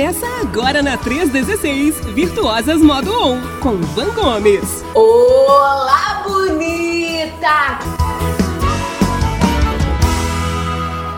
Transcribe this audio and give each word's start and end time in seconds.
Começa 0.00 0.26
agora 0.40 0.82
na 0.82 0.96
316, 0.96 2.06
Virtuosas 2.14 2.80
Modo 2.80 3.12
On, 3.12 3.38
com 3.60 3.76
Van 3.82 4.08
Gomes. 4.14 4.82
Olá, 4.94 6.22
bonita! 6.26 7.78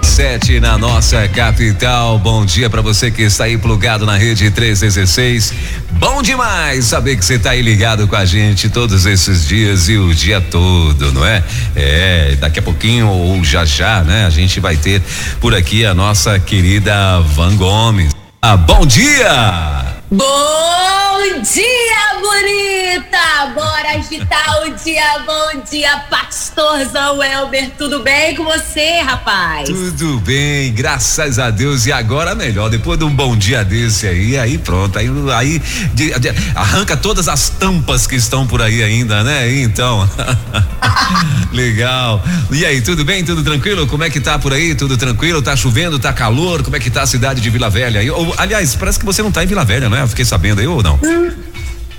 sete 0.02 0.58
na 0.58 0.76
nossa 0.76 1.28
capital. 1.28 2.18
Bom 2.18 2.44
dia 2.44 2.68
para 2.68 2.82
você 2.82 3.08
que 3.08 3.22
está 3.22 3.44
aí 3.44 3.56
plugado 3.56 4.04
na 4.04 4.16
rede 4.16 4.50
316. 4.50 5.54
Bom 5.92 6.20
demais 6.20 6.86
saber 6.86 7.16
que 7.16 7.24
você 7.24 7.34
está 7.34 7.50
aí 7.50 7.62
ligado 7.62 8.08
com 8.08 8.16
a 8.16 8.24
gente 8.24 8.68
todos 8.68 9.06
esses 9.06 9.46
dias 9.46 9.88
e 9.88 9.96
o 9.96 10.12
dia 10.12 10.40
todo, 10.40 11.12
não 11.12 11.24
é? 11.24 11.44
É, 11.76 12.36
daqui 12.40 12.58
a 12.58 12.62
pouquinho 12.62 13.06
ou 13.06 13.44
já 13.44 13.64
já, 13.64 14.02
né? 14.02 14.26
A 14.26 14.30
gente 14.30 14.58
vai 14.58 14.76
ter 14.76 15.00
por 15.40 15.54
aqui 15.54 15.86
a 15.86 15.94
nossa 15.94 16.36
querida 16.40 17.20
Van 17.20 17.56
Gomes. 17.56 18.21
Bom 18.66 18.84
dia! 18.84 19.91
Bom 20.12 21.40
dia, 21.40 22.20
bonita! 22.20 23.46
Bora 23.54 23.92
agitar 23.96 24.62
o 24.62 24.74
dia. 24.74 25.02
Bom 25.24 25.62
dia, 25.70 26.04
pastorzão 26.10 27.22
Elber. 27.22 27.70
Tudo 27.78 28.00
bem 28.00 28.36
com 28.36 28.44
você, 28.44 29.00
rapaz? 29.00 29.66
Tudo 29.66 30.20
bem, 30.20 30.70
graças 30.74 31.38
a 31.38 31.48
Deus. 31.48 31.86
E 31.86 31.92
agora 31.92 32.34
melhor, 32.34 32.68
depois 32.68 32.98
de 32.98 33.04
um 33.06 33.14
bom 33.14 33.34
dia 33.34 33.64
desse 33.64 34.06
aí, 34.06 34.38
aí 34.38 34.58
pronto. 34.58 34.98
Aí, 34.98 35.08
aí 35.34 35.58
de, 35.94 36.18
de, 36.18 36.28
arranca 36.54 36.94
todas 36.94 37.26
as 37.26 37.48
tampas 37.48 38.06
que 38.06 38.14
estão 38.14 38.46
por 38.46 38.60
aí 38.60 38.82
ainda, 38.82 39.24
né? 39.24 39.50
Então. 39.62 40.06
Legal. 41.52 42.22
E 42.50 42.66
aí, 42.66 42.82
tudo 42.82 43.02
bem? 43.02 43.24
Tudo 43.24 43.42
tranquilo? 43.42 43.86
Como 43.86 44.04
é 44.04 44.10
que 44.10 44.20
tá 44.20 44.38
por 44.38 44.52
aí? 44.52 44.74
Tudo 44.74 44.96
tranquilo? 44.98 45.40
Tá 45.40 45.56
chovendo? 45.56 45.98
Tá 45.98 46.12
calor? 46.12 46.62
Como 46.62 46.76
é 46.76 46.80
que 46.80 46.90
tá 46.90 47.02
a 47.02 47.06
cidade 47.06 47.40
de 47.40 47.48
Vila 47.48 47.70
Velha? 47.70 48.14
Ou, 48.14 48.34
aliás, 48.36 48.74
parece 48.74 48.98
que 48.98 49.04
você 49.04 49.22
não 49.22 49.32
tá 49.32 49.42
em 49.42 49.46
Vila 49.46 49.64
Velha, 49.64 49.88
não 49.88 49.96
é? 49.96 50.01
Fiquei 50.08 50.24
sabendo 50.24 50.60
aí 50.60 50.66
ou 50.66 50.82
não? 50.82 50.98
Hum, 51.02 51.32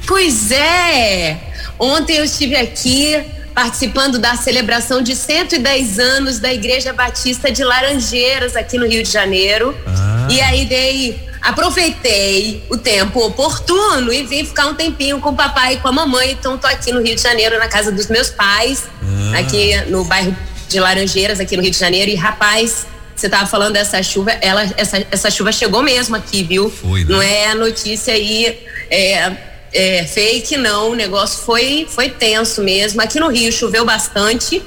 pois 0.06 0.52
é. 0.52 1.38
Ontem 1.80 2.18
eu 2.18 2.24
estive 2.24 2.56
aqui 2.56 3.24
participando 3.54 4.18
da 4.18 4.36
celebração 4.36 5.02
de 5.02 5.16
110 5.16 6.00
anos 6.00 6.40
da 6.40 6.52
Igreja 6.54 6.92
Batista 6.92 7.52
de 7.52 7.64
Laranjeiras 7.64 8.56
aqui 8.56 8.78
no 8.78 8.88
Rio 8.88 9.04
de 9.04 9.12
Janeiro. 9.12 9.76
Ah. 9.86 10.28
E 10.30 10.42
aí 10.42 10.66
dei, 10.66 11.20
aproveitei 11.42 12.64
o 12.70 12.78
tempo 12.78 13.20
oportuno 13.20 14.12
e 14.12 14.24
vim 14.24 14.44
ficar 14.44 14.68
um 14.68 14.74
tempinho 14.74 15.20
com 15.20 15.30
o 15.30 15.36
papai 15.36 15.76
e 15.76 15.78
com 15.78 15.88
a 15.88 15.92
mamãe. 15.92 16.32
Então 16.32 16.58
tô 16.58 16.68
aqui 16.68 16.92
no 16.92 17.02
Rio 17.02 17.16
de 17.16 17.22
Janeiro 17.22 17.60
na 17.60 17.68
casa 17.68 17.92
dos 17.92 18.08
meus 18.08 18.30
pais, 18.30 18.86
ah. 19.02 19.40
aqui 19.40 19.76
no 19.88 20.04
bairro 20.04 20.36
de 20.68 20.80
Laranjeiras 20.80 21.40
aqui 21.40 21.56
no 21.56 21.62
Rio 21.62 21.72
de 21.72 21.78
Janeiro 21.78 22.10
e 22.10 22.16
rapaz, 22.16 22.88
você 23.24 23.30
tava 23.30 23.46
falando 23.46 23.74
dessa 23.74 24.04
chuva, 24.04 24.32
ela, 24.42 24.64
essa, 24.76 25.08
essa 25.10 25.32
chuva 25.32 25.50
chegou 25.52 25.82
mesmo 25.82 26.14
aqui, 26.14 26.44
viu? 26.44 26.70
Foi, 26.70 27.06
né? 27.06 27.10
Não 27.10 27.22
é 27.22 27.56
notícia 27.56 28.14
aí 28.14 28.60
é, 28.90 29.32
é, 29.72 30.04
fake, 30.06 30.58
não. 30.58 30.92
O 30.92 30.96
negócio 30.96 31.42
foi, 31.44 31.88
foi 31.90 32.10
tenso 32.10 32.62
mesmo. 32.62 33.02
Aqui 33.02 33.22
no 33.22 33.30
Rio 33.30 33.50
choveu 33.50 33.86
bastante, 33.86 34.62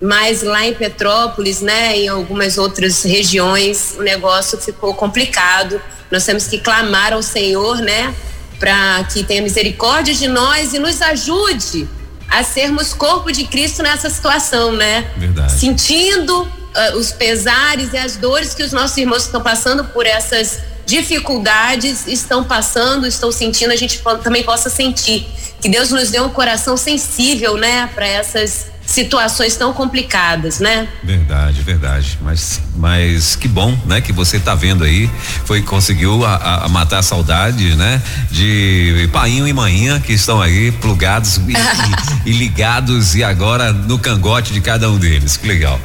mas 0.00 0.42
lá 0.42 0.66
em 0.66 0.72
Petrópolis, 0.72 1.60
né, 1.60 1.98
em 1.98 2.08
algumas 2.08 2.56
outras 2.56 3.02
regiões, 3.02 3.94
o 3.98 4.02
negócio 4.02 4.56
ficou 4.56 4.94
complicado. 4.94 5.78
Nós 6.10 6.24
temos 6.24 6.46
que 6.46 6.58
clamar 6.58 7.12
ao 7.12 7.22
Senhor, 7.22 7.76
né, 7.76 8.14
para 8.58 9.04
que 9.12 9.22
tenha 9.22 9.42
misericórdia 9.42 10.14
de 10.14 10.28
nós 10.28 10.72
e 10.72 10.78
nos 10.78 11.02
ajude 11.02 11.86
a 12.26 12.42
sermos 12.42 12.94
corpo 12.94 13.30
de 13.30 13.44
Cristo 13.44 13.82
nessa 13.82 14.08
situação, 14.08 14.72
né? 14.72 15.10
Verdade. 15.18 15.52
Sentindo 15.52 16.57
uh, 16.74 16.96
os 16.96 17.12
pesares 17.12 17.92
e 17.92 17.96
as 17.96 18.16
dores 18.16 18.54
que 18.54 18.62
os 18.62 18.72
nossos 18.72 18.96
irmãos 18.96 19.24
estão 19.24 19.42
passando 19.42 19.84
por 19.84 20.06
essas 20.06 20.60
dificuldades, 20.86 22.06
estão 22.06 22.42
passando, 22.42 23.06
estão 23.06 23.30
sentindo, 23.30 23.72
a 23.72 23.76
gente 23.76 24.02
também 24.22 24.42
possa 24.42 24.70
sentir. 24.70 25.28
Que 25.60 25.68
Deus 25.68 25.90
nos 25.90 26.10
dê 26.10 26.20
um 26.20 26.30
coração 26.30 26.76
sensível, 26.76 27.56
né, 27.56 27.90
para 27.94 28.06
essas 28.06 28.66
situações 28.88 29.54
tão 29.54 29.74
complicadas, 29.74 30.60
né? 30.60 30.88
Verdade, 31.04 31.60
verdade. 31.60 32.18
Mas, 32.22 32.58
mas 32.74 33.36
que 33.36 33.46
bom, 33.46 33.78
né? 33.84 34.00
Que 34.00 34.14
você 34.14 34.40
tá 34.40 34.54
vendo 34.54 34.82
aí, 34.82 35.10
foi 35.44 35.60
conseguiu 35.60 36.24
a, 36.24 36.64
a 36.64 36.68
matar 36.68 37.00
a 37.00 37.02
saudade, 37.02 37.74
né? 37.74 38.02
De 38.30 39.06
painho 39.12 39.46
e 39.46 39.52
manhinha 39.52 40.00
que 40.00 40.14
estão 40.14 40.40
aí 40.40 40.72
plugados 40.72 41.36
e, 41.36 41.52
e, 41.52 41.56
e, 42.30 42.32
ligados 42.32 43.14
e 43.14 43.22
agora 43.22 43.74
no 43.74 43.98
cangote 43.98 44.54
de 44.54 44.60
cada 44.62 44.90
um 44.90 44.96
deles. 44.98 45.36
Que 45.36 45.46
legal. 45.46 45.78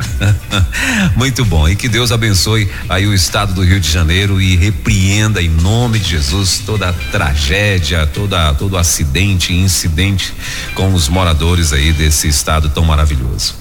Muito 1.17 1.43
bom. 1.43 1.67
E 1.67 1.75
que 1.75 1.89
Deus 1.89 2.09
abençoe 2.09 2.71
aí 2.87 3.05
o 3.05 3.13
estado 3.13 3.53
do 3.53 3.65
Rio 3.65 3.81
de 3.81 3.91
Janeiro 3.91 4.41
e 4.41 4.55
repreenda 4.55 5.41
em 5.41 5.49
nome 5.49 5.99
de 5.99 6.11
Jesus 6.11 6.61
toda 6.65 6.87
a 6.87 6.93
tragédia, 6.93 8.07
toda 8.07 8.53
todo 8.53 8.77
acidente 8.77 9.53
incidente 9.53 10.33
com 10.73 10.93
os 10.93 11.09
moradores 11.09 11.73
aí 11.73 11.91
desse 11.91 12.29
estado 12.29 12.69
tão 12.69 12.92
maravilhoso. 12.93 13.55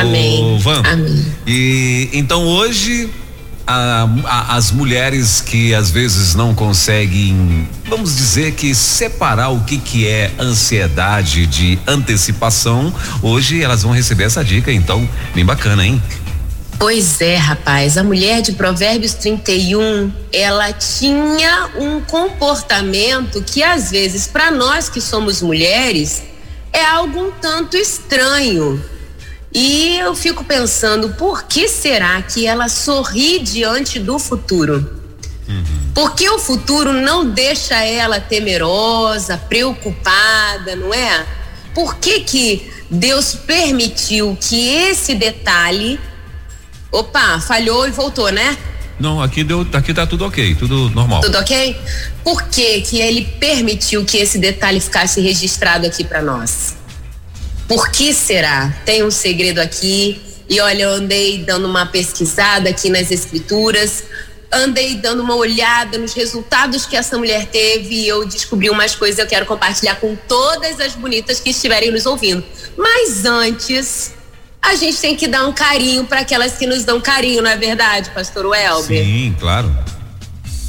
Amém. 0.00 0.58
Van, 0.58 0.82
Amém. 0.84 1.26
E 1.46 2.10
então 2.12 2.44
hoje 2.46 3.08
a, 3.66 4.08
a, 4.24 4.56
as 4.56 4.70
mulheres 4.70 5.40
que 5.40 5.74
às 5.74 5.90
vezes 5.90 6.34
não 6.34 6.54
conseguem, 6.54 7.68
vamos 7.88 8.16
dizer 8.16 8.52
que 8.52 8.74
separar 8.74 9.50
o 9.50 9.60
que 9.64 9.78
que 9.78 10.06
é 10.06 10.32
ansiedade 10.38 11.46
de 11.46 11.78
antecipação, 11.86 12.92
hoje 13.22 13.62
elas 13.62 13.82
vão 13.82 13.92
receber 13.92 14.24
essa 14.24 14.44
dica, 14.44 14.72
então 14.72 15.08
bem 15.34 15.44
bacana, 15.44 15.86
hein? 15.86 16.02
Pois 16.78 17.20
é, 17.20 17.36
rapaz. 17.36 17.96
A 17.96 18.02
mulher 18.02 18.42
de 18.42 18.52
Provérbios 18.52 19.14
31, 19.14 20.12
ela 20.32 20.72
tinha 20.72 21.70
um 21.78 22.00
comportamento 22.00 23.40
que 23.40 23.62
às 23.62 23.92
vezes 23.92 24.26
para 24.26 24.50
nós 24.50 24.88
que 24.88 25.00
somos 25.00 25.40
mulheres 25.40 26.24
é 26.72 26.84
algo 26.84 27.28
um 27.28 27.30
tanto 27.32 27.76
estranho. 27.76 28.82
E 29.52 29.98
eu 29.98 30.14
fico 30.14 30.44
pensando, 30.44 31.10
por 31.10 31.44
que 31.44 31.68
será 31.68 32.20
que 32.22 32.46
ela 32.46 32.68
sorri 32.68 33.38
diante 33.38 33.98
do 33.98 34.18
futuro? 34.18 35.00
Uhum. 35.46 35.92
Por 35.94 36.14
que 36.14 36.28
o 36.30 36.38
futuro 36.38 36.92
não 36.92 37.28
deixa 37.28 37.84
ela 37.84 38.18
temerosa, 38.18 39.36
preocupada, 39.36 40.74
não 40.74 40.94
é? 40.94 41.26
Por 41.74 41.96
que 41.96 42.20
que 42.20 42.72
Deus 42.90 43.34
permitiu 43.34 44.36
que 44.40 44.68
esse 44.68 45.14
detalhe 45.14 46.00
Opa, 46.92 47.40
falhou 47.40 47.88
e 47.88 47.90
voltou, 47.90 48.30
né? 48.30 48.54
Não, 49.02 49.20
aqui 49.20 49.42
deu, 49.42 49.66
aqui 49.72 49.92
tá 49.92 50.06
tudo 50.06 50.24
ok, 50.24 50.54
tudo 50.54 50.88
normal. 50.90 51.22
Tudo 51.22 51.36
ok? 51.36 51.76
Por 52.22 52.40
que 52.44 52.82
que 52.82 53.00
ele 53.00 53.24
permitiu 53.40 54.04
que 54.04 54.16
esse 54.16 54.38
detalhe 54.38 54.78
ficasse 54.78 55.20
registrado 55.20 55.84
aqui 55.84 56.04
para 56.04 56.22
nós? 56.22 56.76
Por 57.66 57.90
que 57.90 58.14
será? 58.14 58.72
Tem 58.84 59.02
um 59.02 59.10
segredo 59.10 59.58
aqui. 59.58 60.22
E 60.48 60.60
olha, 60.60 60.84
eu 60.84 60.90
andei 60.90 61.38
dando 61.38 61.66
uma 61.66 61.84
pesquisada 61.84 62.70
aqui 62.70 62.90
nas 62.90 63.10
escrituras, 63.10 64.04
andei 64.52 64.94
dando 64.94 65.20
uma 65.20 65.34
olhada 65.34 65.98
nos 65.98 66.12
resultados 66.12 66.86
que 66.86 66.96
essa 66.96 67.18
mulher 67.18 67.46
teve 67.46 68.04
e 68.04 68.06
eu 68.06 68.24
descobri 68.24 68.70
umas 68.70 68.94
coisas 68.94 69.16
que 69.16 69.22
eu 69.22 69.26
quero 69.26 69.46
compartilhar 69.46 69.96
com 69.96 70.14
todas 70.28 70.78
as 70.78 70.94
bonitas 70.94 71.40
que 71.40 71.50
estiverem 71.50 71.90
nos 71.90 72.06
ouvindo. 72.06 72.44
Mas 72.78 73.24
antes, 73.24 74.12
a 74.62 74.76
gente 74.76 74.96
tem 74.98 75.16
que 75.16 75.26
dar 75.26 75.44
um 75.44 75.52
carinho 75.52 76.04
para 76.04 76.20
aquelas 76.20 76.52
que 76.52 76.66
nos 76.66 76.84
dão 76.84 77.00
carinho, 77.00 77.42
não 77.42 77.50
é 77.50 77.56
verdade, 77.56 78.10
pastor 78.10 78.46
Welber? 78.46 79.04
Sim, 79.04 79.36
claro. 79.38 79.70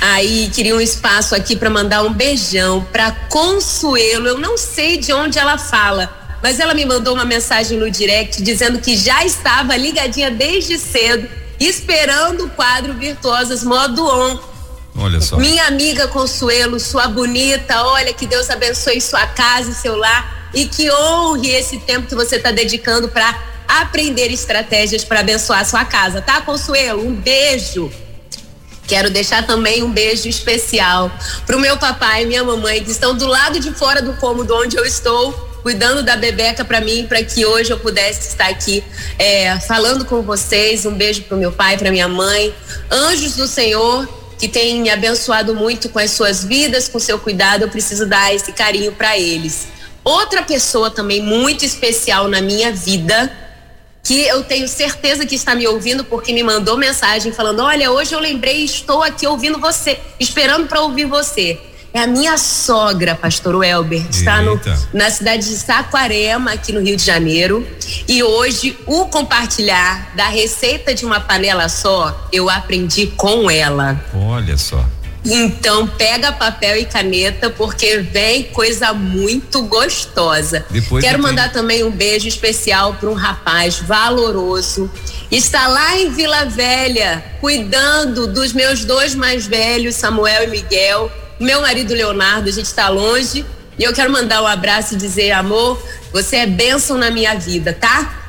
Aí 0.01 0.49
queria 0.53 0.75
um 0.75 0.81
espaço 0.81 1.33
aqui 1.35 1.55
para 1.55 1.69
mandar 1.69 2.03
um 2.03 2.11
beijão 2.11 2.85
para 2.91 3.11
Consuelo. 3.29 4.27
Eu 4.27 4.37
não 4.37 4.57
sei 4.57 4.97
de 4.97 5.13
onde 5.13 5.39
ela 5.39 5.57
fala, 5.57 6.11
mas 6.41 6.59
ela 6.59 6.73
me 6.73 6.83
mandou 6.83 7.13
uma 7.13 7.23
mensagem 7.23 7.77
no 7.77 7.89
direct 7.89 8.41
dizendo 8.41 8.79
que 8.79 8.97
já 8.97 9.23
estava 9.23 9.77
ligadinha 9.77 10.29
desde 10.29 10.77
cedo, 10.77 11.29
esperando 11.57 12.45
o 12.45 12.49
quadro 12.49 12.93
Virtuosas 12.95 13.63
Modo 13.63 14.05
On. 14.05 14.37
Olha 14.97 15.21
só. 15.21 15.37
Minha 15.37 15.67
amiga 15.67 16.07
Consuelo, 16.09 16.79
sua 16.79 17.07
bonita, 17.07 17.81
olha 17.83 18.13
que 18.13 18.27
Deus 18.27 18.49
abençoe 18.49 18.99
sua 18.99 19.25
casa 19.27 19.71
e 19.71 19.73
seu 19.73 19.95
lar 19.95 20.49
e 20.53 20.65
que 20.65 20.91
honre 20.91 21.49
esse 21.51 21.79
tempo 21.79 22.07
que 22.07 22.15
você 22.15 22.35
está 22.35 22.51
dedicando 22.51 23.07
para 23.07 23.52
aprender 23.67 24.31
estratégias 24.31 25.03
para 25.03 25.19
abençoar 25.19 25.65
sua 25.65 25.85
casa, 25.85 26.21
tá, 26.21 26.41
Consuelo? 26.41 27.05
Um 27.05 27.13
beijo. 27.13 27.91
Quero 28.87 29.09
deixar 29.09 29.47
também 29.47 29.81
um 29.81 29.91
beijo 29.91 30.27
especial 30.27 31.11
para 31.45 31.55
o 31.55 31.59
meu 31.59 31.77
papai 31.77 32.23
e 32.23 32.25
minha 32.25 32.43
mamãe 32.43 32.83
que 32.83 32.91
estão 32.91 33.15
do 33.15 33.25
lado 33.25 33.59
de 33.59 33.71
fora 33.71 34.01
do 34.01 34.13
cômodo 34.15 34.53
onde 34.55 34.77
eu 34.77 34.85
estou 34.85 35.31
cuidando 35.63 36.03
da 36.03 36.17
Bebeca 36.17 36.65
para 36.65 36.81
mim, 36.81 37.05
para 37.07 37.23
que 37.23 37.45
hoje 37.45 37.71
eu 37.71 37.79
pudesse 37.79 38.27
estar 38.27 38.49
aqui 38.49 38.83
é, 39.17 39.57
falando 39.61 40.03
com 40.03 40.21
vocês. 40.21 40.85
Um 40.85 40.93
beijo 40.93 41.23
para 41.23 41.37
o 41.37 41.39
meu 41.39 41.53
pai, 41.53 41.77
para 41.77 41.89
minha 41.89 42.07
mãe. 42.07 42.53
Anjos 42.91 43.35
do 43.35 43.47
Senhor 43.47 44.07
que 44.37 44.49
têm 44.49 44.81
me 44.81 44.89
abençoado 44.89 45.55
muito 45.55 45.87
com 45.87 45.99
as 45.99 46.11
suas 46.11 46.43
vidas, 46.43 46.89
com 46.89 46.99
seu 46.99 47.17
cuidado. 47.17 47.61
Eu 47.61 47.69
preciso 47.69 48.05
dar 48.05 48.35
esse 48.35 48.51
carinho 48.51 48.91
para 48.91 49.17
eles. 49.17 49.67
Outra 50.03 50.43
pessoa 50.43 50.91
também 50.91 51.21
muito 51.21 51.63
especial 51.63 52.27
na 52.27 52.41
minha 52.41 52.73
vida 52.73 53.31
que 54.03 54.27
eu 54.27 54.43
tenho 54.43 54.67
certeza 54.67 55.25
que 55.25 55.33
está 55.33 55.55
me 55.55 55.65
ouvindo 55.65 56.03
porque 56.03 56.33
me 56.33 56.43
mandou 56.43 56.77
mensagem 56.77 57.31
falando: 57.31 57.61
"Olha, 57.61 57.89
hoje 57.89 58.13
eu 58.13 58.19
lembrei, 58.19 58.65
estou 58.65 59.01
aqui 59.01 59.25
ouvindo 59.25 59.59
você, 59.59 59.97
esperando 60.19 60.67
para 60.67 60.81
ouvir 60.81 61.05
você". 61.05 61.59
É 61.93 61.99
a 61.99 62.07
minha 62.07 62.39
sogra, 62.39 63.13
pastor 63.13 63.55
Welber, 63.55 64.03
está 64.09 64.41
no, 64.41 64.59
na 64.91 65.11
cidade 65.11 65.47
de 65.47 65.55
Saquarema, 65.55 66.51
aqui 66.51 66.71
no 66.71 66.81
Rio 66.81 66.97
de 66.97 67.03
Janeiro. 67.03 67.65
E 68.07 68.23
hoje, 68.23 68.75
o 68.87 69.05
compartilhar 69.05 70.11
da 70.15 70.27
receita 70.27 70.95
de 70.95 71.05
uma 71.05 71.19
panela 71.19 71.69
só, 71.69 72.27
eu 72.31 72.49
aprendi 72.49 73.05
com 73.15 73.49
ela. 73.49 74.03
Olha 74.11 74.57
só. 74.57 74.83
Então 75.25 75.87
pega 75.87 76.33
papel 76.33 76.77
e 76.77 76.85
caneta 76.85 77.49
porque 77.49 77.99
vem 77.99 78.43
coisa 78.43 78.93
muito 78.93 79.61
gostosa. 79.63 80.65
Depois 80.69 81.03
Quero 81.03 81.21
mandar 81.21 81.51
também 81.51 81.83
um 81.83 81.91
beijo 81.91 82.27
especial 82.27 82.95
para 82.95 83.09
um 83.09 83.13
rapaz 83.13 83.79
valoroso. 83.79 84.91
Está 85.31 85.67
lá 85.67 85.97
em 85.97 86.11
Vila 86.11 86.45
Velha, 86.45 87.23
cuidando 87.39 88.27
dos 88.27 88.51
meus 88.51 88.83
dois 88.83 89.15
mais 89.15 89.47
velhos, 89.47 89.95
Samuel 89.95 90.43
e 90.43 90.47
Miguel. 90.47 91.09
Meu 91.39 91.61
marido 91.61 91.93
Leonardo, 91.93 92.49
a 92.49 92.51
gente 92.51 92.65
está 92.65 92.89
longe. 92.89 93.45
E 93.79 93.83
eu 93.83 93.93
quero 93.93 94.11
mandar 94.11 94.41
um 94.43 94.47
abraço 94.47 94.93
e 94.93 94.97
dizer, 94.97 95.31
amor, 95.31 95.81
você 96.11 96.37
é 96.37 96.45
bênção 96.45 96.97
na 96.97 97.09
minha 97.09 97.33
vida, 97.35 97.73
tá? 97.73 98.19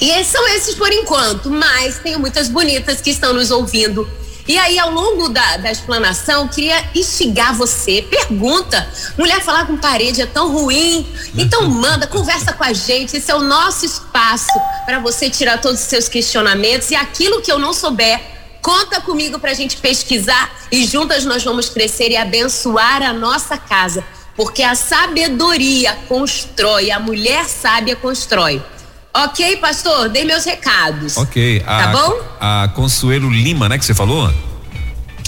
E 0.00 0.24
são 0.24 0.46
esses 0.48 0.74
por 0.74 0.92
enquanto, 0.92 1.50
mas 1.50 1.98
tenho 1.98 2.20
muitas 2.20 2.48
bonitas 2.48 3.00
que 3.00 3.10
estão 3.10 3.32
nos 3.32 3.50
ouvindo 3.50 4.08
e 4.48 4.56
aí, 4.56 4.78
ao 4.78 4.90
longo 4.90 5.28
da, 5.28 5.58
da 5.58 5.70
explanação, 5.70 6.48
queria 6.48 6.82
instigar 6.94 7.54
você. 7.54 8.00
Pergunta. 8.00 8.88
Mulher 9.18 9.42
falar 9.42 9.66
com 9.66 9.76
parede 9.76 10.22
é 10.22 10.26
tão 10.26 10.50
ruim. 10.50 11.06
Então 11.36 11.68
manda, 11.68 12.06
conversa 12.06 12.54
com 12.54 12.64
a 12.64 12.72
gente. 12.72 13.18
Esse 13.18 13.30
é 13.30 13.34
o 13.34 13.42
nosso 13.42 13.84
espaço 13.84 14.58
para 14.86 15.00
você 15.00 15.28
tirar 15.28 15.60
todos 15.60 15.82
os 15.82 15.86
seus 15.86 16.08
questionamentos. 16.08 16.90
E 16.90 16.96
aquilo 16.96 17.42
que 17.42 17.52
eu 17.52 17.58
não 17.58 17.74
souber, 17.74 18.22
conta 18.62 19.02
comigo 19.02 19.38
para 19.38 19.50
a 19.50 19.54
gente 19.54 19.76
pesquisar 19.76 20.50
e 20.72 20.86
juntas 20.86 21.26
nós 21.26 21.44
vamos 21.44 21.68
crescer 21.68 22.10
e 22.10 22.16
abençoar 22.16 23.02
a 23.02 23.12
nossa 23.12 23.58
casa. 23.58 24.02
Porque 24.34 24.62
a 24.62 24.74
sabedoria 24.74 25.94
constrói, 26.08 26.90
a 26.90 26.98
mulher 26.98 27.44
sábia 27.44 27.96
constrói. 27.96 28.62
Ok, 29.24 29.56
pastor, 29.56 30.08
dei 30.08 30.24
meus 30.24 30.44
recados. 30.44 31.16
Ok. 31.16 31.62
A, 31.66 31.82
tá 31.82 31.86
bom? 31.88 32.20
A 32.40 32.70
Consuelo 32.74 33.28
Lima, 33.28 33.68
né, 33.68 33.76
que 33.76 33.84
você 33.84 33.94
falou? 33.94 34.32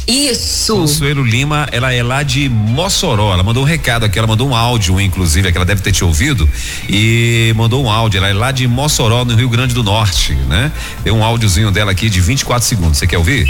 Isso. 0.07 0.75
Consuelo 0.75 1.25
Lima, 1.25 1.69
ela 1.73 1.93
é 1.93 2.03
lá 2.03 2.23
de 2.23 2.49
Mossoró. 2.49 3.33
Ela 3.33 3.43
mandou 3.43 3.63
um 3.63 3.67
recado 3.67 4.05
aqui, 4.05 4.19
ela 4.19 4.29
mandou 4.29 4.49
um 4.49 4.55
áudio, 4.55 5.01
inclusive, 5.01 5.51
que 5.51 5.59
ela 5.59 5.65
deve 5.65 5.83
ter 5.83 5.93
te 5.93 6.05
ouvido. 6.05 6.49
E 6.89 7.53
mandou 7.57 7.85
um 7.85 7.91
áudio. 7.91 8.19
Ela 8.19 8.29
é 8.29 8.33
lá 8.33 8.51
de 8.53 8.67
Mossoró, 8.67 9.25
no 9.25 9.35
Rio 9.35 9.49
Grande 9.49 9.75
do 9.75 9.83
Norte, 9.83 10.35
né? 10.49 10.73
Tem 11.03 11.13
um 11.13 11.23
áudiozinho 11.23 11.71
dela 11.71 11.93
aqui 11.93 12.09
de 12.09 12.21
24 12.21 12.67
segundos. 12.67 12.99
Você 12.99 13.07
quer 13.07 13.19
ouvir? 13.19 13.47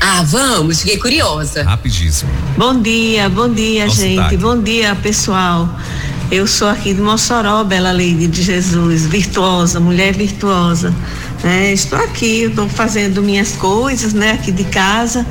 Ah, 0.00 0.22
vamos, 0.22 0.80
fiquei 0.80 0.98
curiosa. 0.98 1.62
Rapidíssimo. 1.62 2.30
Bom 2.56 2.80
dia, 2.80 3.28
bom 3.28 3.48
dia, 3.48 3.86
Nossa 3.86 4.02
gente. 4.02 4.14
Cidade. 4.14 4.36
Bom 4.36 4.60
dia, 4.60 4.94
pessoal. 4.96 5.68
Eu 6.30 6.46
sou 6.46 6.68
aqui 6.68 6.94
de 6.94 7.00
Mossoró, 7.00 7.62
Bela 7.64 7.92
Lady 7.92 8.26
de 8.26 8.42
Jesus, 8.42 9.06
virtuosa, 9.06 9.78
mulher 9.78 10.14
virtuosa. 10.14 10.92
Né? 11.42 11.72
Estou 11.72 11.98
aqui, 11.98 12.44
estou 12.44 12.68
fazendo 12.68 13.22
minhas 13.22 13.52
coisas, 13.52 14.14
né, 14.14 14.32
aqui 14.32 14.50
de 14.50 14.64
casa, 14.64 15.26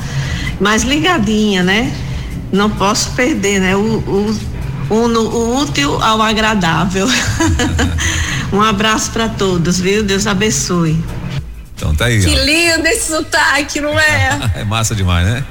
mas 0.60 0.84
ligadinha, 0.84 1.64
né? 1.64 1.92
Não 2.52 2.70
posso 2.70 3.12
perder, 3.12 3.60
né? 3.60 3.76
O, 3.76 3.80
o, 3.80 4.40
o, 4.90 4.96
o 4.96 5.60
útil 5.60 6.02
ao 6.02 6.22
agradável. 6.22 7.08
um 8.54 8.62
abraço 8.62 9.12
para 9.12 9.28
todos, 9.28 9.80
viu? 9.80 10.04
Deus 10.04 10.28
abençoe. 10.28 11.04
Então 11.76 11.96
tá 11.96 12.06
aí. 12.06 12.24
Que 12.24 12.40
ó. 12.40 12.44
lindo 12.44 12.88
esse 12.88 13.08
sotaque, 13.08 13.82
não 13.82 14.00
é? 14.00 14.52
é 14.62 14.64
massa 14.64 14.94
demais, 14.94 15.28
né? 15.28 15.44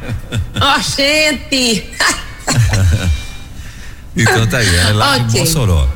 Ó, 0.60 0.76
oh, 0.76 0.80
gente! 0.80 1.90
Então 4.16 4.46
tá 4.46 4.58
aí, 4.58 4.76
é 4.76 4.92
lá 4.92 5.16
okay. 5.16 5.40
em 5.40 5.44
Mossoró. 5.44 5.88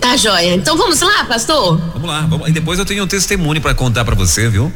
Tá 0.00 0.16
joia. 0.16 0.54
Então 0.54 0.76
vamos 0.76 1.00
lá, 1.00 1.24
pastor? 1.24 1.78
Vamos 1.92 2.08
lá. 2.08 2.22
Vamos, 2.22 2.48
e 2.48 2.52
depois 2.52 2.78
eu 2.78 2.84
tenho 2.84 3.04
um 3.04 3.06
testemunho 3.06 3.60
para 3.60 3.74
contar 3.74 4.04
para 4.04 4.14
você, 4.14 4.48
viu? 4.48 4.72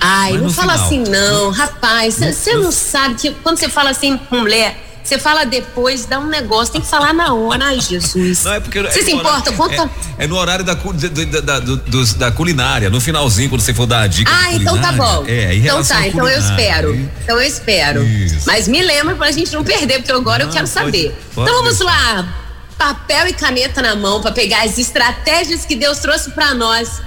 Ai, 0.00 0.36
não 0.38 0.50
fala 0.50 0.72
final. 0.72 0.86
assim 0.86 1.10
não, 1.10 1.50
rapaz. 1.50 2.14
Você 2.14 2.54
não 2.54 2.70
sabe 2.70 3.14
que 3.14 3.30
quando 3.42 3.58
você 3.58 3.68
fala 3.68 3.90
assim 3.90 4.18
mulher, 4.30 4.85
você 5.06 5.18
fala 5.18 5.44
depois, 5.44 6.04
dá 6.04 6.18
um 6.18 6.26
negócio, 6.26 6.72
tem 6.72 6.80
que 6.80 6.88
falar 6.88 7.12
na 7.12 7.32
hora. 7.32 7.66
Ai, 7.66 7.80
Jesus. 7.80 8.44
Não, 8.44 8.54
é 8.54 8.60
porque. 8.60 8.82
Você 8.82 8.98
é 8.98 9.02
se 9.04 9.12
importa? 9.12 9.52
Conta. 9.52 9.88
É, 10.18 10.24
é, 10.24 10.26
no 10.26 10.36
horário 10.36 10.64
da, 10.64 10.74
da, 10.74 11.40
da, 11.40 11.58
do, 11.60 12.04
da, 12.16 12.32
culinária, 12.32 12.90
no 12.90 13.00
finalzinho, 13.00 13.48
quando 13.48 13.60
você 13.60 13.72
for 13.72 13.86
dar 13.86 14.00
a 14.00 14.06
dica. 14.08 14.30
Ah, 14.34 14.52
então 14.52 14.80
tá 14.80 14.92
bom. 14.92 15.24
É, 15.28 15.54
então 15.54 15.82
tá, 15.84 16.08
então 16.08 16.28
eu 16.28 16.38
espero. 16.38 16.94
Então 17.22 17.40
eu 17.40 17.46
espero. 17.46 18.02
Isso. 18.02 18.46
Mas 18.46 18.66
me 18.66 18.82
lembra 18.82 19.14
pra 19.14 19.30
gente 19.30 19.52
não 19.52 19.62
perder, 19.62 19.98
porque 19.98 20.12
agora 20.12 20.44
não, 20.44 20.50
eu 20.50 20.54
quero 20.54 20.66
saber. 20.66 21.16
Pode 21.34 21.48
então 21.48 21.62
vamos 21.62 21.78
lá. 21.80 22.28
Papel 22.76 23.28
e 23.28 23.32
caneta 23.32 23.80
na 23.80 23.94
mão 23.94 24.20
para 24.20 24.32
pegar 24.32 24.64
as 24.64 24.76
estratégias 24.76 25.64
que 25.64 25.76
Deus 25.76 25.98
trouxe 25.98 26.30
para 26.32 26.52
nós 26.52 27.00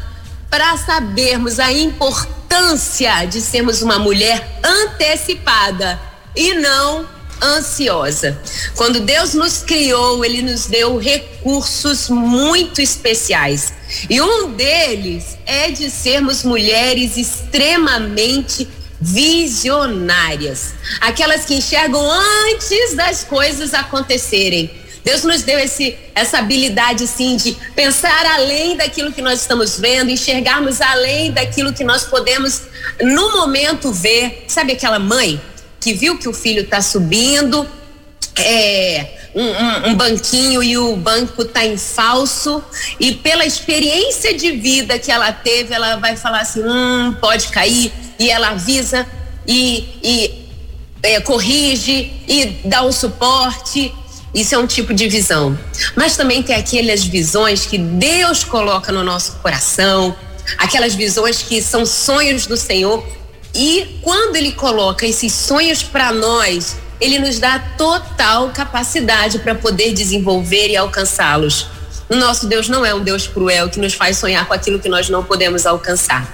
para 0.49 0.75
sabermos 0.77 1.59
a 1.59 1.71
importância 1.71 3.25
de 3.25 3.39
sermos 3.39 3.83
uma 3.83 3.99
mulher 3.99 4.59
antecipada 4.63 5.99
e 6.35 6.55
não 6.55 7.05
ansiosa. 7.41 8.39
Quando 8.75 8.99
Deus 9.01 9.33
nos 9.33 9.63
criou, 9.63 10.23
Ele 10.23 10.41
nos 10.41 10.65
deu 10.65 10.97
recursos 10.97 12.09
muito 12.09 12.81
especiais. 12.81 13.73
E 14.09 14.21
um 14.21 14.51
deles 14.53 15.37
é 15.45 15.71
de 15.71 15.89
sermos 15.89 16.43
mulheres 16.43 17.17
extremamente 17.17 18.67
visionárias 19.01 20.73
aquelas 20.99 21.45
que 21.45 21.55
enxergam 21.55 22.01
antes 22.51 22.95
das 22.95 23.23
coisas 23.23 23.73
acontecerem. 23.73 24.71
Deus 25.03 25.23
nos 25.23 25.43
deu 25.43 25.57
esse, 25.57 25.97
essa 26.13 26.39
habilidade, 26.39 27.07
sim, 27.07 27.37
de 27.37 27.55
pensar 27.73 28.25
além 28.33 28.75
daquilo 28.75 29.11
que 29.11 29.21
nós 29.21 29.41
estamos 29.41 29.79
vendo, 29.79 30.11
enxergarmos 30.11 30.81
além 30.81 31.31
daquilo 31.31 31.73
que 31.73 31.83
nós 31.83 32.03
podemos, 32.03 32.63
no 33.01 33.31
momento, 33.31 33.91
ver. 33.91 34.43
Sabe 34.47 34.73
aquela 34.73 34.99
mãe 34.99 35.41
que 35.79 35.93
viu 35.93 36.17
que 36.17 36.27
o 36.27 36.33
filho 36.33 36.61
está 36.61 36.81
subindo, 36.81 37.67
é, 38.37 39.07
um, 39.35 39.43
um, 39.43 39.89
um, 39.89 39.95
banquinho 39.95 40.63
e 40.63 40.77
o 40.77 40.95
banco 40.95 41.41
está 41.43 41.65
em 41.65 41.77
falso 41.77 42.63
e 42.99 43.13
pela 43.13 43.45
experiência 43.45 44.33
de 44.33 44.51
vida 44.51 44.97
que 44.97 45.11
ela 45.11 45.31
teve, 45.31 45.73
ela 45.73 45.97
vai 45.97 46.15
falar 46.15 46.41
assim, 46.41 46.61
hum, 46.63 47.15
pode 47.19 47.49
cair 47.49 47.91
e 48.17 48.29
ela 48.29 48.49
avisa 48.49 49.05
e, 49.47 49.87
e 50.03 50.45
é, 51.03 51.19
corrige 51.21 52.11
e 52.27 52.45
dá 52.65 52.83
um 52.83 52.91
suporte. 52.91 53.93
Isso 54.33 54.53
é 54.53 54.57
um 54.57 54.67
tipo 54.67 54.93
de 54.93 55.07
visão. 55.07 55.57
Mas 55.95 56.15
também 56.15 56.43
tem 56.43 56.55
aquelas 56.55 57.03
visões 57.03 57.65
que 57.65 57.77
Deus 57.77 58.43
coloca 58.43 58.91
no 58.91 59.03
nosso 59.03 59.37
coração, 59.37 60.15
aquelas 60.57 60.93
visões 60.93 61.41
que 61.41 61.61
são 61.61 61.85
sonhos 61.85 62.45
do 62.45 62.55
Senhor 62.55 63.03
e 63.53 63.99
quando 64.01 64.35
ele 64.35 64.51
coloca 64.51 65.05
esses 65.05 65.33
sonhos 65.33 65.81
para 65.81 66.11
nós, 66.11 66.77
ele 67.01 67.19
nos 67.19 67.39
dá 67.39 67.59
total 67.77 68.49
capacidade 68.49 69.39
para 69.39 69.55
poder 69.55 69.93
desenvolver 69.93 70.69
e 70.69 70.77
alcançá-los. 70.77 71.67
O 72.07 72.15
nosso 72.15 72.47
Deus 72.47 72.67
não 72.67 72.85
é 72.85 72.93
um 72.93 73.03
Deus 73.03 73.27
cruel 73.27 73.69
que 73.69 73.79
nos 73.79 73.93
faz 73.93 74.17
sonhar 74.17 74.47
com 74.47 74.53
aquilo 74.53 74.79
que 74.79 74.89
nós 74.89 75.09
não 75.09 75.23
podemos 75.23 75.65
alcançar. 75.65 76.27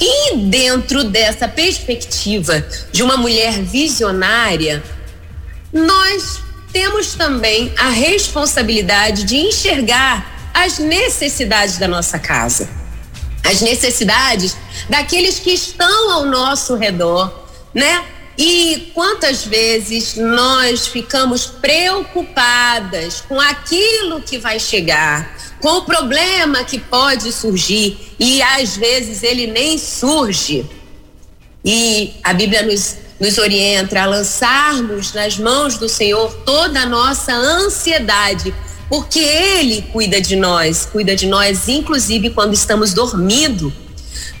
E 0.00 0.36
dentro 0.36 1.04
dessa 1.04 1.46
perspectiva 1.46 2.66
de 2.90 3.02
uma 3.02 3.16
mulher 3.16 3.62
visionária, 3.62 4.82
nós 5.72 6.40
temos 6.72 7.14
também 7.14 7.72
a 7.78 7.88
responsabilidade 7.88 9.24
de 9.24 9.36
enxergar 9.36 10.50
as 10.52 10.78
necessidades 10.78 11.78
da 11.78 11.86
nossa 11.86 12.18
casa 12.18 12.83
as 13.44 13.60
necessidades 13.60 14.56
daqueles 14.88 15.38
que 15.38 15.50
estão 15.50 16.10
ao 16.10 16.24
nosso 16.24 16.74
redor, 16.74 17.32
né? 17.74 18.04
E 18.36 18.90
quantas 18.92 19.44
vezes 19.44 20.16
nós 20.16 20.88
ficamos 20.88 21.46
preocupadas 21.46 23.20
com 23.20 23.40
aquilo 23.40 24.20
que 24.22 24.38
vai 24.38 24.58
chegar, 24.58 25.36
com 25.60 25.78
o 25.78 25.82
problema 25.82 26.64
que 26.64 26.80
pode 26.80 27.30
surgir 27.32 28.14
e 28.18 28.42
às 28.42 28.76
vezes 28.76 29.22
ele 29.22 29.46
nem 29.46 29.78
surge. 29.78 30.68
E 31.64 32.14
a 32.24 32.34
Bíblia 32.34 32.62
nos, 32.62 32.96
nos 33.20 33.38
orienta 33.38 34.02
a 34.02 34.06
lançarmos 34.06 35.12
nas 35.12 35.38
mãos 35.38 35.78
do 35.78 35.88
Senhor 35.88 36.34
toda 36.44 36.80
a 36.80 36.86
nossa 36.86 37.32
ansiedade, 37.32 38.52
porque 38.94 39.18
Ele 39.18 39.82
cuida 39.92 40.20
de 40.20 40.36
nós, 40.36 40.86
cuida 40.86 41.16
de 41.16 41.26
nós, 41.26 41.66
inclusive 41.66 42.30
quando 42.30 42.54
estamos 42.54 42.94
dormindo. 42.94 43.72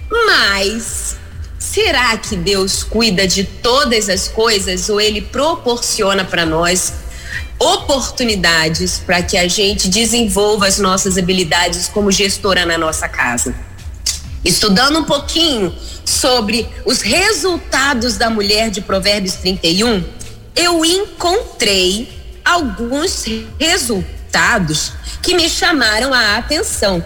Mas 0.08 1.16
será 1.58 2.16
que 2.16 2.36
Deus 2.36 2.84
cuida 2.84 3.26
de 3.26 3.42
todas 3.42 4.08
as 4.08 4.28
coisas 4.28 4.88
ou 4.88 5.00
Ele 5.00 5.20
proporciona 5.20 6.24
para 6.24 6.46
nós 6.46 6.92
oportunidades 7.58 9.02
para 9.04 9.24
que 9.24 9.36
a 9.36 9.48
gente 9.48 9.88
desenvolva 9.88 10.68
as 10.68 10.78
nossas 10.78 11.18
habilidades 11.18 11.88
como 11.88 12.12
gestora 12.12 12.64
na 12.64 12.78
nossa 12.78 13.08
casa. 13.08 13.52
Estudando 14.44 15.00
um 15.00 15.04
pouquinho 15.04 15.74
sobre 16.04 16.68
os 16.84 17.00
resultados 17.00 18.16
da 18.16 18.30
mulher 18.30 18.70
de 18.70 18.80
Provérbios 18.80 19.34
31, 19.34 20.04
eu 20.54 20.84
encontrei 20.84 22.08
alguns 22.44 23.24
resultados 23.58 24.13
que 25.22 25.34
me 25.34 25.48
chamaram 25.48 26.12
a 26.12 26.36
atenção. 26.36 27.04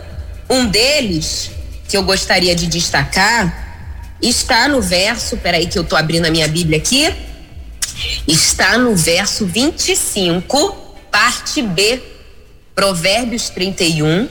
Um 0.48 0.66
deles, 0.66 1.50
que 1.88 1.96
eu 1.96 2.02
gostaria 2.02 2.54
de 2.54 2.66
destacar, 2.66 4.16
está 4.20 4.66
no 4.68 4.80
verso, 4.80 5.36
peraí 5.36 5.66
que 5.66 5.78
eu 5.78 5.82
estou 5.82 5.98
abrindo 5.98 6.26
a 6.26 6.30
minha 6.30 6.48
Bíblia 6.48 6.78
aqui, 6.78 7.14
está 8.26 8.78
no 8.78 8.96
verso 8.96 9.46
25, 9.46 10.72
parte 11.10 11.62
B, 11.62 12.00
Provérbios 12.74 13.48
31, 13.50 14.28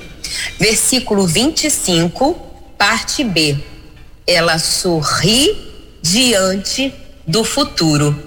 versículo 0.59 1.27
25, 1.27 2.33
parte 2.77 3.23
B. 3.23 3.57
Ela 4.25 4.59
sorri 4.59 5.55
diante 6.01 6.93
do 7.25 7.43
futuro. 7.43 8.26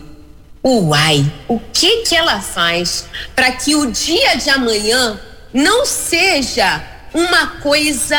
Uai, 0.62 1.25
o 1.49 1.59
que 1.59 2.02
que 2.02 2.14
ela 2.14 2.38
faz 2.40 3.07
para 3.35 3.50
que 3.50 3.75
o 3.75 3.90
dia 3.90 4.35
de 4.37 4.50
amanhã 4.50 5.19
não 5.55 5.87
seja 5.87 6.85
uma 7.14 7.47
coisa 7.47 8.19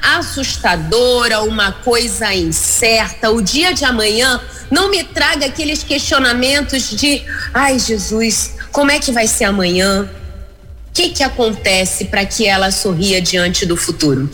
assustadora, 0.00 1.42
uma 1.42 1.72
coisa 1.72 2.32
incerta. 2.32 3.30
O 3.30 3.42
dia 3.42 3.74
de 3.74 3.84
amanhã 3.84 4.40
não 4.70 4.88
me 4.88 5.02
traga 5.02 5.46
aqueles 5.46 5.82
questionamentos 5.82 6.90
de, 6.90 7.24
ai 7.52 7.78
Jesus, 7.78 8.54
como 8.70 8.92
é 8.92 9.00
que 9.00 9.10
vai 9.10 9.26
ser 9.26 9.44
amanhã? 9.44 10.08
O 10.88 10.92
que 10.92 11.10
que 11.10 11.24
acontece 11.24 12.04
para 12.04 12.24
que 12.24 12.46
ela 12.46 12.70
sorria 12.70 13.20
diante 13.20 13.66
do 13.66 13.76
futuro? 13.76 14.30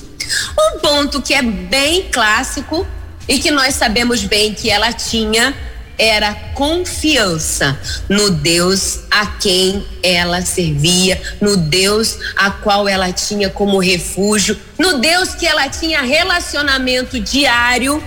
Um 0.59 0.79
ponto 0.79 1.23
que 1.23 1.33
é 1.33 1.43
bem 1.43 2.09
clássico 2.13 2.87
e 3.27 3.39
que 3.39 3.51
nós 3.51 3.75
sabemos 3.75 4.25
bem 4.25 4.53
que 4.53 4.71
ela 4.71 4.93
tinha 4.93 5.55
era 5.99 6.35
confiança 6.55 7.79
no 8.09 8.31
Deus 8.31 9.01
a 9.11 9.27
quem 9.27 9.87
ela 10.03 10.43
servia, 10.43 11.21
no 11.41 11.57
Deus 11.57 12.19
a 12.37 12.51
qual 12.51 12.89
ela 12.89 13.13
tinha 13.13 13.49
como 13.49 13.79
refúgio, 13.79 14.59
no 14.79 14.99
Deus 14.99 15.35
que 15.35 15.47
ela 15.47 15.69
tinha 15.69 16.03
relacionamento 16.03 17.19
diário, 17.19 18.03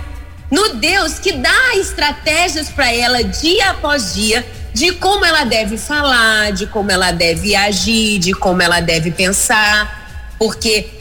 no 0.50 0.74
Deus 0.74 1.18
que 1.18 1.32
dá 1.32 1.76
estratégias 1.76 2.68
para 2.68 2.92
ela 2.92 3.22
dia 3.22 3.70
após 3.70 4.14
dia 4.14 4.46
de 4.72 4.92
como 4.92 5.24
ela 5.24 5.44
deve 5.44 5.76
falar, 5.76 6.52
de 6.52 6.66
como 6.66 6.90
ela 6.90 7.10
deve 7.10 7.56
agir, 7.56 8.18
de 8.18 8.32
como 8.32 8.62
ela 8.62 8.80
deve 8.80 9.10
pensar, 9.10 10.32
porque 10.38 10.99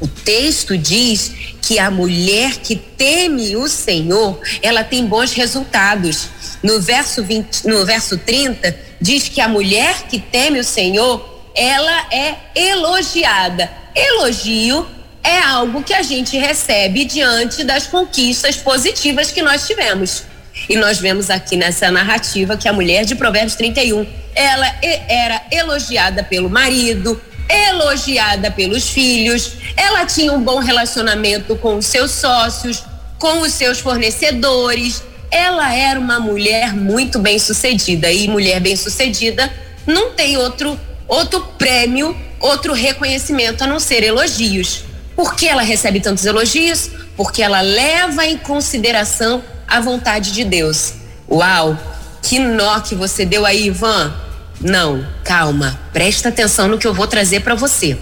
o 0.00 0.08
texto 0.08 0.76
diz 0.76 1.32
que 1.62 1.78
a 1.78 1.90
mulher 1.90 2.56
que 2.56 2.76
teme 2.76 3.56
o 3.56 3.68
Senhor, 3.68 4.40
ela 4.60 4.82
tem 4.82 5.06
bons 5.06 5.32
resultados. 5.32 6.28
No 6.62 6.80
verso 6.80 7.22
20, 7.22 7.66
no 7.68 7.84
verso 7.86 8.18
30, 8.18 8.76
diz 9.00 9.28
que 9.28 9.40
a 9.40 9.48
mulher 9.48 10.06
que 10.08 10.18
teme 10.18 10.58
o 10.58 10.64
Senhor, 10.64 11.52
ela 11.54 12.08
é 12.12 12.34
elogiada. 12.54 13.70
Elogio 13.94 14.86
é 15.22 15.38
algo 15.38 15.82
que 15.82 15.94
a 15.94 16.02
gente 16.02 16.36
recebe 16.36 17.04
diante 17.04 17.64
das 17.64 17.86
conquistas 17.86 18.56
positivas 18.56 19.30
que 19.30 19.42
nós 19.42 19.66
tivemos. 19.66 20.24
E 20.68 20.76
nós 20.76 20.98
vemos 20.98 21.30
aqui 21.30 21.56
nessa 21.56 21.90
narrativa 21.90 22.56
que 22.56 22.68
a 22.68 22.72
mulher 22.72 23.04
de 23.04 23.14
Provérbios 23.14 23.54
31, 23.54 24.06
ela 24.34 24.66
era 25.08 25.42
elogiada 25.50 26.22
pelo 26.24 26.50
marido, 26.50 27.20
elogiada 27.48 28.50
pelos 28.50 28.88
filhos, 28.88 29.52
ela 29.76 30.06
tinha 30.06 30.32
um 30.32 30.42
bom 30.42 30.58
relacionamento 30.58 31.56
com 31.56 31.76
os 31.76 31.86
seus 31.86 32.10
sócios, 32.10 32.82
com 33.18 33.40
os 33.40 33.52
seus 33.52 33.78
fornecedores. 33.78 35.02
Ela 35.30 35.74
era 35.74 35.98
uma 35.98 36.18
mulher 36.18 36.74
muito 36.74 37.18
bem 37.18 37.38
sucedida 37.38 38.10
e 38.10 38.28
mulher 38.28 38.60
bem 38.60 38.76
sucedida 38.76 39.52
não 39.86 40.10
tem 40.10 40.36
outro 40.36 40.78
outro 41.06 41.40
prêmio, 41.56 42.16
outro 42.40 42.72
reconhecimento 42.72 43.62
a 43.62 43.66
não 43.66 43.78
ser 43.78 44.02
elogios. 44.02 44.82
Por 45.14 45.36
que 45.36 45.46
ela 45.46 45.62
recebe 45.62 46.00
tantos 46.00 46.26
elogios? 46.26 46.90
Porque 47.16 47.42
ela 47.42 47.60
leva 47.60 48.26
em 48.26 48.36
consideração 48.36 49.42
a 49.68 49.80
vontade 49.80 50.32
de 50.32 50.44
Deus. 50.44 50.94
Uau, 51.30 51.78
que 52.22 52.40
nó 52.40 52.80
que 52.80 52.96
você 52.96 53.24
deu 53.24 53.46
aí, 53.46 53.66
Ivan. 53.66 54.12
Não, 54.60 55.06
calma, 55.22 55.78
presta 55.92 56.28
atenção 56.28 56.66
no 56.66 56.76
que 56.78 56.86
eu 56.86 56.92
vou 56.92 57.06
trazer 57.06 57.40
para 57.40 57.54
você. 57.54 57.96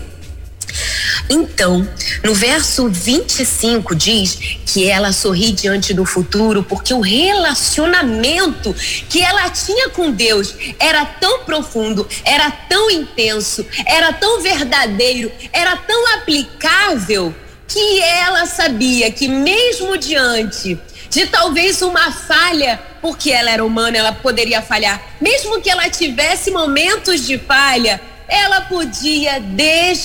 Então, 1.29 1.89
no 2.23 2.35
verso 2.35 2.89
25 2.89 3.95
diz 3.95 4.39
que 4.67 4.89
ela 4.89 5.13
sorri 5.13 5.53
diante 5.53 5.95
do 5.95 6.05
futuro 6.05 6.63
porque 6.63 6.93
o 6.93 7.01
relacionamento 7.01 8.75
que 9.09 9.21
ela 9.21 9.49
tinha 9.51 9.89
com 9.91 10.11
Deus 10.11 10.55
era 10.79 11.05
tão 11.05 11.41
profundo, 11.41 12.07
era 12.25 12.51
tão 12.51 12.91
intenso, 12.91 13.65
era 13.87 14.13
tão 14.13 14.43
verdadeiro, 14.43 15.31
era 15.53 15.77
tão 15.77 16.15
aplicável 16.15 17.35
que 17.67 18.01
ela 18.01 18.47
sabia 18.47 19.11
que 19.11 19.27
mesmo 19.27 19.97
diante 19.97 20.79
de 21.15 21.27
talvez 21.27 21.81
uma 21.81 22.11
falha, 22.11 22.81
porque 23.01 23.31
ela 23.31 23.49
era 23.49 23.65
humana, 23.65 23.97
ela 23.97 24.13
poderia 24.13 24.61
falhar. 24.61 25.01
Mesmo 25.21 25.61
que 25.61 25.71
ela 25.71 25.89
tivesse 25.89 26.51
momentos 26.51 27.25
de 27.25 27.39
falha, 27.39 28.01
ela 28.29 28.63
podia 28.63 29.41
descansar, 29.41 30.03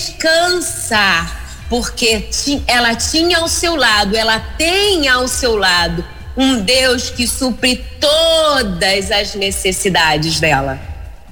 porque 1.68 2.28
ela 2.66 2.94
tinha 2.94 3.38
ao 3.38 3.48
seu 3.48 3.76
lado, 3.76 4.16
ela 4.16 4.40
tem 4.58 5.08
ao 5.08 5.26
seu 5.28 5.56
lado 5.56 6.04
um 6.36 6.60
Deus 6.62 7.10
que 7.10 7.26
supre 7.26 7.84
todas 8.00 9.10
as 9.10 9.34
necessidades 9.34 10.38
dela. 10.40 10.80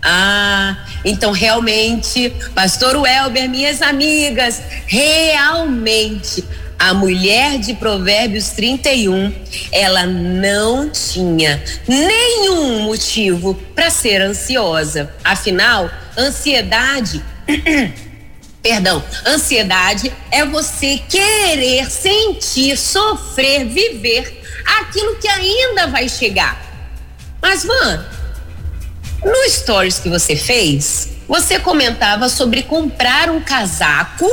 Ah, 0.03 0.77
então 1.05 1.33
realmente, 1.33 2.31
Pastor 2.55 2.97
Welber, 2.97 3.49
minhas 3.49 3.83
amigas, 3.83 4.63
realmente 4.87 6.45
a 6.79 6.95
mulher 6.95 7.59
de 7.59 7.75
Provérbios 7.75 8.51
31, 8.51 9.33
ela 9.73 10.07
não 10.07 10.89
tinha 10.91 11.63
nenhum 11.87 12.81
motivo 12.81 13.55
para 13.75 13.91
ser 13.91 14.23
ansiosa. 14.23 15.13
Afinal, 15.25 15.91
ansiedade 16.17 17.23
Perdão, 18.63 19.03
ansiedade 19.25 20.13
é 20.31 20.45
você 20.45 20.99
querer 21.09 21.91
sentir, 21.91 22.77
sofrer, 22.77 23.65
viver 23.65 24.43
aquilo 24.81 25.17
que 25.17 25.29
ainda 25.29 25.87
vai 25.87 26.09
chegar. 26.09 26.61
Mas, 27.41 27.65
mano, 27.65 28.05
no 29.25 29.51
stories 29.51 29.99
que 29.99 30.09
você 30.09 30.35
fez, 30.35 31.11
você 31.27 31.59
comentava 31.61 32.29
sobre 32.29 32.63
comprar 32.63 33.31
um 33.31 33.41
casaco 33.41 34.27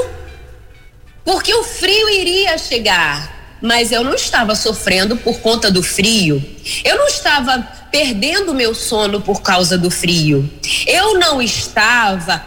porque 1.25 1.53
o 1.53 1.63
frio 1.63 2.07
iria 2.09 2.57
chegar. 2.57 3.33
Mas 3.61 3.91
eu 3.91 4.03
não 4.03 4.13
estava 4.13 4.53
sofrendo 4.53 5.17
por 5.17 5.39
conta 5.39 5.71
do 5.71 5.81
frio. 5.81 6.43
Eu 6.83 6.97
não 6.97 7.07
estava 7.07 7.59
perdendo 7.91 8.53
meu 8.53 8.75
sono 8.75 9.19
por 9.19 9.41
causa 9.41 9.77
do 9.77 9.89
frio. 9.89 10.47
Eu 10.85 11.17
não 11.17 11.41
estava 11.41 12.45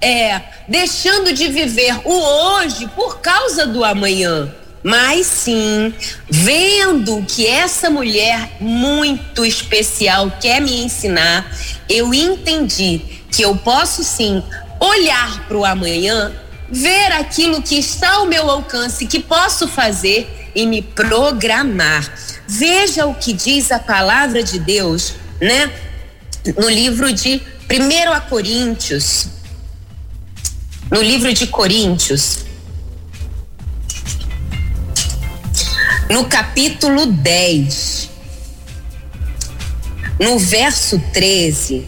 é, 0.00 0.40
deixando 0.66 1.32
de 1.32 1.48
viver 1.48 2.00
o 2.04 2.12
hoje 2.12 2.88
por 2.88 3.20
causa 3.20 3.66
do 3.66 3.84
amanhã. 3.84 4.52
Mas 4.82 5.26
sim, 5.26 5.92
vendo 6.28 7.24
que 7.28 7.46
essa 7.46 7.90
mulher 7.90 8.56
muito 8.58 9.44
especial 9.44 10.32
quer 10.40 10.60
me 10.60 10.82
ensinar, 10.82 11.46
eu 11.88 12.14
entendi 12.14 13.00
que 13.30 13.42
eu 13.42 13.56
posso 13.56 14.02
sim 14.02 14.42
olhar 14.80 15.46
para 15.46 15.56
o 15.56 15.64
amanhã 15.64 16.32
ver 16.70 17.12
aquilo 17.12 17.62
que 17.62 17.78
está 17.78 18.10
ao 18.14 18.26
meu 18.26 18.50
alcance, 18.50 19.06
que 19.06 19.20
posso 19.20 19.66
fazer 19.68 20.50
e 20.54 20.66
me 20.66 20.82
programar. 20.82 22.12
Veja 22.46 23.06
o 23.06 23.14
que 23.14 23.32
diz 23.32 23.70
a 23.72 23.78
palavra 23.78 24.42
de 24.42 24.58
Deus, 24.58 25.14
né? 25.40 25.72
No 26.56 26.68
livro 26.68 27.12
de 27.12 27.40
1 27.70 28.12
a 28.12 28.20
Coríntios. 28.20 29.28
No 30.90 31.02
livro 31.02 31.32
de 31.32 31.46
Coríntios. 31.46 32.44
No 36.08 36.24
capítulo 36.24 37.06
10. 37.06 38.08
No 40.18 40.38
verso 40.38 40.98
13, 41.12 41.86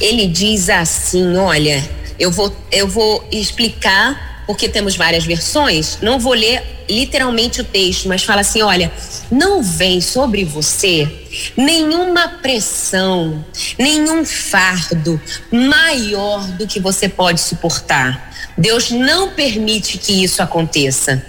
ele 0.00 0.26
diz 0.26 0.68
assim: 0.68 1.36
Olha, 1.36 1.88
eu 2.20 2.30
vou, 2.30 2.54
eu 2.70 2.86
vou 2.86 3.26
explicar 3.32 4.44
porque 4.46 4.68
temos 4.68 4.96
várias 4.96 5.24
versões, 5.24 5.98
não 6.02 6.18
vou 6.18 6.34
ler 6.34 6.84
literalmente 6.88 7.60
o 7.60 7.64
texto, 7.64 8.08
mas 8.08 8.22
fala 8.22 8.42
assim: 8.42 8.62
olha, 8.62 8.92
não 9.30 9.62
vem 9.62 10.00
sobre 10.00 10.44
você 10.44 11.08
nenhuma 11.56 12.28
pressão, 12.42 13.44
nenhum 13.78 14.24
fardo 14.24 15.20
maior 15.50 16.46
do 16.52 16.66
que 16.66 16.80
você 16.80 17.08
pode 17.08 17.40
suportar. 17.40 18.30
Deus 18.58 18.90
não 18.90 19.30
permite 19.30 19.96
que 19.96 20.22
isso 20.22 20.42
aconteça. 20.42 21.24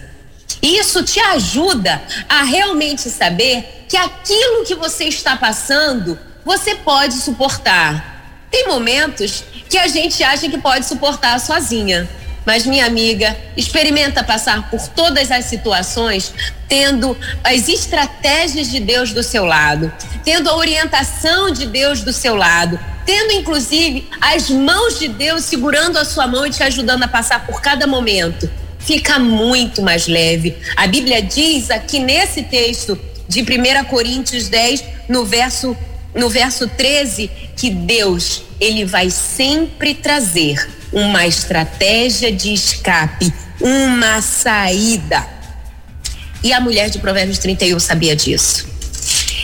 Isso 0.62 1.04
te 1.04 1.20
ajuda 1.20 2.02
a 2.28 2.44
realmente 2.44 3.10
saber 3.10 3.86
que 3.88 3.98
aquilo 3.98 4.66
que 4.66 4.76
você 4.76 5.06
está 5.06 5.36
passando, 5.36 6.18
você 6.44 6.76
pode 6.76 7.16
suportar. 7.16 8.11
Tem 8.52 8.68
momentos 8.68 9.46
que 9.70 9.78
a 9.78 9.88
gente 9.88 10.22
acha 10.22 10.50
que 10.50 10.58
pode 10.58 10.86
suportar 10.86 11.40
sozinha. 11.40 12.08
Mas, 12.46 12.66
minha 12.66 12.86
amiga, 12.86 13.38
experimenta 13.56 14.24
passar 14.24 14.70
por 14.70 14.88
todas 14.90 15.32
as 15.32 15.46
situações 15.46 16.34
tendo 16.68 17.18
as 17.44 17.70
estratégias 17.70 18.72
de 18.72 18.80
Deus 18.80 19.14
do 19.14 19.22
seu 19.22 19.46
lado, 19.46 19.92
tendo 20.24 20.50
a 20.50 20.56
orientação 20.56 21.52
de 21.52 21.68
Deus 21.68 22.02
do 22.02 22.12
seu 22.12 22.36
lado, 22.36 22.80
tendo 23.06 23.34
inclusive 23.34 24.10
as 24.20 24.50
mãos 24.50 24.98
de 24.98 25.08
Deus 25.08 25.44
segurando 25.44 25.98
a 25.98 26.06
sua 26.06 26.28
mão 26.28 26.46
e 26.46 26.50
te 26.50 26.64
ajudando 26.64 27.04
a 27.04 27.08
passar 27.08 27.46
por 27.46 27.62
cada 27.62 27.86
momento. 27.86 28.50
Fica 28.80 29.20
muito 29.20 29.82
mais 29.82 30.08
leve. 30.08 30.58
A 30.76 30.88
Bíblia 30.88 31.22
diz 31.22 31.70
aqui 31.70 32.00
nesse 32.00 32.44
texto 32.44 33.00
de 33.28 33.42
1 33.42 33.86
Coríntios 33.86 34.50
10, 34.50 34.84
no 35.08 35.26
verso 35.26 35.78
no 36.14 36.30
verso 36.30 36.68
13, 36.68 37.30
que 37.56 37.70
Deus, 37.70 38.44
ele 38.60 38.86
vai 38.86 39.10
sempre 39.10 39.94
trazer 39.94 40.70
uma 40.92 41.26
estratégia 41.26 42.32
de 42.32 42.54
escape, 42.54 43.34
uma 43.60 44.22
saída. 44.22 45.26
E 46.44 46.52
a 46.52 46.60
mulher 46.60 46.90
de 46.90 47.00
Provérbios 47.00 47.38
31 47.38 47.80
sabia 47.80 48.16
disso. 48.16 48.68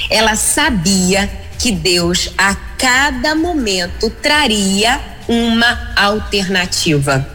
Ela 0.10 0.36
sabia 0.36 1.30
que 1.60 1.72
Deus 1.72 2.30
a 2.38 2.56
cada 2.78 3.36
momento 3.36 4.10
traria 4.10 5.00
uma 5.28 5.94
alternativa. 5.96 7.28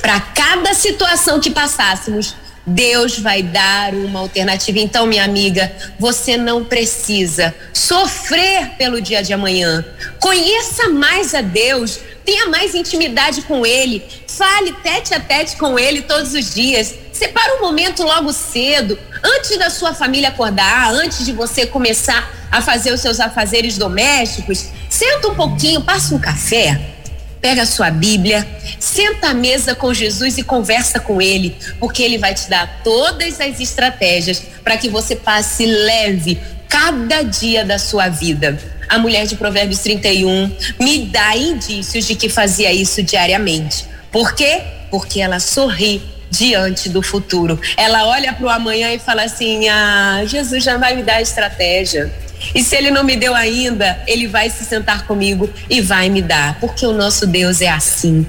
Para 0.00 0.20
cada 0.20 0.74
situação 0.74 1.40
que 1.40 1.50
passássemos, 1.50 2.34
Deus 2.70 3.18
vai 3.18 3.42
dar 3.42 3.94
uma 3.94 4.20
alternativa. 4.20 4.78
Então, 4.78 5.06
minha 5.06 5.24
amiga, 5.24 5.72
você 5.98 6.36
não 6.36 6.64
precisa 6.64 7.54
sofrer 7.72 8.70
pelo 8.78 9.00
dia 9.00 9.22
de 9.22 9.32
amanhã. 9.32 9.84
Conheça 10.20 10.88
mais 10.88 11.34
a 11.34 11.40
Deus, 11.40 11.98
tenha 12.24 12.46
mais 12.46 12.74
intimidade 12.74 13.42
com 13.42 13.66
Ele, 13.66 14.02
fale 14.26 14.72
tete 14.82 15.14
a 15.14 15.20
tete 15.20 15.56
com 15.56 15.78
Ele 15.78 16.02
todos 16.02 16.32
os 16.34 16.54
dias. 16.54 16.94
Separa 17.12 17.56
um 17.56 17.60
momento 17.60 18.02
logo 18.02 18.32
cedo, 18.32 18.98
antes 19.22 19.58
da 19.58 19.68
sua 19.68 19.92
família 19.92 20.28
acordar, 20.28 20.92
antes 20.92 21.24
de 21.24 21.32
você 21.32 21.66
começar 21.66 22.32
a 22.50 22.62
fazer 22.62 22.92
os 22.92 23.00
seus 23.00 23.20
afazeres 23.20 23.76
domésticos. 23.76 24.66
Senta 24.88 25.28
um 25.28 25.34
pouquinho, 25.34 25.82
passa 25.82 26.14
um 26.14 26.18
café 26.18 26.99
pega 27.40 27.62
a 27.62 27.66
sua 27.66 27.90
Bíblia, 27.90 28.46
senta 28.78 29.28
à 29.28 29.34
mesa 29.34 29.74
com 29.74 29.92
Jesus 29.92 30.38
e 30.38 30.42
conversa 30.42 31.00
com 31.00 31.20
Ele, 31.20 31.56
porque 31.78 32.02
Ele 32.02 32.18
vai 32.18 32.34
te 32.34 32.48
dar 32.48 32.80
todas 32.84 33.40
as 33.40 33.60
estratégias 33.60 34.42
para 34.62 34.76
que 34.76 34.88
você 34.88 35.16
passe 35.16 35.64
leve 35.64 36.38
cada 36.68 37.22
dia 37.22 37.64
da 37.64 37.78
sua 37.78 38.08
vida. 38.08 38.58
A 38.88 38.98
mulher 38.98 39.26
de 39.26 39.36
Provérbios 39.36 39.80
31 39.80 40.56
me 40.80 41.06
dá 41.06 41.36
indícios 41.36 42.06
de 42.06 42.14
que 42.14 42.28
fazia 42.28 42.72
isso 42.72 43.02
diariamente. 43.02 43.86
Por 44.10 44.34
quê? 44.34 44.62
Porque 44.90 45.20
ela 45.20 45.38
sorri 45.40 46.02
diante 46.30 46.88
do 46.88 47.02
futuro. 47.02 47.60
Ela 47.76 48.06
olha 48.06 48.32
para 48.32 48.46
o 48.46 48.48
amanhã 48.48 48.92
e 48.92 48.98
fala 48.98 49.22
assim: 49.22 49.68
Ah, 49.68 50.22
Jesus 50.26 50.62
já 50.62 50.76
vai 50.76 50.94
me 50.94 51.02
dar 51.02 51.20
estratégia. 51.20 52.12
E 52.54 52.62
se 52.62 52.74
ele 52.76 52.90
não 52.90 53.04
me 53.04 53.16
deu 53.16 53.34
ainda, 53.34 54.02
ele 54.06 54.26
vai 54.26 54.48
se 54.50 54.64
sentar 54.64 55.06
comigo 55.06 55.48
e 55.68 55.80
vai 55.80 56.08
me 56.08 56.22
dar, 56.22 56.58
porque 56.58 56.86
o 56.86 56.92
nosso 56.92 57.26
Deus 57.26 57.60
é 57.60 57.68
assim. 57.68 58.26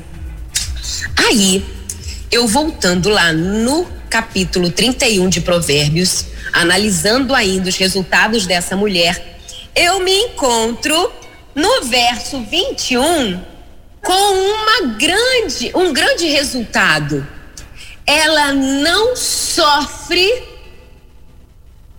Aí, 1.15 1.65
eu 2.31 2.47
voltando 2.47 3.09
lá 3.09 3.31
no 3.31 3.87
capítulo 4.09 4.69
31 4.69 5.29
de 5.29 5.41
Provérbios, 5.41 6.25
analisando 6.51 7.33
ainda 7.33 7.69
os 7.69 7.77
resultados 7.77 8.45
dessa 8.45 8.75
mulher, 8.75 9.37
eu 9.73 10.01
me 10.01 10.11
encontro 10.11 11.11
no 11.55 11.83
verso 11.83 12.41
21 12.41 13.41
com 14.01 14.11
uma 14.11 14.95
grande, 14.97 15.71
um 15.73 15.93
grande 15.93 16.25
resultado. 16.27 17.25
Ela 18.05 18.51
não 18.53 19.15
sofre 19.15 20.50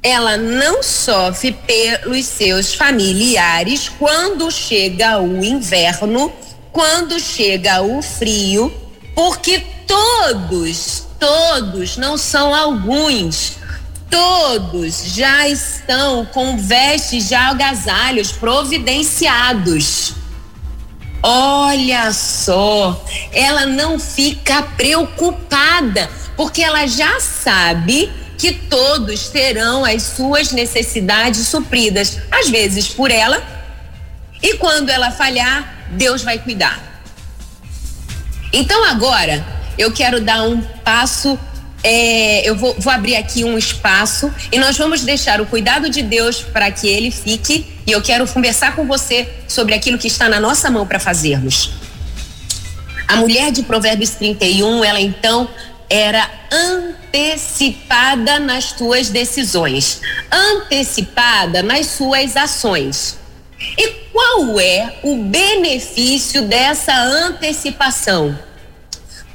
ela 0.02 0.36
não 0.36 0.82
sofre 0.82 1.52
pelos 1.52 2.26
seus 2.26 2.74
familiares 2.74 3.88
quando 3.88 4.50
chega 4.50 5.20
o 5.20 5.44
inverno, 5.44 6.32
quando 6.72 7.20
chega 7.20 7.82
o 7.82 8.02
frio, 8.02 8.74
porque 9.14 9.64
todos, 9.86 11.06
todos, 11.20 11.96
não 11.96 12.18
são 12.18 12.52
alguns, 12.52 13.58
todos 14.10 15.04
já 15.14 15.46
estão 15.48 16.26
com 16.26 16.56
vestes 16.56 17.28
de 17.28 17.36
agasalhos 17.36 18.32
providenciados. 18.32 20.14
Olha 21.22 22.12
só, 22.12 23.04
ela 23.32 23.66
não 23.66 24.00
fica 24.00 24.64
preocupada, 24.76 26.10
porque 26.36 26.60
ela 26.60 26.88
já 26.88 27.20
sabe 27.20 28.10
que 28.42 28.52
todos 28.52 29.28
terão 29.28 29.84
as 29.84 30.02
suas 30.02 30.50
necessidades 30.50 31.46
supridas, 31.46 32.18
às 32.28 32.50
vezes 32.50 32.88
por 32.88 33.08
ela, 33.08 33.40
e 34.42 34.54
quando 34.54 34.90
ela 34.90 35.12
falhar, 35.12 35.86
Deus 35.92 36.22
vai 36.22 36.40
cuidar. 36.40 37.04
Então 38.52 38.82
agora 38.82 39.46
eu 39.78 39.92
quero 39.92 40.20
dar 40.20 40.42
um 40.42 40.60
passo, 40.60 41.38
é, 41.84 42.42
eu 42.42 42.56
vou, 42.56 42.74
vou 42.80 42.92
abrir 42.92 43.14
aqui 43.14 43.44
um 43.44 43.56
espaço 43.56 44.28
e 44.50 44.58
nós 44.58 44.76
vamos 44.76 45.02
deixar 45.02 45.40
o 45.40 45.46
cuidado 45.46 45.88
de 45.88 46.02
Deus 46.02 46.42
para 46.42 46.68
que 46.72 46.88
ele 46.88 47.12
fique. 47.12 47.64
E 47.86 47.92
eu 47.92 48.02
quero 48.02 48.26
conversar 48.26 48.74
com 48.74 48.88
você 48.88 49.32
sobre 49.46 49.72
aquilo 49.72 49.98
que 49.98 50.08
está 50.08 50.28
na 50.28 50.40
nossa 50.40 50.68
mão 50.68 50.84
para 50.84 50.98
fazermos. 50.98 51.70
A 53.06 53.18
mulher 53.18 53.52
de 53.52 53.62
Provérbios 53.62 54.10
31, 54.10 54.84
ela 54.84 55.00
então 55.00 55.48
era 55.92 56.26
antecipada 56.50 58.40
nas 58.40 58.72
tuas 58.72 59.10
decisões, 59.10 60.00
antecipada 60.32 61.62
nas 61.62 61.88
suas 61.88 62.34
ações. 62.34 63.18
E 63.76 63.88
qual 64.10 64.58
é 64.58 65.00
o 65.02 65.24
benefício 65.24 66.48
dessa 66.48 66.94
antecipação? 66.94 68.38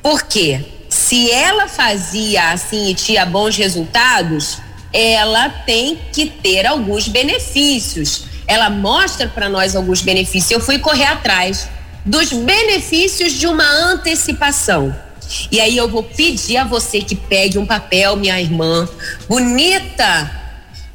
Porque 0.02 0.66
se 0.90 1.30
ela 1.30 1.68
fazia 1.68 2.50
assim 2.50 2.90
e 2.90 2.96
tinha 2.96 3.24
bons 3.24 3.56
resultados, 3.56 4.58
ela 4.92 5.50
tem 5.50 6.00
que 6.12 6.26
ter 6.26 6.66
alguns 6.66 7.08
benefícios. 7.08 8.24
Ela 8.48 8.68
mostra 8.68 9.28
para 9.28 9.48
nós 9.48 9.76
alguns 9.76 10.02
benefícios. 10.02 10.50
Eu 10.50 10.60
fui 10.60 10.80
correr 10.80 11.06
atrás 11.06 11.70
dos 12.04 12.34
benefícios 12.34 13.34
de 13.34 13.46
uma 13.46 13.64
antecipação. 13.64 15.07
E 15.52 15.60
aí 15.60 15.76
eu 15.76 15.88
vou 15.88 16.04
pedir 16.04 16.58
a 16.58 16.64
você 16.64 17.02
que 17.02 17.16
pegue 17.16 17.58
um 17.58 17.66
papel, 17.66 18.16
minha 18.16 18.40
irmã, 18.40 18.88
bonita, 19.28 20.32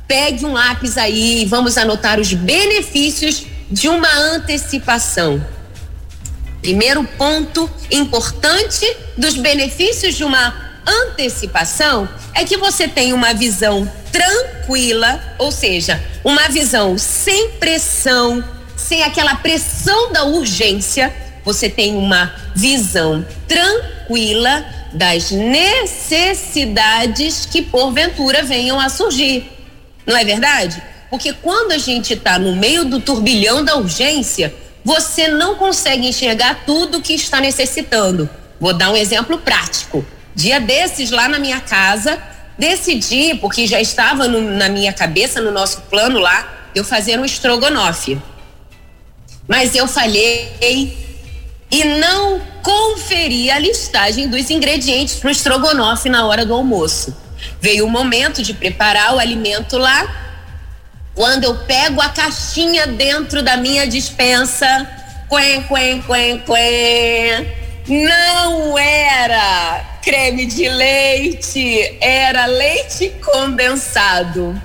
pegue 0.07 0.45
um 0.45 0.53
lápis 0.53 0.99
aí 0.99 1.43
e 1.43 1.45
vamos 1.45 1.77
anotar 1.79 2.21
os 2.21 2.33
benefícios 2.33 3.47
de 3.71 3.89
uma 3.89 4.13
antecipação. 4.15 5.45
Primeiro 6.61 7.03
ponto 7.05 7.69
importante 7.91 8.87
dos 9.17 9.37
benefícios 9.37 10.15
de 10.15 10.23
uma 10.23 10.55
antecipação 10.87 12.09
é 12.35 12.45
que 12.45 12.57
você 12.57 12.87
tem 12.87 13.13
uma 13.13 13.33
visão 13.35 13.91
tranquila, 14.13 15.21
ou 15.39 15.51
seja, 15.51 16.03
uma 16.23 16.49
visão 16.49 16.99
sem 16.99 17.53
pressão, 17.53 18.45
sem 18.77 19.03
aquela 19.03 19.37
pressão 19.37 20.13
da 20.13 20.25
urgência, 20.25 21.13
você 21.45 21.69
tem 21.69 21.97
uma 21.97 22.33
visão 22.55 23.27
tranquila 23.49 24.65
das 24.93 25.31
necessidades 25.31 27.47
que 27.47 27.63
porventura 27.63 28.43
venham 28.43 28.79
a 28.79 28.89
surgir. 28.89 29.51
Não 30.07 30.17
é 30.17 30.25
verdade? 30.25 30.83
Porque 31.11 31.33
quando 31.33 31.73
a 31.73 31.79
gente 31.79 32.15
está 32.15 32.39
no 32.39 32.57
meio 32.57 32.85
do 32.85 33.01
turbilhão 33.01 33.65
da 33.65 33.77
urgência, 33.77 34.55
você 34.85 35.29
não 35.29 35.57
consegue 35.57 36.09
enxergar 36.09 36.63
tudo 36.67 37.01
que 37.01 37.15
está 37.15 37.41
necessitando. 37.41 38.29
Vou 38.61 38.73
dar 38.73 38.91
um 38.91 38.97
exemplo 38.97 39.39
prático. 39.39 40.05
Dia 40.35 40.61
desses, 40.61 41.11
lá 41.11 41.29
na 41.29 41.39
minha 41.39 41.61
casa, 41.61 42.19
decidi, 42.59 43.35
porque 43.35 43.67
já 43.67 43.81
estava 43.81 44.29
no, 44.29 44.41
na 44.41 44.69
minha 44.69 44.93
cabeça, 44.93 45.41
no 45.41 45.51
nosso 45.51 45.83
plano 45.83 46.19
lá, 46.19 46.71
eu 46.75 46.85
fazer 46.85 47.19
um 47.19 47.25
estrogonofe. 47.25 48.19
Mas 49.47 49.75
eu 49.75 49.87
falhei 49.87 50.53
e 51.73 51.85
não 51.85 52.39
conferi 52.63 53.51
a 53.51 53.59
listagem 53.59 54.29
dos 54.29 54.51
ingredientes 54.51 55.15
para 55.15 55.29
o 55.29 55.31
estrogonofe 55.31 56.11
na 56.11 56.27
hora 56.27 56.45
do 56.45 56.53
almoço. 56.53 57.17
Veio 57.63 57.87
o 57.87 57.91
momento 57.91 58.43
de 58.43 58.53
preparar 58.53 59.15
o 59.15 59.19
alimento 59.19 59.79
lá. 59.79 60.21
Quando 61.15 61.45
eu 61.45 61.55
pego 61.65 62.01
a 62.03 62.11
caixinha 62.11 62.87
dentro 62.87 63.43
da 63.43 63.57
minha 63.57 63.87
dispensa, 63.87 64.87
quen, 65.31 65.63
quen, 65.63 66.03
quen, 66.03 66.39
quen, 66.41 67.47
não 67.89 68.79
era 68.79 69.99
creme 70.03 70.45
de 70.45 70.69
leite, 70.69 71.97
era 72.03 72.45
leite 72.45 73.15
condensado. 73.25 74.61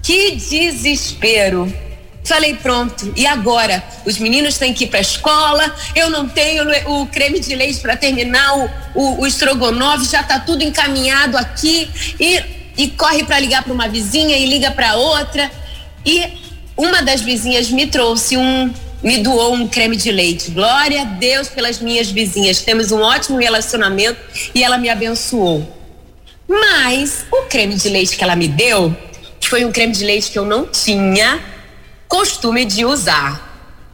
Que 0.00 0.36
desespero! 0.36 1.89
Falei, 2.30 2.54
pronto, 2.54 3.12
e 3.16 3.26
agora? 3.26 3.82
Os 4.06 4.16
meninos 4.16 4.56
têm 4.56 4.72
que 4.72 4.84
ir 4.84 4.86
para 4.86 5.00
a 5.00 5.02
escola, 5.02 5.74
eu 5.96 6.08
não 6.08 6.28
tenho 6.28 6.64
o 6.86 7.04
creme 7.06 7.40
de 7.40 7.56
leite 7.56 7.80
para 7.80 7.96
terminar 7.96 8.56
o, 8.56 8.70
o, 8.94 9.20
o 9.22 9.26
estrogonofe, 9.26 10.04
já 10.04 10.20
está 10.20 10.38
tudo 10.38 10.62
encaminhado 10.62 11.36
aqui. 11.36 11.90
E, 12.20 12.40
e 12.78 12.88
corre 12.90 13.24
para 13.24 13.40
ligar 13.40 13.64
para 13.64 13.72
uma 13.72 13.88
vizinha 13.88 14.36
e 14.36 14.46
liga 14.46 14.70
para 14.70 14.94
outra. 14.94 15.50
E 16.06 16.22
uma 16.76 17.02
das 17.02 17.20
vizinhas 17.20 17.68
me 17.68 17.88
trouxe 17.88 18.36
um, 18.36 18.72
me 19.02 19.18
doou 19.18 19.52
um 19.52 19.66
creme 19.66 19.96
de 19.96 20.12
leite. 20.12 20.52
Glória 20.52 21.02
a 21.02 21.04
Deus 21.06 21.48
pelas 21.48 21.80
minhas 21.80 22.12
vizinhas. 22.12 22.60
Temos 22.60 22.92
um 22.92 23.00
ótimo 23.00 23.38
relacionamento 23.38 24.20
e 24.54 24.62
ela 24.62 24.78
me 24.78 24.88
abençoou. 24.88 25.68
Mas 26.46 27.24
o 27.32 27.42
creme 27.48 27.74
de 27.74 27.88
leite 27.88 28.16
que 28.16 28.22
ela 28.22 28.36
me 28.36 28.46
deu 28.46 28.96
foi 29.40 29.64
um 29.64 29.72
creme 29.72 29.92
de 29.92 30.04
leite 30.04 30.30
que 30.30 30.38
eu 30.38 30.44
não 30.44 30.64
tinha 30.64 31.58
costume 32.10 32.64
de 32.64 32.84
usar. 32.84 33.48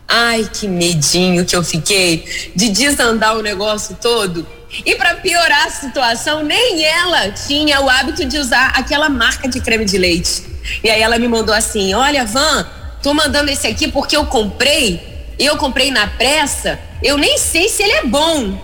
Ai, 0.09 0.49
que 0.51 0.67
medinho 0.67 1.45
que 1.45 1.55
eu 1.55 1.63
fiquei 1.63 2.51
de 2.57 2.71
desandar 2.71 3.37
o 3.37 3.43
negócio 3.43 3.97
todo. 4.01 4.47
E 4.85 4.95
para 4.95 5.15
piorar 5.17 5.67
a 5.67 5.71
situação, 5.71 6.43
nem 6.43 6.83
ela 6.83 7.31
tinha 7.31 7.81
o 7.81 7.89
hábito 7.89 8.25
de 8.25 8.39
usar 8.39 8.73
aquela 8.75 9.09
marca 9.09 9.47
de 9.47 9.61
creme 9.61 9.85
de 9.85 9.99
leite. 9.99 10.43
E 10.83 10.89
aí 10.89 11.03
ela 11.03 11.19
me 11.19 11.29
mandou 11.29 11.55
assim: 11.55 11.93
Olha, 11.93 12.25
Van, 12.25 12.67
tô 13.03 13.13
mandando 13.13 13.51
esse 13.51 13.67
aqui 13.67 13.89
porque 13.89 14.17
eu 14.17 14.25
comprei. 14.27 15.15
Eu 15.39 15.59
comprei 15.59 15.91
na 15.91 16.07
pressa. 16.07 16.79
Eu 17.03 17.19
nem 17.19 17.37
sei 17.37 17.69
se 17.69 17.83
ele 17.83 17.93
é 17.93 18.05
bom. 18.05 18.59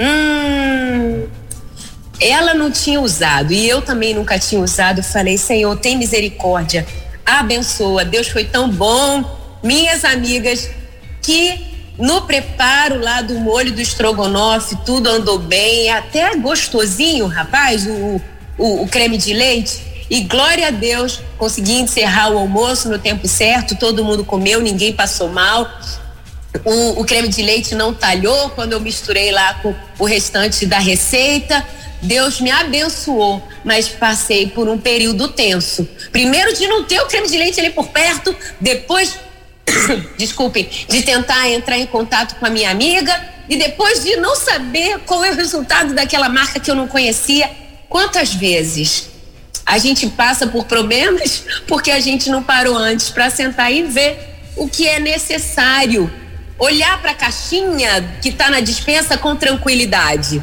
Hum. 0.00 1.28
Ela 2.20 2.54
não 2.54 2.70
tinha 2.70 3.00
usado 3.00 3.52
e 3.52 3.68
eu 3.68 3.82
também 3.82 4.14
nunca 4.14 4.38
tinha 4.38 4.60
usado. 4.60 5.02
Falei, 5.02 5.38
Senhor, 5.38 5.76
tem 5.76 5.96
misericórdia 5.96 6.86
abençoa. 7.24 8.04
Deus 8.04 8.28
foi 8.28 8.44
tão 8.44 8.68
bom. 8.70 9.24
Minhas 9.62 10.04
amigas, 10.04 10.68
que 11.20 11.72
no 11.98 12.22
preparo 12.22 12.98
lá 13.00 13.22
do 13.22 13.34
molho 13.34 13.72
do 13.72 13.80
estrogonofe, 13.80 14.76
tudo 14.84 15.08
andou 15.08 15.38
bem, 15.38 15.90
até 15.90 16.34
gostosinho, 16.36 17.26
rapaz, 17.26 17.86
o, 17.86 18.20
o, 18.58 18.82
o 18.82 18.88
creme 18.88 19.16
de 19.16 19.32
leite. 19.32 19.92
E 20.10 20.22
glória 20.22 20.68
a 20.68 20.70
Deus, 20.70 21.20
consegui 21.38 21.74
encerrar 21.74 22.30
o 22.30 22.38
almoço 22.38 22.88
no 22.88 22.98
tempo 22.98 23.26
certo, 23.28 23.76
todo 23.76 24.04
mundo 24.04 24.24
comeu, 24.24 24.60
ninguém 24.60 24.92
passou 24.92 25.28
mal. 25.28 25.70
O, 26.64 27.00
o, 27.00 27.04
creme 27.04 27.28
de 27.28 27.40
leite 27.40 27.74
não 27.74 27.94
talhou 27.94 28.50
quando 28.50 28.72
eu 28.72 28.80
misturei 28.80 29.30
lá 29.30 29.54
com 29.54 29.74
o 29.98 30.04
restante 30.04 30.66
da 30.66 30.78
receita. 30.78 31.66
Deus 32.02 32.40
me 32.40 32.50
abençoou, 32.50 33.46
mas 33.64 33.88
passei 33.88 34.48
por 34.48 34.68
um 34.68 34.76
período 34.76 35.28
tenso. 35.28 35.88
Primeiro 36.10 36.52
de 36.52 36.66
não 36.66 36.82
ter 36.82 37.00
o 37.00 37.06
creme 37.06 37.28
de 37.28 37.38
leite 37.38 37.60
ali 37.60 37.70
por 37.70 37.88
perto, 37.88 38.34
depois, 38.60 39.16
desculpem, 40.18 40.68
de 40.88 41.02
tentar 41.02 41.48
entrar 41.48 41.78
em 41.78 41.86
contato 41.86 42.34
com 42.34 42.46
a 42.46 42.50
minha 42.50 42.70
amiga 42.70 43.30
e 43.48 43.56
depois 43.56 44.02
de 44.02 44.16
não 44.16 44.34
saber 44.34 44.98
qual 45.06 45.24
é 45.24 45.30
o 45.30 45.36
resultado 45.36 45.94
daquela 45.94 46.28
marca 46.28 46.58
que 46.58 46.68
eu 46.68 46.74
não 46.74 46.88
conhecia. 46.88 47.48
Quantas 47.88 48.34
vezes 48.34 49.08
a 49.64 49.78
gente 49.78 50.08
passa 50.08 50.48
por 50.48 50.64
problemas 50.64 51.44
porque 51.68 51.92
a 51.92 52.00
gente 52.00 52.28
não 52.30 52.42
parou 52.42 52.76
antes 52.76 53.10
para 53.10 53.30
sentar 53.30 53.72
e 53.72 53.84
ver 53.84 54.40
o 54.56 54.68
que 54.68 54.88
é 54.88 54.98
necessário. 54.98 56.12
Olhar 56.58 57.00
para 57.00 57.12
a 57.12 57.14
caixinha 57.14 58.18
que 58.20 58.28
está 58.28 58.50
na 58.50 58.60
dispensa 58.60 59.16
com 59.16 59.36
tranquilidade 59.36 60.42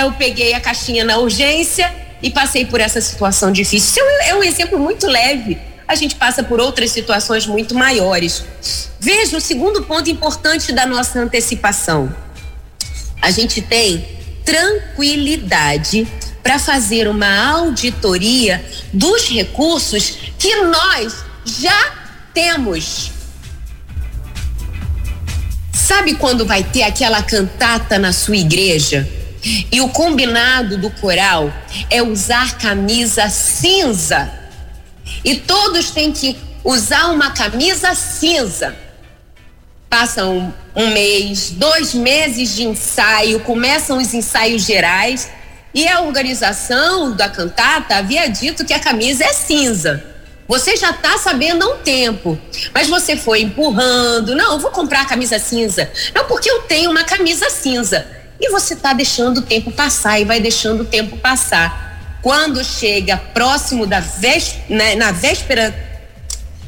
eu 0.00 0.12
peguei 0.12 0.54
a 0.54 0.60
caixinha 0.60 1.04
na 1.04 1.18
urgência 1.18 1.92
e 2.22 2.30
passei 2.30 2.64
por 2.64 2.80
essa 2.80 3.00
situação 3.00 3.52
difícil. 3.52 3.88
Isso 3.88 4.00
é 4.28 4.34
um 4.34 4.42
exemplo 4.42 4.78
muito 4.78 5.06
leve. 5.06 5.58
A 5.86 5.94
gente 5.94 6.14
passa 6.14 6.42
por 6.42 6.60
outras 6.60 6.90
situações 6.90 7.46
muito 7.46 7.74
maiores. 7.74 8.44
Veja 8.98 9.36
o 9.36 9.40
segundo 9.40 9.82
ponto 9.82 10.08
importante 10.08 10.72
da 10.72 10.86
nossa 10.86 11.18
antecipação. 11.18 12.14
A 13.20 13.30
gente 13.30 13.60
tem 13.60 14.06
tranquilidade 14.44 16.06
para 16.42 16.58
fazer 16.58 17.08
uma 17.08 17.50
auditoria 17.50 18.64
dos 18.92 19.28
recursos 19.28 20.16
que 20.38 20.54
nós 20.62 21.24
já 21.44 21.92
temos. 22.32 23.12
Sabe 25.72 26.14
quando 26.14 26.46
vai 26.46 26.64
ter 26.64 26.84
aquela 26.84 27.22
cantata 27.22 27.98
na 27.98 28.12
sua 28.12 28.36
igreja? 28.36 29.08
E 29.44 29.80
o 29.80 29.88
combinado 29.88 30.78
do 30.78 30.90
coral 30.90 31.52
é 31.90 32.02
usar 32.02 32.58
camisa 32.58 33.28
cinza. 33.28 34.30
E 35.24 35.36
todos 35.36 35.90
têm 35.90 36.12
que 36.12 36.36
usar 36.62 37.08
uma 37.08 37.30
camisa 37.30 37.94
cinza. 37.94 38.76
Passam 39.90 40.54
um, 40.74 40.88
mês, 40.92 41.50
dois 41.50 41.92
meses 41.92 42.54
de 42.54 42.62
ensaio, 42.62 43.40
começam 43.40 43.98
os 43.98 44.14
ensaios 44.14 44.64
gerais 44.64 45.28
e 45.74 45.88
a 45.88 46.00
organização 46.00 47.12
da 47.12 47.28
cantata 47.28 47.96
havia 47.96 48.28
dito 48.28 48.64
que 48.64 48.72
a 48.72 48.78
camisa 48.78 49.24
é 49.24 49.32
cinza. 49.32 50.04
Você 50.48 50.76
já 50.76 50.90
está 50.90 51.18
sabendo 51.18 51.64
há 51.64 51.74
um 51.74 51.78
tempo, 51.78 52.38
mas 52.74 52.88
você 52.88 53.16
foi 53.16 53.42
empurrando. 53.42 54.34
Não, 54.34 54.58
vou 54.58 54.70
comprar 54.70 55.02
a 55.02 55.04
camisa 55.04 55.38
cinza. 55.38 55.90
Não, 56.14 56.26
porque 56.26 56.50
eu 56.50 56.62
tenho 56.62 56.90
uma 56.90 57.04
camisa 57.04 57.50
cinza 57.50 58.21
e 58.42 58.50
você 58.50 58.74
está 58.74 58.92
deixando 58.92 59.38
o 59.38 59.42
tempo 59.42 59.70
passar 59.70 60.18
e 60.18 60.24
vai 60.24 60.40
deixando 60.40 60.80
o 60.80 60.84
tempo 60.84 61.16
passar. 61.16 62.18
Quando 62.20 62.64
chega 62.64 63.16
próximo 63.16 63.86
da 63.86 64.00
véspera, 64.00 64.64
né, 64.68 64.94
na 64.96 65.12
véspera 65.12 65.72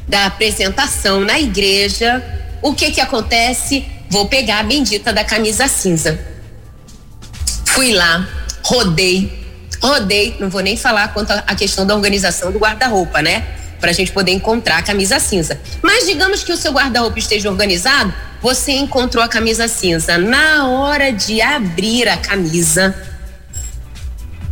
da 0.07 0.25
apresentação 0.25 1.19
na 1.19 1.37
igreja, 1.37 2.23
o 2.61 2.73
que 2.73 2.91
que 2.91 3.01
acontece? 3.01 3.85
Vou 4.09 4.27
pegar 4.27 4.59
a 4.59 4.63
bendita 4.63 5.11
da 5.11 5.25
camisa 5.25 5.67
cinza. 5.67 6.17
Fui 7.65 7.91
lá, 7.91 8.25
rodei, 8.63 9.45
rodei, 9.81 10.37
não 10.39 10.49
vou 10.49 10.61
nem 10.61 10.77
falar 10.77 11.09
quanto 11.09 11.31
à 11.31 11.55
questão 11.55 11.85
da 11.85 11.93
organização 11.93 12.53
do 12.53 12.59
guarda-roupa, 12.59 13.21
né? 13.21 13.45
Para 13.79 13.91
a 13.91 13.93
gente 13.93 14.11
poder 14.11 14.31
encontrar 14.31 14.77
a 14.77 14.81
camisa 14.81 15.19
cinza. 15.19 15.59
Mas 15.81 16.05
digamos 16.05 16.43
que 16.43 16.51
o 16.51 16.57
seu 16.57 16.71
guarda-roupa 16.71 17.19
esteja 17.19 17.49
organizado, 17.49 18.13
você 18.41 18.73
encontrou 18.73 19.23
a 19.23 19.27
camisa 19.27 19.67
cinza. 19.67 20.17
Na 20.17 20.67
hora 20.67 21.11
de 21.11 21.41
abrir 21.41 22.07
a 22.07 22.17
camisa, 22.17 22.95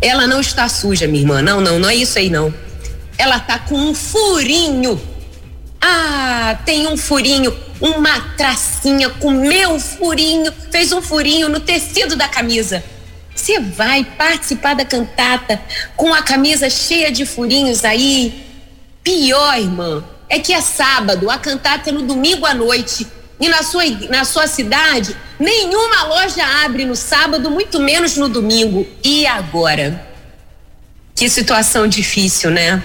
ela 0.01 0.27
não 0.27 0.41
está 0.41 0.67
suja, 0.67 1.07
minha 1.07 1.21
irmã. 1.21 1.41
Não, 1.41 1.61
não, 1.61 1.79
não 1.79 1.89
é 1.89 1.95
isso 1.95 2.19
aí, 2.19 2.29
não. 2.29 2.53
Ela 3.17 3.39
tá 3.39 3.59
com 3.59 3.75
um 3.75 3.93
furinho. 3.93 4.99
Ah, 5.79 6.57
tem 6.65 6.87
um 6.87 6.97
furinho, 6.97 7.55
uma 7.79 8.19
tracinha 8.37 9.09
com 9.09 9.31
meu 9.31 9.79
furinho, 9.79 10.53
fez 10.71 10.93
um 10.93 11.01
furinho 11.01 11.49
no 11.49 11.59
tecido 11.59 12.15
da 12.15 12.27
camisa. 12.27 12.83
Você 13.35 13.59
vai 13.59 14.03
participar 14.03 14.75
da 14.75 14.85
cantata 14.85 15.61
com 15.95 16.13
a 16.13 16.21
camisa 16.21 16.69
cheia 16.69 17.11
de 17.11 17.25
furinhos 17.25 17.83
aí? 17.83 18.52
Pior, 19.03 19.57
irmã, 19.57 20.03
é 20.29 20.39
que 20.39 20.53
é 20.53 20.61
sábado, 20.61 21.29
a 21.29 21.37
cantata 21.37 21.89
é 21.89 21.93
no 21.93 22.03
domingo 22.03 22.45
à 22.45 22.53
noite 22.53 23.05
e 23.39 23.49
na 23.49 23.61
sua, 23.61 23.83
na 24.09 24.23
sua 24.23 24.47
cidade, 24.47 25.15
nenhuma 25.37 26.05
loja 26.05 26.45
abre 26.63 26.85
no 26.85 26.95
sábado, 26.95 27.51
muito 27.51 27.79
menos 27.79 28.15
no 28.15 28.29
domingo. 28.29 28.87
E 29.03 29.27
agora? 29.27 30.07
Que 31.13 31.29
situação 31.29 31.87
difícil, 31.87 32.49
né? 32.49 32.81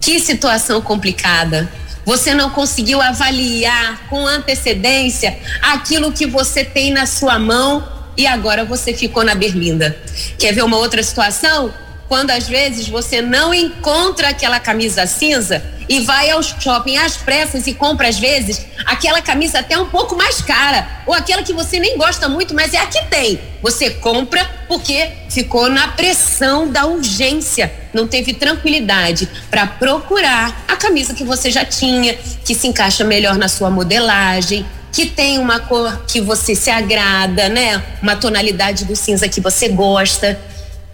Que 0.00 0.18
situação 0.18 0.80
complicada. 0.80 1.70
Você 2.04 2.34
não 2.34 2.50
conseguiu 2.50 3.00
avaliar 3.00 4.08
com 4.08 4.26
antecedência 4.26 5.38
aquilo 5.62 6.12
que 6.12 6.26
você 6.26 6.64
tem 6.64 6.92
na 6.92 7.06
sua 7.06 7.38
mão 7.38 7.86
e 8.16 8.26
agora 8.26 8.64
você 8.64 8.94
ficou 8.94 9.24
na 9.24 9.34
berlinda. 9.34 9.96
Quer 10.38 10.52
ver 10.52 10.62
uma 10.62 10.76
outra 10.76 11.02
situação? 11.02 11.72
Quando 12.08 12.30
às 12.30 12.48
vezes 12.48 12.88
você 12.88 13.20
não 13.20 13.52
encontra 13.52 14.28
aquela 14.28 14.60
camisa 14.60 15.06
cinza 15.06 15.62
e 15.88 16.00
vai 16.00 16.30
ao 16.30 16.42
shopping 16.42 16.96
às 16.96 17.16
pressas 17.16 17.66
e 17.66 17.74
compra 17.74 18.08
às 18.08 18.18
vezes 18.18 18.66
aquela 18.84 19.20
camisa 19.20 19.60
até 19.60 19.78
um 19.78 19.86
pouco 19.86 20.16
mais 20.16 20.40
cara 20.40 20.88
ou 21.06 21.14
aquela 21.14 21.42
que 21.42 21.52
você 21.52 21.78
nem 21.78 21.96
gosta 21.96 22.28
muito, 22.28 22.54
mas 22.54 22.74
é 22.74 22.78
a 22.78 22.86
que 22.86 23.04
tem. 23.06 23.40
Você 23.62 23.90
compra 23.90 24.48
porque 24.68 25.10
ficou 25.28 25.68
na 25.68 25.88
pressão 25.88 26.68
da 26.68 26.86
urgência, 26.86 27.72
não 27.92 28.06
teve 28.06 28.34
tranquilidade 28.34 29.28
para 29.50 29.66
procurar 29.66 30.64
a 30.68 30.76
camisa 30.76 31.14
que 31.14 31.24
você 31.24 31.50
já 31.50 31.64
tinha, 31.64 32.14
que 32.44 32.54
se 32.54 32.66
encaixa 32.66 33.04
melhor 33.04 33.36
na 33.36 33.48
sua 33.48 33.70
modelagem, 33.70 34.66
que 34.92 35.06
tem 35.06 35.38
uma 35.38 35.60
cor 35.60 36.04
que 36.06 36.20
você 36.20 36.54
se 36.54 36.70
agrada, 36.70 37.48
né? 37.48 37.82
Uma 38.02 38.16
tonalidade 38.16 38.84
do 38.84 38.96
cinza 38.96 39.28
que 39.28 39.40
você 39.40 39.68
gosta. 39.68 40.38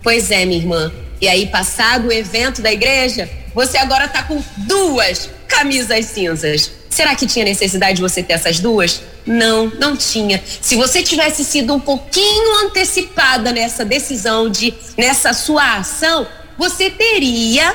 Pois 0.02 0.30
é, 0.30 0.44
minha 0.44 0.58
irmã. 0.58 0.92
E 1.20 1.28
aí, 1.28 1.46
passado 1.46 2.08
o 2.08 2.12
evento 2.12 2.60
da 2.60 2.72
igreja, 2.72 3.30
você 3.54 3.78
agora 3.78 4.08
tá 4.08 4.22
com 4.22 4.42
duas 4.56 5.30
camisas 5.46 6.06
cinzas. 6.06 6.70
Será 6.90 7.14
que 7.14 7.26
tinha 7.26 7.44
necessidade 7.44 7.96
de 7.96 8.02
você 8.02 8.22
ter 8.22 8.34
essas 8.34 8.58
duas? 8.58 9.02
Não, 9.24 9.66
não 9.78 9.96
tinha. 9.96 10.42
Se 10.60 10.76
você 10.76 11.02
tivesse 11.02 11.44
sido 11.44 11.72
um 11.74 11.80
pouquinho 11.80 12.66
antecipada 12.66 13.52
nessa 13.52 13.84
decisão 13.84 14.50
de 14.50 14.74
nessa 14.96 15.32
sua 15.32 15.76
ação, 15.76 16.26
você 16.58 16.90
teria 16.90 17.74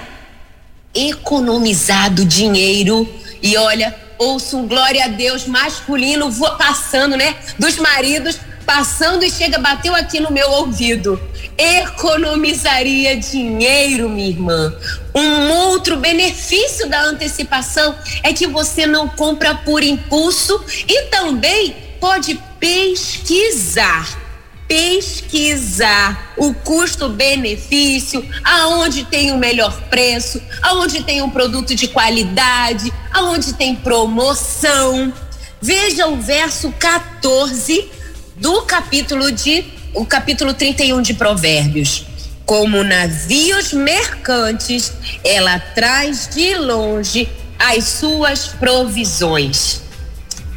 economizado 0.94 2.26
dinheiro. 2.26 3.08
E 3.42 3.56
olha, 3.56 3.96
ouço 4.18 4.58
um 4.58 4.68
glória 4.68 5.06
a 5.06 5.08
Deus 5.08 5.48
masculino 5.48 6.32
passando, 6.58 7.16
né? 7.16 7.36
Dos 7.58 7.78
maridos 7.78 8.40
passando 8.66 9.24
e 9.24 9.32
chega, 9.32 9.58
bateu 9.58 9.96
aqui 9.96 10.20
no 10.20 10.30
meu 10.30 10.50
ouvido. 10.52 11.20
Economizaria 11.58 13.18
dinheiro, 13.18 14.10
minha 14.10 14.30
irmã. 14.30 14.74
Um 15.16 15.50
outro 15.50 15.98
benefício 15.98 16.88
da 16.88 17.02
antecipação 17.04 17.96
é 18.22 18.32
que 18.32 18.46
você 18.46 18.86
não 18.86 19.08
compra 19.08 19.56
por 19.56 19.84
impulso 19.84 20.64
e 20.88 21.04
também 21.04 21.76
pode 22.00 22.40
pesquisar 22.60 24.28
pesquisar 24.68 26.34
o 26.36 26.54
custo-benefício, 26.54 28.28
aonde 28.44 29.06
tem 29.06 29.32
o 29.32 29.38
melhor 29.38 29.82
preço, 29.84 30.42
aonde 30.62 31.04
tem 31.04 31.22
um 31.22 31.30
produto 31.30 31.74
de 31.74 31.88
qualidade, 31.88 32.92
aonde 33.14 33.54
tem 33.54 33.76
promoção. 33.76 35.14
Veja 35.62 36.08
o 36.08 36.18
verso 36.18 36.72
14 36.78 37.90
do 38.36 38.64
capítulo 38.64 39.32
de 39.32 39.77
o 39.94 40.06
capítulo 40.06 40.54
31 40.54 41.02
de 41.02 41.14
Provérbios. 41.14 42.06
Como 42.46 42.84
navios 42.84 43.74
mercantes, 43.74 44.94
ela 45.24 45.60
traz 45.60 46.30
de 46.34 46.56
longe 46.56 47.28
as 47.60 47.84
suas 47.84 48.48
provisões. 48.48 49.82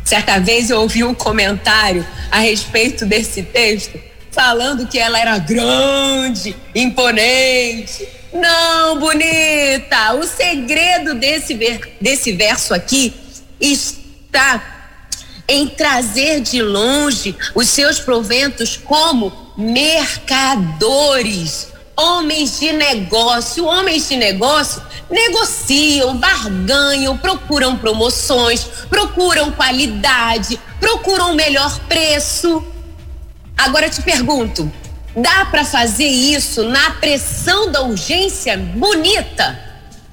Certa 0.05 0.39
vez 0.39 0.71
eu 0.71 0.81
ouvi 0.81 1.03
um 1.03 1.15
comentário 1.15 2.07
a 2.31 2.39
respeito 2.39 3.07
desse 3.07 3.43
texto, 3.43 3.99
falando 4.31 4.87
que 4.87 4.99
ela 4.99 5.19
era 5.19 5.39
grande, 5.39 6.55
imponente. 6.75 8.07
Não, 8.33 8.99
bonita! 8.99 10.15
O 10.15 10.25
segredo 10.25 11.15
desse, 11.15 11.55
ver, 11.55 11.97
desse 12.01 12.33
verso 12.33 12.73
aqui 12.73 13.13
está 13.61 14.70
em 15.51 15.67
trazer 15.67 16.41
de 16.41 16.63
longe 16.63 17.37
os 17.57 17.69
seus 17.69 17.99
proventos 17.99 18.77
como 18.77 19.33
mercadores, 19.57 21.67
homens 21.97 22.61
de 22.61 22.73
negócio. 22.73 23.67
Homens 23.67 24.09
de 24.09 24.17
negócio 24.17 24.81
negociam, 25.11 26.17
barganham, 26.17 27.19
procuram 27.19 27.77
promoções, 27.77 28.65
procuram 28.89 29.51
qualidade, 29.51 30.57
procuram 30.79 31.35
melhor 31.35 31.81
preço. 31.81 32.65
Agora 33.59 33.91
te 33.91 34.01
pergunto, 34.03 34.71
dá 35.17 35.47
para 35.47 35.65
fazer 35.65 36.07
isso 36.07 36.63
na 36.63 36.93
pressão 36.93 37.73
da 37.73 37.83
urgência 37.83 38.57
bonita? 38.57 39.59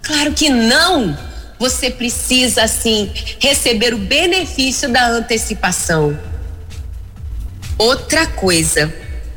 Claro 0.02 0.34
que 0.34 0.50
não 0.50 1.16
você 1.60 1.90
precisa 1.90 2.68
sim 2.68 3.12
receber 3.40 3.94
o 3.94 3.98
benefício 3.98 4.90
da 4.90 5.08
antecipação. 5.10 6.18
Outra 7.78 8.26
coisa 8.26 8.94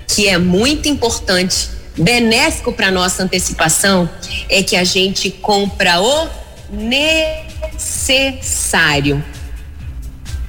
que 0.06 0.28
é 0.28 0.38
muito 0.38 0.88
importante, 0.88 1.68
benéfico 1.96 2.72
para 2.72 2.90
nossa 2.90 3.22
antecipação, 3.22 4.10
é 4.48 4.62
que 4.62 4.76
a 4.76 4.84
gente 4.84 5.30
compra 5.30 6.00
o 6.00 6.28
necessário. 7.78 9.22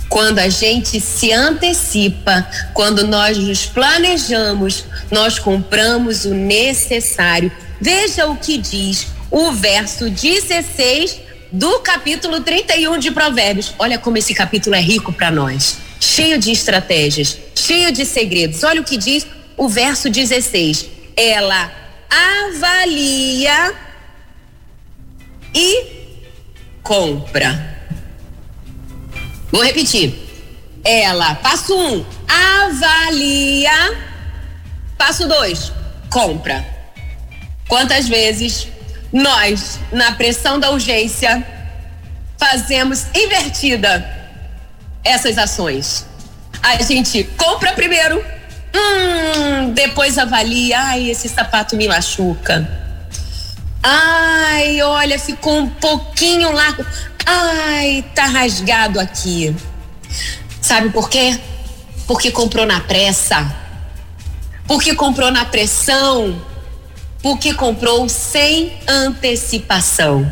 Quando 0.10 0.40
a 0.40 0.50
gente 0.50 1.00
se 1.00 1.32
antecipa, 1.32 2.46
quando 2.74 3.08
nós 3.08 3.38
nos 3.38 3.66
planejamos, 3.66 4.84
nós 5.10 5.40
compramos 5.40 6.26
o 6.26 6.34
necessário. 6.34 7.50
Veja 7.80 8.28
o 8.28 8.36
que 8.36 8.58
diz 8.58 9.08
o 9.30 9.54
verso 9.54 10.10
16 10.10 11.31
do 11.52 11.80
capítulo 11.80 12.42
31 12.42 12.98
de 12.98 13.12
Provérbios. 13.12 13.74
Olha 13.78 14.00
como 14.00 14.18
esse 14.18 14.34
capítulo 14.34 14.76
é 14.76 14.80
rico 14.80 15.12
para 15.12 15.30
nós, 15.30 15.78
cheio 16.00 16.40
de 16.40 16.52
estratégias, 16.52 17.38
cheio 17.54 17.92
de 17.92 18.06
segredos. 18.06 18.64
Olha 18.64 18.82
o 18.82 18.84
que 18.84 18.98
diz 18.98 19.28
o 19.58 19.68
verso 19.68 20.10
16. 20.10 20.88
Ela 21.16 21.72
avalia 22.10 23.74
e 25.54 25.86
compra. 26.82 27.70
Vou 29.52 29.64
repetir. 29.64 30.16
Ela, 30.84 31.36
passo 31.36 31.78
um, 31.78 32.06
avalia. 32.28 33.98
Passo 34.98 35.28
dois, 35.28 35.72
compra. 36.10 36.66
Quantas 37.68 38.08
vezes 38.08 38.68
nós, 39.12 39.80
na 39.92 40.14
pressão 40.14 40.60
da 40.60 40.72
urgência, 40.72 41.46
fazemos 42.38 43.06
invertida 43.14 44.06
essas 45.04 45.38
ações. 45.38 46.06
A 46.62 46.82
gente 46.82 47.24
compra 47.38 47.74
primeiro, 47.74 48.24
hum, 48.74 49.74
depois 49.74 50.18
avalia, 50.18 50.80
ai, 50.80 51.10
esse 51.10 51.28
sapato 51.28 51.76
me 51.76 51.88
machuca. 51.88 52.82
Ai, 53.84 54.82
olha, 54.82 55.18
ficou 55.18 55.58
um 55.58 55.68
pouquinho 55.68 56.52
largo. 56.52 56.86
Ai, 57.26 58.06
tá 58.14 58.26
rasgado 58.26 59.00
aqui. 59.00 59.56
Sabe 60.62 60.90
por 60.90 61.10
quê? 61.10 61.40
Porque 62.06 62.32
comprou 62.32 62.66
na 62.66 62.80
pressa. 62.80 63.54
Porque 64.68 64.94
comprou 64.94 65.32
na 65.32 65.46
pressão 65.46 66.40
porque 67.22 67.54
comprou 67.54 68.10
sem 68.10 68.74
antecipação. 68.88 70.32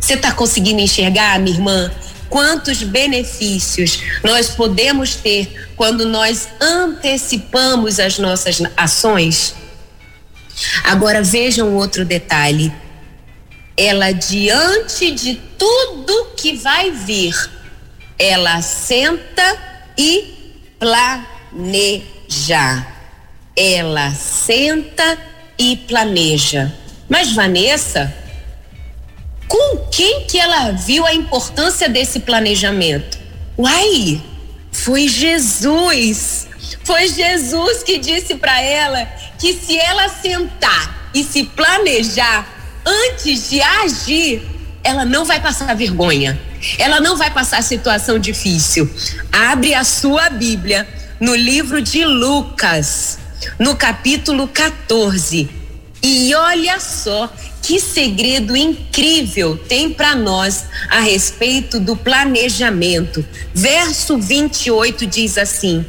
Você 0.00 0.14
está 0.14 0.32
conseguindo 0.32 0.80
enxergar, 0.80 1.38
minha 1.38 1.56
irmã, 1.56 1.90
quantos 2.28 2.82
benefícios 2.82 4.02
nós 4.22 4.50
podemos 4.50 5.14
ter 5.14 5.70
quando 5.76 6.06
nós 6.06 6.48
antecipamos 6.60 8.00
as 8.00 8.18
nossas 8.18 8.60
ações? 8.76 9.54
Agora 10.82 11.22
vejam 11.22 11.74
outro 11.74 12.04
detalhe. 12.04 12.72
Ela, 13.76 14.12
diante 14.12 15.10
de 15.10 15.34
tudo 15.58 16.32
que 16.36 16.56
vai 16.56 16.90
vir, 16.90 17.34
ela 18.18 18.62
senta 18.62 19.58
e 19.96 20.34
planeja. 20.78 21.26
Ela 23.56 24.10
senta 24.12 25.18
e 25.18 25.33
e 25.58 25.76
planeja. 25.76 26.72
Mas 27.08 27.32
Vanessa, 27.32 28.12
com 29.46 29.78
quem 29.90 30.24
que 30.26 30.38
ela 30.38 30.72
viu 30.72 31.04
a 31.06 31.14
importância 31.14 31.88
desse 31.88 32.20
planejamento? 32.20 33.18
Uai, 33.58 34.22
foi 34.72 35.08
Jesus. 35.08 36.48
Foi 36.82 37.08
Jesus 37.08 37.82
que 37.82 37.98
disse 37.98 38.34
para 38.34 38.60
ela 38.60 39.04
que 39.38 39.54
se 39.54 39.78
ela 39.78 40.08
sentar 40.08 41.10
e 41.14 41.22
se 41.22 41.44
planejar 41.44 42.46
antes 42.84 43.48
de 43.50 43.60
agir, 43.60 44.42
ela 44.82 45.04
não 45.04 45.24
vai 45.24 45.40
passar 45.40 45.74
vergonha. 45.74 46.38
Ela 46.78 47.00
não 47.00 47.16
vai 47.16 47.30
passar 47.30 47.62
situação 47.62 48.18
difícil. 48.18 48.90
Abre 49.30 49.74
a 49.74 49.84
sua 49.84 50.30
Bíblia 50.30 50.86
no 51.20 51.34
livro 51.34 51.80
de 51.80 52.04
Lucas 52.04 53.18
no 53.58 53.76
capítulo 53.76 54.48
14. 54.48 55.48
E 56.02 56.34
olha 56.34 56.78
só 56.80 57.32
que 57.62 57.80
segredo 57.80 58.54
incrível 58.54 59.56
tem 59.56 59.90
para 59.90 60.14
nós 60.14 60.64
a 60.90 61.00
respeito 61.00 61.80
do 61.80 61.96
planejamento. 61.96 63.24
Verso 63.54 64.18
28 64.18 65.06
diz 65.06 65.38
assim: 65.38 65.84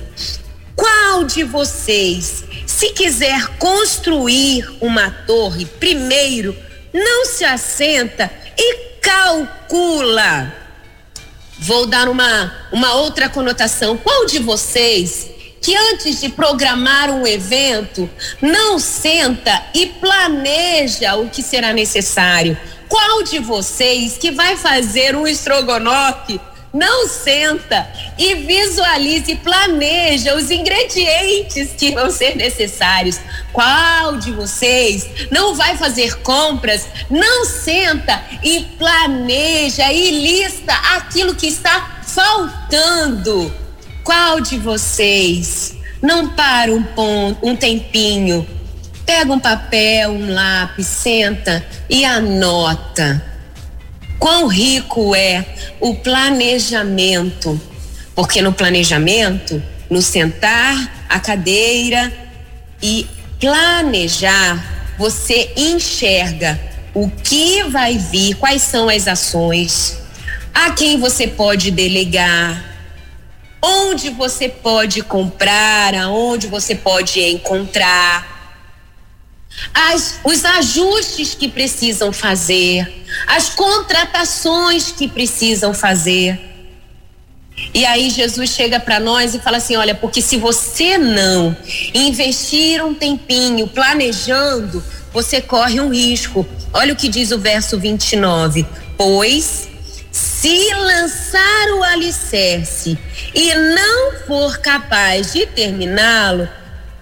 Qual 0.74 1.26
de 1.26 1.44
vocês, 1.44 2.46
se 2.66 2.92
quiser 2.92 3.58
construir 3.58 4.66
uma 4.80 5.12
torre, 5.12 5.66
primeiro 5.66 6.56
não 6.94 7.26
se 7.26 7.44
assenta 7.44 8.32
e 8.58 9.00
calcula? 9.02 10.54
Vou 11.60 11.88
dar 11.88 12.08
uma, 12.08 12.54
uma 12.72 12.94
outra 12.96 13.28
conotação. 13.28 13.98
Qual 13.98 14.26
de 14.26 14.40
vocês 14.40 15.35
que 15.66 15.76
antes 15.76 16.22
de 16.22 16.30
programar 16.30 17.10
um 17.10 17.26
evento, 17.26 18.08
não 18.40 18.78
senta 18.78 19.64
e 19.74 19.88
planeja 19.88 21.16
o 21.16 21.28
que 21.28 21.42
será 21.42 21.74
necessário. 21.74 22.56
Qual 22.88 23.24
de 23.24 23.40
vocês 23.40 24.16
que 24.16 24.30
vai 24.30 24.56
fazer 24.58 25.16
um 25.16 25.26
estrogonofe 25.26 26.40
não 26.72 27.08
senta 27.08 27.90
e 28.16 28.36
visualize 28.36 29.32
e 29.32 29.36
planeja 29.38 30.36
os 30.36 30.52
ingredientes 30.52 31.72
que 31.72 31.92
vão 31.94 32.12
ser 32.12 32.36
necessários. 32.36 33.18
Qual 33.54 34.18
de 34.18 34.34
vocês 34.34 35.10
não 35.32 35.56
vai 35.56 35.78
fazer 35.78 36.20
compras? 36.20 36.86
Não 37.10 37.46
senta 37.46 38.22
e 38.44 38.66
planeja 38.78 39.92
e 39.92 40.12
lista 40.12 40.74
aquilo 40.96 41.34
que 41.34 41.48
está 41.48 42.02
faltando. 42.04 43.65
Qual 44.06 44.40
de 44.40 44.58
vocês 44.58 45.76
não 46.02 46.30
para 46.30 46.72
um 46.72 46.82
ponto, 46.82 47.46
um 47.46 47.58
tempinho, 47.58 48.48
pega 49.06 49.34
um 49.34 49.40
papel, 49.40 50.12
um 50.12 50.34
lápis, 50.34 50.88
senta 50.88 51.66
e 51.90 52.06
anota? 52.06 53.36
quão 54.26 54.48
rico 54.48 55.16
é 55.16 55.46
o 55.80 55.94
planejamento. 55.94 57.62
Porque 58.16 58.42
no 58.42 58.54
planejamento, 58.54 59.62
no 59.88 60.02
sentar 60.02 61.06
a 61.08 61.20
cadeira 61.20 62.12
e 62.82 63.06
planejar, 63.40 64.96
você 64.98 65.52
enxerga 65.56 66.60
o 66.94 67.08
que 67.08 67.64
vai 67.66 67.98
vir, 67.98 68.36
quais 68.36 68.64
são 68.64 68.90
as 68.90 69.08
ações, 69.08 69.98
a 70.52 70.72
quem 70.72 70.98
você 70.98 71.28
pode 71.28 71.70
delegar, 71.70 72.75
onde 73.66 74.10
você 74.12 74.48
pode 74.48 75.02
comprar, 75.02 75.96
aonde 75.96 76.48
você 76.48 76.76
pode 76.76 77.20
encontrar 77.20 78.36
as, 79.74 80.20
os 80.24 80.46
ajustes 80.46 81.34
que 81.34 81.48
precisam 81.48 82.12
fazer, 82.12 83.06
as 83.28 83.50
contratações 83.50 84.92
que 84.92 85.08
precisam 85.08 85.74
fazer. 85.74 86.40
E 87.74 87.86
aí 87.86 88.10
Jesus 88.10 88.50
chega 88.50 88.80
para 88.80 89.00
nós 89.00 89.34
e 89.34 89.40
fala 89.40 89.58
assim: 89.58 89.76
olha, 89.76 89.96
porque 89.96 90.22
se 90.22 90.38
você 90.38 90.98
não 90.98 91.56
investir 91.94 92.84
um 92.84 92.94
tempinho 92.94 93.68
planejando, 93.68 94.84
você 95.14 95.42
corre 95.42 95.80
um 95.80 95.90
risco. 95.90 96.46
Olha 96.74 96.94
o 96.94 96.96
que 96.96 97.08
diz 97.08 97.32
o 97.32 97.40
verso 97.40 97.80
29. 97.80 98.66
Pois 98.98 99.70
se 100.16 100.74
lançar 100.74 101.72
o 101.78 101.84
alicerce 101.84 102.98
e 103.34 103.54
não 103.54 104.14
for 104.26 104.60
capaz 104.60 105.34
de 105.34 105.46
terminá-lo, 105.46 106.48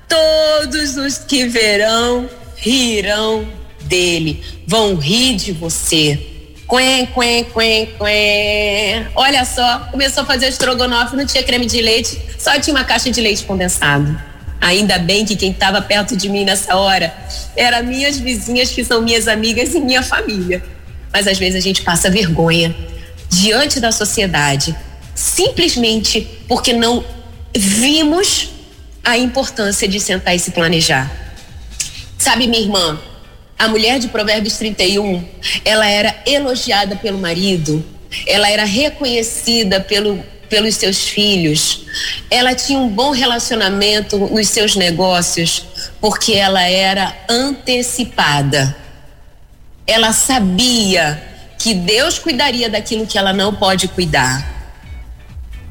todos 0.10 0.97
os 0.97 1.19
que 1.19 1.45
verão 1.45 2.28
rirão 2.58 3.47
dele, 3.82 4.43
vão 4.65 4.95
rir 4.95 5.36
de 5.36 5.52
você. 5.52 6.19
Quen, 6.67 7.06
quen, 7.06 7.43
quen, 7.43 7.86
quen. 7.99 9.08
Olha 9.13 9.45
só, 9.45 9.89
começou 9.91 10.23
a 10.23 10.26
fazer 10.26 10.47
estrogonofe, 10.47 11.15
não 11.15 11.26
tinha 11.28 11.43
creme 11.43 11.67
de 11.67 11.82
leite, 11.82 12.19
só 12.39 12.60
tinha 12.60 12.76
uma 12.76 12.84
caixa 12.84 13.12
de 13.12 13.21
leite 13.21 13.43
condensado. 13.43 14.19
Ainda 14.60 14.97
bem 14.97 15.23
que 15.23 15.36
quem 15.36 15.52
estava 15.52 15.84
perto 15.84 16.17
de 16.17 16.30
mim 16.30 16.45
nessa 16.45 16.76
hora 16.76 17.13
eram 17.56 17.84
minhas 17.84 18.17
vizinhas, 18.17 18.71
que 18.71 18.84
são 18.84 19.04
minhas 19.04 19.28
amigas 19.28 19.76
e 19.76 19.80
minha 19.80 20.02
família. 20.02 20.63
Mas 21.12 21.28
às 21.28 21.38
vezes 21.38 21.58
a 21.58 21.60
gente 21.60 21.84
passa 21.84 22.10
vergonha 22.10 22.73
diante 23.34 23.80
da 23.80 23.91
sociedade, 23.91 24.76
simplesmente 25.15 26.22
porque 26.48 26.74
não 26.74 27.04
vimos 27.56 28.50
a 29.04 29.17
importância 29.17 29.88
de 29.88 30.00
sentar 30.00 30.36
e 30.36 30.39
se 30.39 30.52
planejar. 30.52 31.12
Sabe, 32.17 32.48
minha 32.48 32.62
irmã, 32.62 33.00
a 33.58 33.67
mulher 33.67 34.00
de 34.00 34.08
Provérbios 34.08 34.58
31, 34.58 35.28
ela 35.65 35.88
era 35.88 36.15
elogiada 36.26 36.96
pelo 36.96 37.17
marido, 37.17 37.84
ela 38.28 38.50
era 38.50 38.63
reconhecida 38.63 39.82
pelo, 39.82 40.24
pelos 40.48 40.76
seus 40.76 41.10
filhos, 41.10 41.82
ela 42.30 42.54
tinha 42.54 42.80
um 42.80 42.88
bom 42.88 43.12
relacionamento 43.12 44.17
nos 44.17 44.48
seus 44.48 44.76
negócios, 44.76 45.65
porque 46.00 46.34
ela 46.34 46.62
era 46.62 47.15
antecipada. 47.28 48.76
Ela 49.86 50.13
sabia 50.13 51.33
que 51.63 51.73
Deus 51.73 52.19
cuidaria 52.19 52.69
daquilo 52.69 53.08
que 53.08 53.17
ela 53.17 53.32
não 53.32 53.56
pode 53.56 53.88
cuidar. 53.88 54.45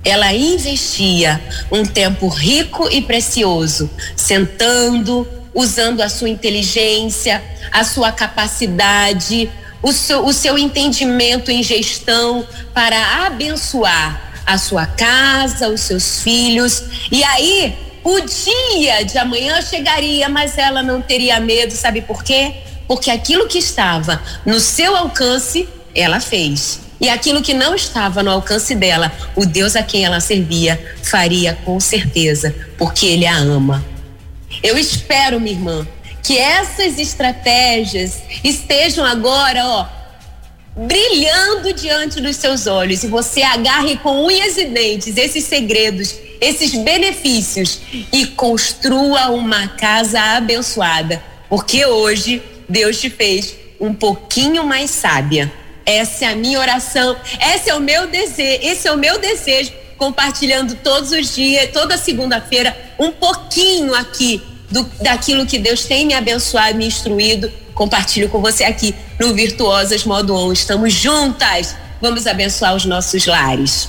Ela 0.03 0.33
investia 0.33 1.39
um 1.71 1.85
tempo 1.85 2.29
rico 2.29 2.89
e 2.91 3.03
precioso, 3.03 3.91
sentando, 4.17 5.29
usando 5.53 6.01
a 6.01 6.09
sua 6.09 6.31
inteligência, 6.31 7.45
a 7.71 7.85
sua 7.85 8.11
capacidade, 8.11 9.51
o 9.83 9.93
seu, 9.93 10.25
o 10.25 10.33
seu 10.33 10.57
entendimento 10.57 11.51
em 11.51 11.63
gestão 11.63 12.47
para 12.73 13.27
abençoar 13.27 14.33
a 14.47 14.57
sua 14.57 14.87
casa, 14.87 15.69
os 15.69 15.83
seus 15.83 16.23
filhos. 16.23 16.85
E 17.11 17.23
aí, 17.23 17.77
o 18.03 18.19
dia 18.19 19.05
de 19.05 19.19
amanhã 19.19 19.61
chegaria, 19.61 20.27
mas 20.31 20.57
ela 20.57 20.83
não 20.83 21.03
teria 21.03 21.39
medo, 21.39 21.73
sabe 21.73 22.01
por 22.01 22.25
quê? 22.25 22.55
Porque 22.89 23.11
aquilo 23.11 23.47
que 23.47 23.59
estava 23.59 24.23
no 24.47 24.59
seu 24.59 24.97
alcance, 24.97 25.69
ela 25.95 26.21
fez. 26.21 26.81
E 27.01 27.09
aquilo 27.09 27.43
que 27.43 27.53
não 27.53 27.75
estava 27.75 28.23
no 28.23 28.31
alcance 28.31 28.75
dela, 28.75 29.13
o 29.35 29.45
Deus 29.45 29.75
a 29.75 29.83
quem 29.83 30.05
ela 30.05 30.21
servia 30.21 30.81
faria 31.03 31.59
com 31.65 31.81
certeza, 31.81 32.55
porque 32.79 33.07
ele 33.07 33.27
a 33.27 33.37
ama. 33.37 33.85
Eu 34.63 34.79
espero, 34.79 35.41
minha 35.41 35.57
irmã, 35.57 35.87
que 36.23 36.39
essas 36.39 36.99
estratégias 36.99 38.23
estejam 38.45 39.05
agora, 39.05 39.67
ó, 39.67 39.87
brilhando 40.77 41.73
diante 41.73 42.21
dos 42.21 42.37
seus 42.37 42.67
olhos 42.67 43.03
e 43.03 43.09
você 43.09 43.43
agarre 43.43 43.97
com 43.97 44.25
unhas 44.25 44.57
e 44.57 44.67
dentes 44.67 45.17
esses 45.17 45.45
segredos, 45.45 46.15
esses 46.41 46.73
benefícios 46.73 47.81
e 48.13 48.27
construa 48.29 49.31
uma 49.31 49.69
casa 49.69 50.21
abençoada, 50.37 51.23
porque 51.49 51.85
hoje 51.85 52.41
Deus 52.69 53.01
te 53.01 53.11
fez 53.11 53.57
um 53.81 53.93
pouquinho 53.93 54.65
mais 54.65 54.91
sábia. 54.91 55.53
Essa 55.85 56.27
é 56.27 56.29
a 56.29 56.37
minha 56.37 56.59
oração, 56.59 57.17
esse 57.55 57.71
é 57.71 57.75
o 57.75 57.81
meu 57.81 58.07
desejo, 58.07 58.61
esse 58.63 58.89
é 58.89 58.93
o 58.93 58.97
meu 58.97 59.19
desejo 59.19 59.73
compartilhando 60.03 60.75
todos 60.83 61.13
os 61.13 61.33
dias, 61.33 61.71
toda 61.73 61.97
segunda-feira, 61.97 62.77
um 62.99 63.13
pouquinho 63.13 63.95
aqui 63.95 64.43
do, 64.69 64.83
daquilo 65.01 65.47
que 65.47 65.61
Deus 65.61 65.85
tem 65.85 66.05
me 66.05 66.13
abençoado, 66.13 66.77
me 66.77 66.87
instruído. 66.87 67.49
Compartilho 67.73 68.29
com 68.29 68.41
você 68.41 68.65
aqui 68.65 68.93
no 69.21 69.33
Virtuosas 69.33 70.05
Modo 70.05 70.35
On. 70.35 70.53
Estamos 70.53 70.93
juntas. 70.93 71.77
Vamos 72.01 72.27
abençoar 72.27 72.75
os 72.75 72.85
nossos 72.85 73.27
lares. 73.27 73.89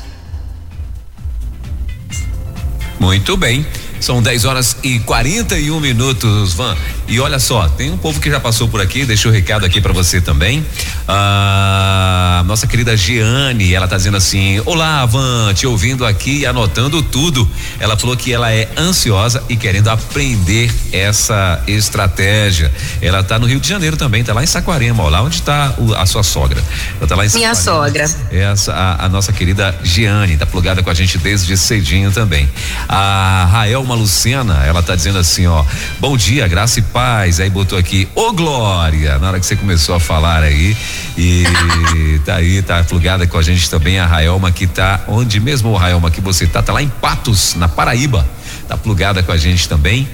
Muito 3.00 3.36
bem. 3.36 3.66
São 4.04 4.22
10 4.22 4.44
horas 4.44 4.76
e 4.84 5.00
41 5.00 5.80
minutos, 5.80 6.54
Van. 6.56 6.76
E 7.08 7.22
olha 7.22 7.40
só, 7.40 7.70
tem 7.70 7.90
um 7.90 7.98
povo 7.98 8.20
que 8.20 8.30
já 8.30 8.38
passou 8.38 8.68
por 8.68 8.82
aqui, 8.82 9.06
deixou 9.06 9.32
o 9.32 9.34
um 9.34 9.38
recado 9.38 9.66
aqui 9.66 9.80
para 9.80 9.94
você 9.94 10.20
também. 10.20 10.66
Ah, 11.08 12.44
nossa 12.46 12.68
querida 12.68 12.98
Giane, 12.98 13.74
ela 13.74 13.88
tá 13.88 13.96
dizendo 13.96 14.18
assim: 14.18 14.62
Olá, 14.66 15.06
Van, 15.06 15.54
te 15.54 15.66
ouvindo 15.66 16.06
aqui 16.06 16.40
e 16.40 16.46
anotando 16.46 17.02
tudo. 17.02 17.50
Ela 17.80 17.96
falou 17.96 18.18
que 18.18 18.34
ela 18.34 18.52
é 18.52 18.68
ansiosa 18.78 19.42
e 19.48 19.56
querendo 19.56 19.88
aprender 19.88 20.70
essa 20.92 21.64
estratégia. 21.66 22.70
Ela 23.02 23.24
tá 23.24 23.40
no 23.40 23.46
Rio 23.46 23.62
de 23.62 23.70
Janeiro 23.70 23.96
também, 23.96 24.22
tá 24.22 24.34
lá 24.34 24.44
em 24.44 24.48
Saquarema, 24.48 25.02
ó, 25.02 25.08
lá 25.08 25.22
onde 25.22 25.42
tá 25.42 25.76
o, 25.78 25.94
a 25.94 26.06
sua 26.06 26.24
sogra. 26.24 26.62
Ela 27.00 27.08
tá 27.08 27.16
lá 27.16 27.26
em 27.26 27.30
Saquarema. 27.30 27.54
Minha 27.54 27.56
sogra. 27.56 28.04
Essa, 28.30 28.74
a, 28.74 29.06
a, 29.06 29.10
nossa 29.10 29.32
querida 29.32 29.74
Giane, 29.82 30.36
tá 30.36 30.46
plugada 30.46 30.84
com 30.84 30.90
a 30.90 30.94
gente 30.94 31.18
desde 31.18 31.56
cedinho 31.56 32.12
também. 32.12 32.50
A 32.90 33.48
Raelma 33.94 33.96
Lucena, 33.96 34.64
ela 34.66 34.82
tá 34.82 34.96
dizendo 34.96 35.20
assim, 35.20 35.46
ó: 35.46 35.64
Bom 36.00 36.18
dia, 36.18 36.48
graça 36.48 36.80
e 36.80 36.82
paz. 36.82 37.40
Aí 37.40 37.50
botou 37.50 37.78
aqui, 37.78 38.08
ô 38.16 38.34
Glória, 38.34 39.20
na 39.20 39.30
hora 39.30 39.40
que 39.40 39.46
você 39.46 39.56
começou 39.56 39.96
a 39.96 40.00
falar 40.00 40.44
aí. 40.44 40.76
E 41.18 41.44
tá 42.26 42.36
aí, 42.36 42.62
tá 42.62 42.84
plugada 42.84 43.26
com 43.28 43.38
a 43.38 43.42
gente 43.42 43.70
também 43.70 44.00
a 44.00 44.06
Raelma, 44.06 44.52
que 44.52 44.68
tá 44.68 45.04
onde 45.08 45.40
mesmo, 45.40 45.76
Raelma, 45.76 46.10
que 46.10 46.22
você 46.22 46.48
tá? 46.48 46.62
Tá 46.62 46.74
lá 46.74 46.82
em 46.82 46.90
Patos, 46.90 47.56
na 47.56 47.68
Paraíba. 47.68 48.28
Tá 48.68 48.76
plugada 48.76 49.22
com 49.22 49.32
a 49.32 49.38
gente 49.38 49.70
também 49.70 50.08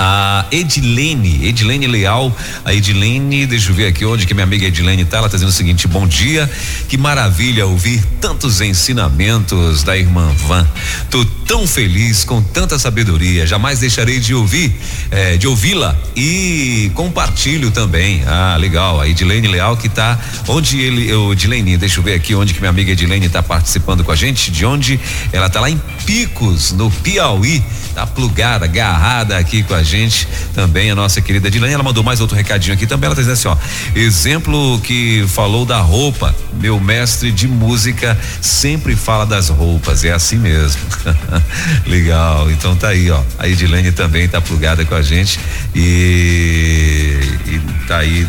a 0.00 0.46
Edilene, 0.52 1.48
Edilene 1.48 1.88
Leal, 1.88 2.34
a 2.64 2.72
Edilene, 2.72 3.46
deixa 3.46 3.70
eu 3.70 3.74
ver 3.74 3.88
aqui 3.88 4.04
onde 4.04 4.26
que 4.28 4.32
minha 4.32 4.44
amiga 4.44 4.64
Edilene 4.64 5.04
tá, 5.04 5.16
ela 5.18 5.28
tá 5.28 5.36
dizendo 5.36 5.48
o 5.48 5.52
seguinte, 5.52 5.88
bom 5.88 6.06
dia, 6.06 6.48
que 6.88 6.96
maravilha 6.96 7.66
ouvir 7.66 8.00
tantos 8.20 8.60
ensinamentos 8.60 9.82
da 9.82 9.98
irmã 9.98 10.32
Van, 10.46 10.64
tô 11.10 11.24
tão 11.48 11.66
feliz, 11.66 12.24
com 12.24 12.42
tanta 12.42 12.78
sabedoria. 12.78 13.46
Jamais 13.46 13.78
deixarei 13.80 14.20
de 14.20 14.34
ouvir, 14.34 14.70
eh, 15.10 15.38
de 15.38 15.48
ouvi-la 15.48 15.96
e 16.14 16.92
compartilho 16.94 17.70
também. 17.70 18.22
Ah, 18.26 18.54
legal. 18.60 19.00
A 19.00 19.08
Edilene 19.08 19.48
Leal 19.48 19.74
que 19.78 19.88
tá 19.88 20.18
onde 20.46 20.78
ele, 20.78 21.10
eu, 21.10 21.32
Edilene, 21.32 21.78
deixa 21.78 22.00
eu 22.00 22.04
ver 22.04 22.12
aqui 22.12 22.34
onde 22.34 22.52
que 22.52 22.60
minha 22.60 22.68
amiga 22.68 22.92
Edilene 22.92 23.30
tá 23.30 23.42
participando 23.42 24.04
com 24.04 24.12
a 24.12 24.14
gente, 24.14 24.50
de 24.50 24.66
onde 24.66 25.00
ela 25.32 25.48
tá 25.48 25.58
lá 25.58 25.70
em 25.70 25.80
Picos, 26.04 26.72
no 26.72 26.90
Piauí, 26.90 27.64
tá 27.94 28.06
plugada, 28.06 28.66
agarrada 28.66 29.38
aqui 29.38 29.62
com 29.62 29.74
a 29.74 29.82
gente 29.82 30.28
também 30.54 30.90
a 30.90 30.94
nossa 30.94 31.22
querida 31.22 31.48
Edilene. 31.48 31.72
Ela 31.72 31.82
mandou 31.82 32.04
mais 32.04 32.20
outro 32.20 32.36
recadinho 32.36 32.74
aqui 32.74 32.86
também, 32.86 33.06
ela 33.06 33.16
tá 33.16 33.22
dizendo 33.22 33.34
assim, 33.34 33.48
ó, 33.48 33.56
exemplo 33.98 34.78
que 34.80 35.24
falou 35.28 35.64
da 35.64 35.80
roupa, 35.80 36.34
meu 36.60 36.78
mestre 36.78 37.32
de 37.32 37.48
música 37.48 38.18
sempre 38.42 38.94
fala 38.94 39.24
das 39.24 39.48
roupas, 39.48 40.04
é 40.04 40.12
assim 40.12 40.36
mesmo. 40.36 40.82
Legal, 41.86 42.50
então 42.50 42.76
tá 42.76 42.88
aí, 42.88 43.10
ó. 43.10 43.20
A 43.38 43.48
Edilene 43.48 43.92
também 43.92 44.28
tá 44.28 44.40
plugada 44.40 44.84
com 44.84 44.94
a 44.94 45.02
gente 45.02 45.38
e, 45.74 47.18
e 47.46 47.60
tá 47.86 47.98
aí 47.98 48.26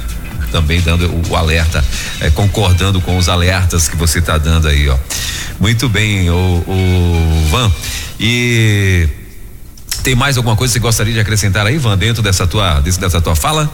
também 0.51 0.81
dando 0.81 1.09
o, 1.29 1.35
alerta, 1.35 1.83
é, 2.19 2.29
concordando 2.29 2.99
com 3.01 3.17
os 3.17 3.29
alertas 3.29 3.87
que 3.87 3.95
você 3.95 4.21
tá 4.21 4.37
dando 4.37 4.67
aí, 4.67 4.89
ó. 4.89 4.97
Muito 5.59 5.87
bem, 5.89 6.29
o, 6.29 6.35
o 6.35 7.47
Van. 7.49 7.71
E 8.19 9.07
tem 10.03 10.15
mais 10.15 10.37
alguma 10.37 10.55
coisa 10.55 10.71
que 10.71 10.79
você 10.79 10.79
gostaria 10.79 11.13
de 11.13 11.19
acrescentar 11.19 11.65
aí, 11.65 11.77
Van, 11.77 11.97
dentro 11.97 12.23
dessa 12.23 12.47
tua, 12.47 12.79
dessa 12.79 13.21
tua 13.21 13.35
fala? 13.35 13.69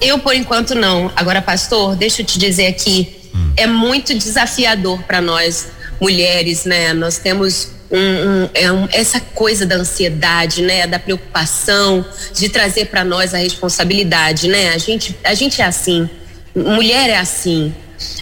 Eu, 0.00 0.18
por 0.18 0.34
enquanto, 0.34 0.74
não. 0.74 1.10
Agora, 1.16 1.42
pastor, 1.42 1.96
deixa 1.96 2.22
eu 2.22 2.26
te 2.26 2.38
dizer 2.38 2.66
aqui, 2.66 3.16
hum. 3.34 3.52
é 3.56 3.66
muito 3.66 4.16
desafiador 4.16 5.02
para 5.02 5.20
nós 5.20 5.68
mulheres, 6.00 6.64
né? 6.64 6.92
Nós 6.92 7.18
temos 7.18 7.70
um, 7.90 8.48
é 8.54 8.70
um, 8.70 8.86
essa 8.92 9.20
coisa 9.20 9.64
da 9.64 9.76
ansiedade, 9.76 10.62
né, 10.62 10.86
da 10.86 10.98
preocupação, 10.98 12.04
de 12.34 12.48
trazer 12.48 12.86
para 12.86 13.04
nós 13.04 13.34
a 13.34 13.38
responsabilidade, 13.38 14.48
né? 14.48 14.70
A 14.70 14.78
gente, 14.78 15.16
a 15.24 15.34
gente 15.34 15.62
é 15.62 15.64
assim, 15.64 16.08
mulher 16.54 17.08
é 17.10 17.16
assim. 17.16 17.74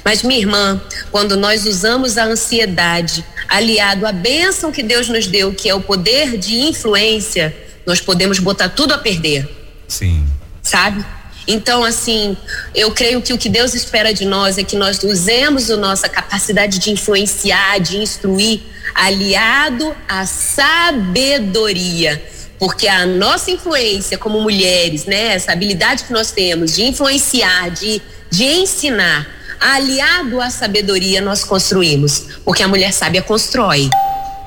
Mas 0.05 0.23
minha 0.23 0.41
irmã, 0.41 0.81
quando 1.11 1.37
nós 1.37 1.67
usamos 1.67 2.17
a 2.17 2.25
ansiedade 2.25 3.25
aliado 3.49 4.07
à 4.07 4.13
bênção 4.13 4.73
que 4.73 4.83
Deus 4.83 5.09
nos 5.09 5.27
deu, 5.27 5.53
que 5.53 5.69
é 5.69 5.75
o 5.75 5.81
poder 5.81 6.39
de 6.39 6.55
influência, 6.61 7.55
nós 7.85 8.01
podemos 8.01 8.39
botar 8.39 8.69
tudo 8.69 8.95
a 8.95 8.99
perder. 8.99 9.49
Sim. 9.87 10.27
Sabe? 10.63 11.05
Então, 11.47 11.85
assim, 11.85 12.37
eu 12.75 12.91
creio 12.91 13.23
que 13.23 13.33
o 13.33 13.39
que 13.39 13.49
Deus 13.49 13.75
espera 13.75 14.13
de 14.13 14.25
nós 14.25 14.59
é 14.59 14.65
que 14.65 14.75
nós 14.77 15.03
usemos 15.03 15.71
a 15.71 15.77
nossa 15.77 16.09
capacidade 16.09 16.79
de 16.79 16.91
influenciar, 16.91 17.79
de 17.79 17.99
instruir, 17.99 18.61
aliado 18.95 19.95
à 20.09 20.27
sabedoria. 20.27 22.23
Porque 22.59 22.89
a 22.89 23.07
nossa 23.07 23.51
influência 23.51 24.19
como 24.19 24.41
mulheres, 24.41 25.05
né, 25.05 25.35
essa 25.35 25.53
habilidade 25.53 26.05
que 26.05 26.13
nós 26.13 26.31
temos 26.31 26.75
de 26.75 26.83
influenciar, 26.83 27.71
de, 27.71 28.03
de 28.31 28.45
ensinar, 28.45 29.29
aliado 29.61 30.41
à 30.41 30.51
sabedoria, 30.51 31.21
nós 31.21 31.45
construímos. 31.45 32.25
Porque 32.45 32.63
a 32.63 32.69
mulher 32.69 32.93
sábia 32.93 33.23
constrói. 33.23 33.89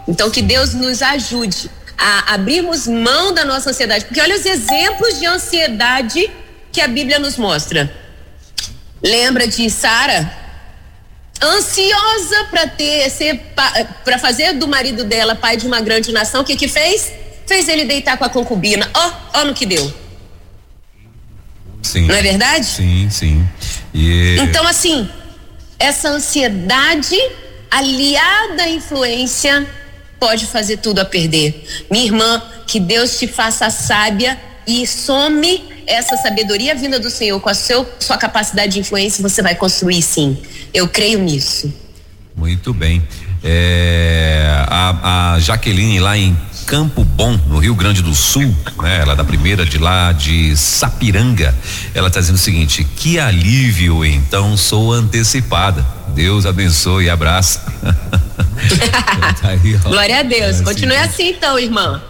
Então, 0.08 0.30
que 0.30 0.42
Deus 0.42 0.74
nos 0.74 1.02
ajude 1.02 1.70
a 1.98 2.34
abrirmos 2.34 2.88
mão 2.88 3.34
da 3.34 3.46
nossa 3.46 3.70
ansiedade. 3.70 4.06
Porque 4.06 4.20
olha 4.20 4.36
os 4.36 4.46
exemplos 4.46 5.20
de 5.20 5.26
ansiedade 5.26 6.30
que 6.72 6.82
a 6.82 6.88
Bíblia 6.88 7.20
nos 7.20 7.38
mostra. 7.38 7.92
Lembra 9.04 9.48
de 9.48 9.70
Sara? 9.70 10.38
Ansiosa 11.42 12.46
para 12.50 12.68
ter 12.68 13.10
ser 13.10 13.54
para 14.04 14.20
fazer 14.20 14.54
do 14.54 14.68
marido 14.68 15.06
dela 15.06 15.36
pai 15.36 15.56
de 15.56 15.66
uma 15.66 15.80
grande 15.80 16.12
nação, 16.12 16.42
o 16.42 16.44
que 16.44 16.56
que 16.56 16.68
fez? 16.68 17.14
Fez 17.48 17.70
ele 17.70 17.86
deitar 17.86 18.18
com 18.18 18.26
a 18.26 18.30
concubina. 18.30 18.90
Ó, 18.94 19.08
oh, 19.08 19.40
ó 19.40 19.46
no 19.46 19.54
que 19.54 19.66
deu. 19.66 19.94
Sim. 21.82 22.08
Não 22.08 22.16
é 22.16 22.22
verdade? 22.22 22.66
Sim, 22.66 23.10
sim. 23.10 23.48
Então 23.94 24.68
assim, 24.68 25.10
essa 25.80 26.10
ansiedade 26.10 27.18
aliada 27.72 28.64
à 28.64 28.70
influência 28.70 29.66
pode 30.20 30.46
fazer 30.46 30.78
tudo 30.78 31.00
a 31.00 31.06
perder. 31.06 31.86
Minha 31.90 32.06
irmã, 32.06 32.44
que 32.68 32.80
Deus 32.80 33.18
te 33.18 33.28
faça 33.28 33.70
sábia 33.70 34.38
e 34.68 34.86
some 34.86 35.79
essa 35.90 36.16
sabedoria 36.18 36.76
vinda 36.76 37.00
do 37.00 37.10
Senhor 37.10 37.40
com 37.40 37.50
a 37.50 37.54
seu, 37.54 37.88
sua 38.00 38.18
capacidade 38.18 38.74
de 38.74 38.80
influência, 38.80 39.22
você 39.28 39.42
vai 39.42 39.56
construir 39.56 40.02
sim. 40.02 40.38
Eu 40.74 40.88
creio 40.88 41.20
nisso. 41.20 41.74
Muito 42.36 42.74
bem. 42.74 43.06
É, 43.44 44.64
a, 44.68 45.34
a 45.34 45.40
Jaqueline 45.40 46.00
lá 46.00 46.18
em 46.18 46.38
Campo 46.68 47.04
Bom, 47.04 47.32
no 47.48 47.58
Rio 47.58 47.74
Grande 47.74 48.02
do 48.02 48.14
Sul, 48.14 48.56
né? 48.82 49.00
Ela 49.02 49.14
é 49.14 49.16
da 49.16 49.24
primeira 49.24 49.66
de 49.66 49.78
lá 49.78 50.12
de 50.12 50.56
Sapiranga. 50.56 51.56
Ela 51.96 52.10
está 52.10 52.20
dizendo 52.20 52.36
o 52.36 52.40
seguinte: 52.40 52.84
que 52.84 53.18
alívio, 53.18 54.06
então 54.06 54.56
sou 54.56 54.94
antecipada. 54.94 55.86
Deus 56.10 56.46
abençoe 56.46 57.06
e 57.06 57.10
abraça. 57.10 57.62
tá 59.42 59.50
aí, 59.50 59.78
Glória 59.78 60.20
a 60.20 60.24
Deus. 60.24 60.62
É 60.62 60.64
Continue 60.64 60.98
assim 60.98 61.30
então, 61.30 61.58
irmã 61.58 62.02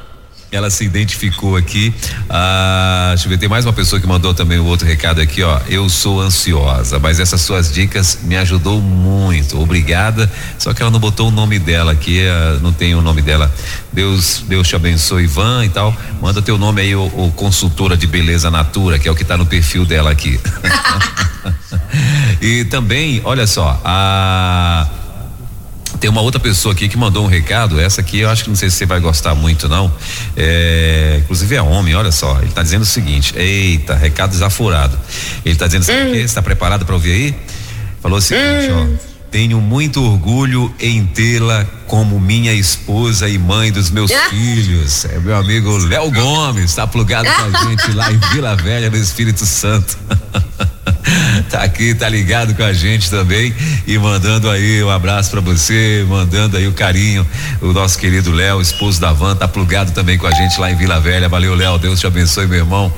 ela 0.51 0.69
se 0.69 0.83
identificou 0.83 1.55
aqui. 1.55 1.93
Ah, 2.29 3.09
deixa 3.09 3.25
eu 3.25 3.29
ver, 3.29 3.37
tem 3.37 3.47
mais 3.47 3.65
uma 3.65 3.73
pessoa 3.73 3.99
que 4.01 4.07
mandou 4.07 4.33
também 4.33 4.59
o 4.59 4.63
um 4.63 4.67
outro 4.67 4.87
recado 4.87 5.21
aqui, 5.21 5.43
ó. 5.43 5.59
Eu 5.67 5.87
sou 5.89 6.19
ansiosa, 6.21 6.97
mas 6.99 7.19
essas 7.19 7.41
suas 7.41 7.71
dicas 7.71 8.19
me 8.23 8.35
ajudou 8.37 8.81
muito. 8.81 9.59
Obrigada. 9.59 10.29
Só 10.57 10.73
que 10.73 10.81
ela 10.81 10.91
não 10.91 10.99
botou 10.99 11.27
o 11.27 11.31
nome 11.31 11.59
dela 11.59 11.91
aqui, 11.91 12.21
ah, 12.27 12.59
não 12.61 12.73
tem 12.73 12.95
o 12.95 13.01
nome 13.01 13.21
dela. 13.21 13.51
Deus, 13.93 14.43
Deus 14.47 14.67
te 14.67 14.75
abençoe, 14.75 15.23
Ivan 15.23 15.65
e 15.65 15.69
tal. 15.69 15.95
Manda 16.21 16.41
teu 16.41 16.57
nome 16.57 16.81
aí, 16.81 16.95
o, 16.95 17.05
o 17.05 17.31
consultora 17.35 17.95
de 17.95 18.07
beleza 18.07 18.49
natura, 18.49 18.97
que 18.97 19.07
é 19.07 19.11
o 19.11 19.15
que 19.15 19.23
está 19.23 19.37
no 19.37 19.45
perfil 19.45 19.85
dela 19.85 20.09
aqui. 20.09 20.39
e 22.41 22.65
também, 22.65 23.21
olha 23.23 23.45
só, 23.45 23.79
a 23.83 24.87
tem 25.99 26.09
uma 26.09 26.21
outra 26.21 26.39
pessoa 26.39 26.73
aqui 26.73 26.87
que 26.87 26.97
mandou 26.97 27.25
um 27.25 27.27
recado. 27.27 27.79
Essa 27.79 28.01
aqui 28.01 28.19
eu 28.19 28.29
acho 28.29 28.43
que 28.43 28.49
não 28.49 28.55
sei 28.55 28.69
se 28.69 28.77
você 28.77 28.85
vai 28.85 28.99
gostar 28.99 29.35
muito, 29.35 29.67
não. 29.67 29.91
É, 30.35 31.19
inclusive 31.23 31.55
é 31.55 31.61
homem, 31.61 31.93
olha 31.95 32.11
só. 32.11 32.37
Ele 32.37 32.47
está 32.47 32.63
dizendo 32.63 32.83
o 32.83 32.85
seguinte: 32.85 33.33
eita, 33.37 33.95
recado 33.95 34.31
desafurado. 34.31 34.97
Ele 35.45 35.53
está 35.53 35.67
dizendo, 35.67 35.83
hum. 35.83 36.09
Você 36.11 36.21
está 36.21 36.41
preparado 36.41 36.85
para 36.85 36.95
ouvir 36.95 37.11
aí? 37.11 37.35
Falou 38.01 38.17
o 38.17 38.21
seguinte, 38.21 38.71
hum. 38.71 38.97
ó. 39.05 39.09
Tenho 39.29 39.61
muito 39.61 40.03
orgulho 40.03 40.73
em 40.79 41.05
tê-la 41.05 41.63
como 41.85 42.19
minha 42.19 42.51
esposa 42.51 43.29
e 43.29 43.37
mãe 43.37 43.71
dos 43.71 43.91
meus 43.91 44.09
ah. 44.11 44.29
filhos. 44.31 45.05
É 45.05 45.19
meu 45.19 45.35
amigo 45.35 45.77
Léo 45.77 46.09
Gomes, 46.11 46.65
está 46.65 46.87
plugado 46.87 47.29
com 47.29 47.57
a 47.57 47.63
gente 47.69 47.91
lá 47.91 48.11
em 48.11 48.17
Vila 48.33 48.55
Velha, 48.55 48.89
no 48.89 48.97
Espírito 48.97 49.45
Santo. 49.45 49.97
tá 51.49 51.63
aqui, 51.63 51.93
tá 51.93 52.07
ligado 52.07 52.55
com 52.55 52.63
a 52.63 52.73
gente 52.73 53.09
também 53.09 53.53
e 53.85 53.97
mandando 53.97 54.49
aí 54.49 54.83
um 54.83 54.89
abraço 54.89 55.31
para 55.31 55.41
você, 55.41 56.05
mandando 56.07 56.57
aí 56.57 56.67
o 56.67 56.73
carinho, 56.73 57.27
o 57.61 57.73
nosso 57.73 57.97
querido 57.97 58.31
Léo, 58.31 58.61
esposo 58.61 58.99
da 58.99 59.11
Van, 59.13 59.35
tá 59.35 59.47
plugado 59.47 59.91
também 59.91 60.17
com 60.17 60.27
a 60.27 60.31
gente 60.31 60.59
lá 60.59 60.71
em 60.71 60.75
Vila 60.75 60.99
Velha. 60.99 61.29
Valeu, 61.29 61.55
Léo, 61.55 61.77
Deus 61.77 61.99
te 61.99 62.07
abençoe, 62.07 62.47
meu 62.47 62.59
irmão. 62.59 62.93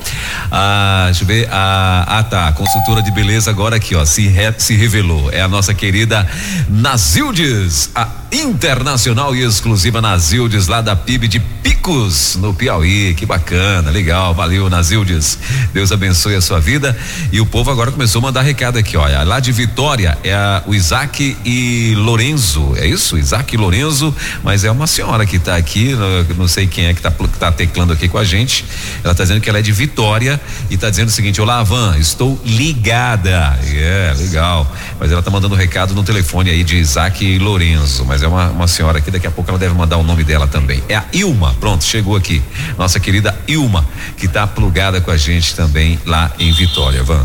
Ah, 0.50 1.04
deixa 1.06 1.24
eu 1.24 1.26
ver, 1.26 1.48
ah, 1.50 2.04
ah 2.06 2.22
tá, 2.22 2.52
consultora 2.52 3.02
de 3.02 3.10
beleza 3.10 3.50
agora 3.50 3.76
aqui, 3.76 3.94
ó, 3.94 4.04
se, 4.04 4.28
re, 4.28 4.52
se 4.58 4.74
revelou, 4.74 5.30
é 5.30 5.40
a 5.40 5.48
nossa 5.48 5.74
querida 5.74 6.26
Nazildes, 6.68 7.90
a 7.94 8.21
internacional 8.32 9.36
e 9.36 9.44
exclusiva 9.44 10.00
Nazildes 10.00 10.66
lá 10.66 10.80
da 10.80 10.96
PIB 10.96 11.28
de 11.28 11.38
Picos, 11.38 12.36
no 12.36 12.54
Piauí, 12.54 13.12
que 13.14 13.26
bacana, 13.26 13.90
legal, 13.90 14.34
valeu 14.34 14.70
Nazildes, 14.70 15.38
Deus 15.72 15.92
abençoe 15.92 16.34
a 16.34 16.40
sua 16.40 16.58
vida. 16.58 16.96
E 17.30 17.40
o 17.40 17.46
povo 17.46 17.70
agora 17.70 17.92
começou 17.92 18.20
a 18.20 18.22
mandar 18.22 18.40
recado 18.40 18.78
aqui, 18.78 18.96
olha, 18.96 19.22
lá 19.22 19.38
de 19.38 19.52
Vitória 19.52 20.16
é 20.24 20.32
a, 20.32 20.62
o 20.66 20.74
Isaac 20.74 21.36
e 21.44 21.94
Lorenzo, 21.96 22.72
é 22.76 22.86
isso? 22.86 23.18
Isaac 23.18 23.54
e 23.54 23.58
Lorenzo, 23.58 24.14
mas 24.42 24.64
é 24.64 24.70
uma 24.70 24.86
senhora 24.86 25.26
que 25.26 25.36
está 25.36 25.56
aqui, 25.56 25.94
não, 26.36 26.48
sei 26.48 26.66
quem 26.66 26.86
é 26.86 26.94
que 26.94 27.00
está 27.00 27.10
tá 27.10 27.52
teclando 27.52 27.92
aqui 27.92 28.08
com 28.08 28.16
a 28.16 28.24
gente, 28.24 28.64
ela 29.04 29.12
está 29.12 29.24
dizendo 29.24 29.42
que 29.42 29.48
ela 29.50 29.58
é 29.58 29.62
de 29.62 29.72
Vitória 29.72 30.40
e 30.70 30.74
está 30.74 30.88
dizendo 30.88 31.08
o 31.08 31.12
seguinte, 31.12 31.40
olá 31.40 31.62
Van, 31.62 31.98
estou 31.98 32.40
ligada, 32.46 33.58
é, 33.62 33.66
yeah, 33.66 34.18
legal, 34.18 34.74
mas 34.98 35.10
ela 35.10 35.20
está 35.20 35.30
mandando 35.30 35.54
recado 35.54 35.94
no 35.94 36.02
telefone 36.02 36.48
aí 36.48 36.64
de 36.64 36.76
Isaac 36.76 37.24
e 37.24 37.38
Lorenzo, 37.38 38.04
mas 38.06 38.21
é 38.24 38.28
uma, 38.28 38.50
uma 38.50 38.68
senhora 38.68 38.98
aqui, 38.98 39.10
daqui 39.10 39.26
a 39.26 39.30
pouco 39.30 39.50
ela 39.50 39.58
deve 39.58 39.74
mandar 39.74 39.96
o 39.96 40.02
nome 40.02 40.24
dela 40.24 40.46
também, 40.46 40.82
é 40.88 40.96
a 40.96 41.04
Ilma, 41.12 41.54
pronto, 41.60 41.84
chegou 41.84 42.16
aqui, 42.16 42.42
nossa 42.78 42.98
querida 42.98 43.36
Ilma, 43.46 43.84
que 44.16 44.26
está 44.26 44.46
plugada 44.46 45.00
com 45.00 45.10
a 45.10 45.16
gente 45.16 45.54
também 45.54 45.98
lá 46.06 46.32
em 46.38 46.52
Vitória, 46.52 47.02
Van. 47.02 47.24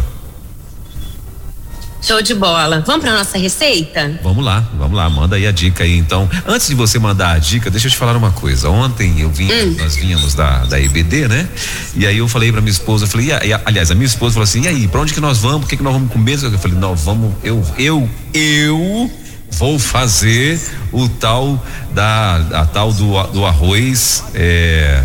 Show 2.08 2.22
de 2.22 2.36
bola. 2.36 2.82
Vamos 2.86 3.02
para 3.02 3.18
nossa 3.18 3.38
receita? 3.38 4.20
Vamos 4.24 4.46
lá, 4.46 4.66
vamos 4.78 4.96
lá. 4.96 5.10
Manda 5.10 5.36
aí 5.36 5.48
a 5.48 5.52
dica 5.52 5.84
aí. 5.84 5.98
Então, 5.98 6.30
antes 6.48 6.68
de 6.68 6.76
você 6.76 6.98
mandar 7.00 7.36
a 7.36 7.38
dica, 7.38 7.70
deixa 7.70 7.88
eu 7.88 7.92
te 7.92 7.98
falar 7.98 8.16
uma 8.16 8.32
coisa. 8.32 8.70
Ontem 8.70 9.20
eu 9.20 9.30
vim, 9.30 9.52
hum. 9.52 9.76
nós 9.78 9.98
vínhamos 9.98 10.34
da, 10.34 10.64
da 10.66 10.80
EBD, 10.80 11.28
né? 11.28 11.50
E 11.96 12.06
aí 12.08 12.20
eu 12.20 12.28
falei 12.30 12.52
para 12.52 12.62
minha 12.62 12.72
esposa, 12.72 13.04
eu 13.04 13.10
falei, 13.10 13.28
e, 13.28 13.54
aliás, 13.66 13.92
a 13.92 13.96
minha 13.96 14.06
esposa 14.06 14.36
falou 14.36 14.44
assim: 14.46 14.62
"E 14.62 14.68
aí, 14.70 14.88
para 14.88 15.02
onde 15.02 15.14
que 15.14 15.20
nós 15.20 15.40
vamos? 15.40 15.66
O 15.66 15.68
que 15.68 15.76
que 15.76 15.84
nós 15.84 15.92
vamos 15.92 16.10
comer?" 16.10 16.42
Eu 16.42 16.58
falei: 16.58 16.78
"Nós 16.78 17.02
vamos, 17.02 17.34
eu 17.44 17.62
eu 17.78 18.10
eu 18.34 19.12
vou 19.52 19.80
fazer 19.80 20.60
o 20.92 21.08
tal 21.08 21.62
da 21.92 22.36
a 22.54 22.66
tal 22.66 22.92
do, 22.94 23.22
do 23.28 23.46
arroz 23.46 24.24
é, 24.34 25.04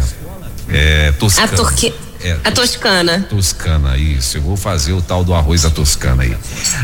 é, 0.69 1.13
toscano. 1.13 1.53
A 1.53 1.57
turque 1.57 1.95
é, 2.25 2.37
a 2.45 2.53
toscana. 2.53 3.27
Toscana, 3.29 3.97
isso. 3.97 4.37
Eu 4.37 4.43
vou 4.43 4.57
fazer 4.57 4.93
o 4.93 5.03
tal 5.03 5.25
do 5.25 5.35
arroz 5.35 5.63
da 5.63 5.71
toscana 5.71 6.23
aí. 6.23 6.37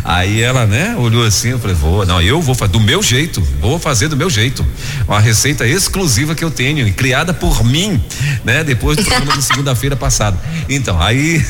Aí 0.04 0.42
ela, 0.42 0.66
né, 0.66 0.96
olhou 0.96 1.24
assim, 1.24 1.50
eu 1.50 1.58
falei, 1.60 1.76
vou, 1.76 2.04
não, 2.04 2.20
eu 2.20 2.42
vou 2.42 2.54
fazer 2.54 2.72
do 2.72 2.80
meu 2.80 3.02
jeito, 3.02 3.40
vou 3.60 3.78
fazer 3.78 4.08
do 4.08 4.16
meu 4.16 4.28
jeito. 4.28 4.66
Uma 5.06 5.20
receita 5.20 5.66
exclusiva 5.66 6.34
que 6.34 6.44
eu 6.44 6.50
tenho, 6.50 6.92
criada 6.92 7.32
por 7.32 7.64
mim, 7.64 8.02
né, 8.44 8.64
depois 8.64 8.96
do 8.96 9.04
programa 9.04 9.36
de 9.36 9.44
segunda-feira 9.44 9.94
passada. 9.94 10.36
Então, 10.68 11.00
aí 11.00 11.44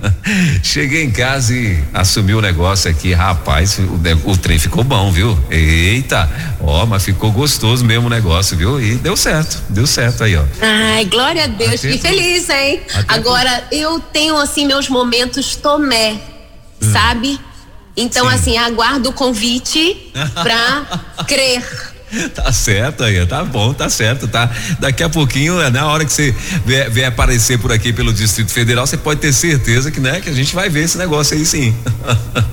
cheguei 0.62 1.04
em 1.04 1.10
casa 1.10 1.54
e 1.54 1.78
assumi 1.92 2.32
o 2.32 2.40
negócio 2.40 2.90
aqui, 2.90 3.12
rapaz, 3.12 3.78
o, 3.78 4.30
o 4.30 4.36
trem 4.36 4.58
ficou 4.58 4.82
bom, 4.82 5.12
viu? 5.12 5.38
Eita, 5.50 6.28
ó, 6.60 6.86
mas 6.86 7.04
ficou 7.04 7.30
gostoso 7.30 7.84
mesmo 7.84 8.06
o 8.06 8.10
negócio, 8.10 8.56
viu? 8.56 8.80
E 8.80 8.94
deu 8.94 9.16
certo, 9.16 9.62
deu 9.68 9.86
certo 9.86 10.24
aí, 10.24 10.36
ó. 10.36 10.44
Ai, 10.62 11.04
glória 11.04 11.44
a 11.44 11.46
Deus, 11.46 11.74
Até 11.74 11.92
que 11.92 11.98
feliz, 11.98 12.48
hein? 12.48 12.80
Agora 13.08 13.25
Agora, 13.26 13.64
eu 13.72 13.98
tenho, 13.98 14.36
assim, 14.36 14.64
meus 14.64 14.88
momentos 14.88 15.56
Tomé, 15.56 16.12
hum. 16.80 16.92
sabe? 16.92 17.40
Então, 17.96 18.28
Sim. 18.28 18.34
assim, 18.34 18.56
aguardo 18.56 19.08
o 19.08 19.12
convite 19.12 20.12
pra 20.44 21.24
crer. 21.26 21.64
Tá 22.32 22.52
certo 22.52 23.02
aí, 23.02 23.26
tá 23.26 23.42
bom, 23.42 23.74
tá 23.74 23.90
certo, 23.90 24.28
tá? 24.28 24.48
Daqui 24.78 25.02
a 25.02 25.08
pouquinho, 25.08 25.60
é 25.60 25.68
na 25.70 25.88
hora 25.88 26.04
que 26.04 26.12
você 26.12 26.32
vier, 26.64 26.88
vier, 26.88 27.08
aparecer 27.08 27.58
por 27.58 27.72
aqui 27.72 27.92
pelo 27.92 28.12
Distrito 28.12 28.52
Federal, 28.52 28.86
você 28.86 28.96
pode 28.96 29.18
ter 29.20 29.32
certeza 29.32 29.90
que, 29.90 29.98
né, 29.98 30.20
que 30.20 30.30
a 30.30 30.32
gente 30.32 30.54
vai 30.54 30.68
ver 30.68 30.84
esse 30.84 30.96
negócio 30.96 31.36
aí 31.36 31.44
sim. 31.44 31.74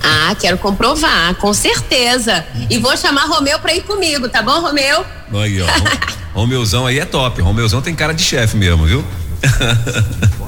Ah, 0.02 0.34
quero 0.34 0.56
comprovar, 0.58 1.34
com 1.36 1.52
certeza. 1.52 2.44
E 2.70 2.78
vou 2.78 2.96
chamar 2.96 3.26
Romeu 3.26 3.58
pra 3.58 3.74
ir 3.74 3.82
comigo, 3.82 4.28
tá 4.28 4.42
bom, 4.42 4.60
Romeu? 4.60 5.04
Aí, 5.34 5.60
ó. 5.60 5.66
Romeuzão 6.34 6.86
aí 6.86 6.98
é 6.98 7.04
top. 7.04 7.40
Romeuzão 7.40 7.80
tem 7.80 7.94
cara 7.94 8.12
de 8.12 8.22
chefe 8.22 8.56
mesmo, 8.56 8.86
viu? 8.86 9.04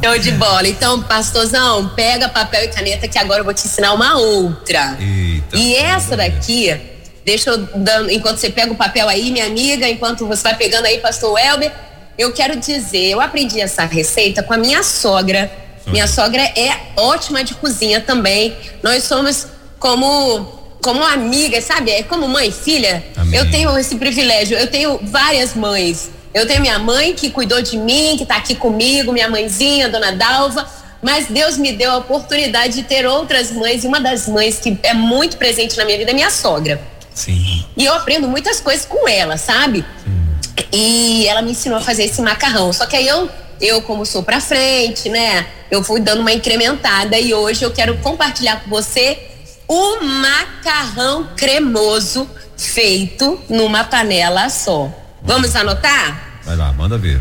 Show 0.04 0.18
de 0.18 0.30
bola. 0.32 0.68
Então, 0.68 1.02
pastorzão, 1.02 1.88
pega 1.90 2.28
papel 2.28 2.64
e 2.64 2.68
caneta 2.68 3.08
que 3.08 3.18
agora 3.18 3.40
eu 3.40 3.44
vou 3.44 3.54
te 3.54 3.66
ensinar 3.66 3.92
uma 3.92 4.16
outra. 4.16 4.96
Eita, 5.00 5.56
e 5.56 5.74
essa 5.74 6.16
daqui, 6.16 6.78
deixa 7.24 7.50
eu 7.50 7.58
dando, 7.58 8.10
enquanto 8.10 8.38
você 8.38 8.50
pega 8.50 8.72
o 8.72 8.76
papel 8.76 9.08
aí, 9.08 9.30
minha 9.30 9.46
amiga, 9.46 9.88
enquanto 9.88 10.26
você 10.26 10.42
vai 10.42 10.56
pegando 10.56 10.86
aí, 10.86 10.98
pastor 10.98 11.38
Elber, 11.38 11.72
eu 12.18 12.32
quero 12.32 12.56
dizer, 12.56 13.10
eu 13.10 13.20
aprendi 13.20 13.60
essa 13.60 13.84
receita 13.84 14.42
com 14.42 14.54
a 14.54 14.58
minha 14.58 14.82
sogra. 14.82 15.50
Minha 15.86 16.08
sogra 16.08 16.42
é 16.42 16.76
ótima 16.96 17.44
de 17.44 17.54
cozinha 17.54 18.00
também. 18.00 18.56
Nós 18.82 19.04
somos 19.04 19.46
como 19.78 20.54
como 20.82 21.04
amiga, 21.04 21.60
sabe? 21.60 21.90
É 21.90 22.02
como 22.04 22.28
mãe 22.28 22.52
filha. 22.52 23.04
Amém. 23.16 23.38
Eu 23.38 23.50
tenho 23.50 23.76
esse 23.76 23.96
privilégio. 23.96 24.56
Eu 24.56 24.68
tenho 24.68 25.00
várias 25.02 25.54
mães. 25.54 26.10
Eu 26.36 26.46
tenho 26.46 26.60
minha 26.60 26.78
mãe 26.78 27.14
que 27.14 27.30
cuidou 27.30 27.62
de 27.62 27.78
mim, 27.78 28.14
que 28.18 28.24
está 28.24 28.36
aqui 28.36 28.54
comigo, 28.54 29.10
minha 29.10 29.26
mãezinha, 29.26 29.88
dona 29.88 30.12
Dalva. 30.12 30.68
Mas 31.00 31.28
Deus 31.28 31.56
me 31.56 31.72
deu 31.72 31.90
a 31.90 31.96
oportunidade 31.96 32.74
de 32.74 32.82
ter 32.82 33.06
outras 33.06 33.50
mães, 33.50 33.84
e 33.84 33.86
uma 33.86 33.98
das 33.98 34.28
mães 34.28 34.58
que 34.58 34.78
é 34.82 34.92
muito 34.92 35.38
presente 35.38 35.78
na 35.78 35.86
minha 35.86 35.96
vida 35.96 36.10
é 36.10 36.14
minha 36.14 36.28
sogra. 36.28 36.78
Sim. 37.14 37.64
E 37.74 37.86
eu 37.86 37.94
aprendo 37.94 38.28
muitas 38.28 38.60
coisas 38.60 38.84
com 38.84 39.08
ela, 39.08 39.38
sabe? 39.38 39.82
Sim. 40.04 40.66
E 40.70 41.26
ela 41.26 41.40
me 41.40 41.52
ensinou 41.52 41.78
a 41.78 41.80
fazer 41.80 42.04
esse 42.04 42.20
macarrão. 42.20 42.70
Só 42.70 42.84
que 42.84 42.96
aí 42.96 43.08
eu, 43.08 43.30
eu 43.58 43.80
como 43.80 44.04
sou 44.04 44.22
pra 44.22 44.38
frente, 44.38 45.08
né? 45.08 45.46
Eu 45.70 45.82
fui 45.82 46.00
dando 46.00 46.20
uma 46.20 46.32
incrementada 46.34 47.18
e 47.18 47.32
hoje 47.32 47.64
eu 47.64 47.70
quero 47.70 47.96
compartilhar 48.02 48.62
com 48.62 48.68
você 48.68 49.18
o 49.66 50.02
macarrão 50.02 51.30
cremoso 51.34 52.28
feito 52.58 53.40
numa 53.48 53.84
panela 53.84 54.50
só. 54.50 54.90
Vamos 55.22 55.56
anotar? 55.56 56.25
Vai 56.46 56.54
lá, 56.54 56.72
manda 56.72 56.96
ver. 56.96 57.20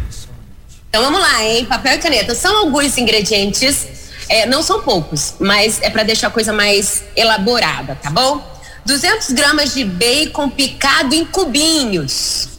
Então 0.87 1.03
vamos 1.03 1.19
lá, 1.19 1.43
hein? 1.43 1.65
Papel 1.65 1.95
e 1.95 1.97
caneta. 1.97 2.35
São 2.35 2.55
alguns 2.57 2.95
ingredientes, 2.97 3.87
é, 4.29 4.45
não 4.45 4.61
são 4.61 4.83
poucos, 4.83 5.33
mas 5.39 5.81
é 5.81 5.89
para 5.89 6.03
deixar 6.03 6.27
a 6.27 6.29
coisa 6.29 6.53
mais 6.53 7.03
elaborada, 7.15 7.95
tá 7.95 8.11
bom? 8.11 8.41
200 8.85 9.31
gramas 9.31 9.73
de 9.73 9.83
bacon 9.83 10.47
picado 10.47 11.15
em 11.15 11.25
cubinhos. 11.25 12.49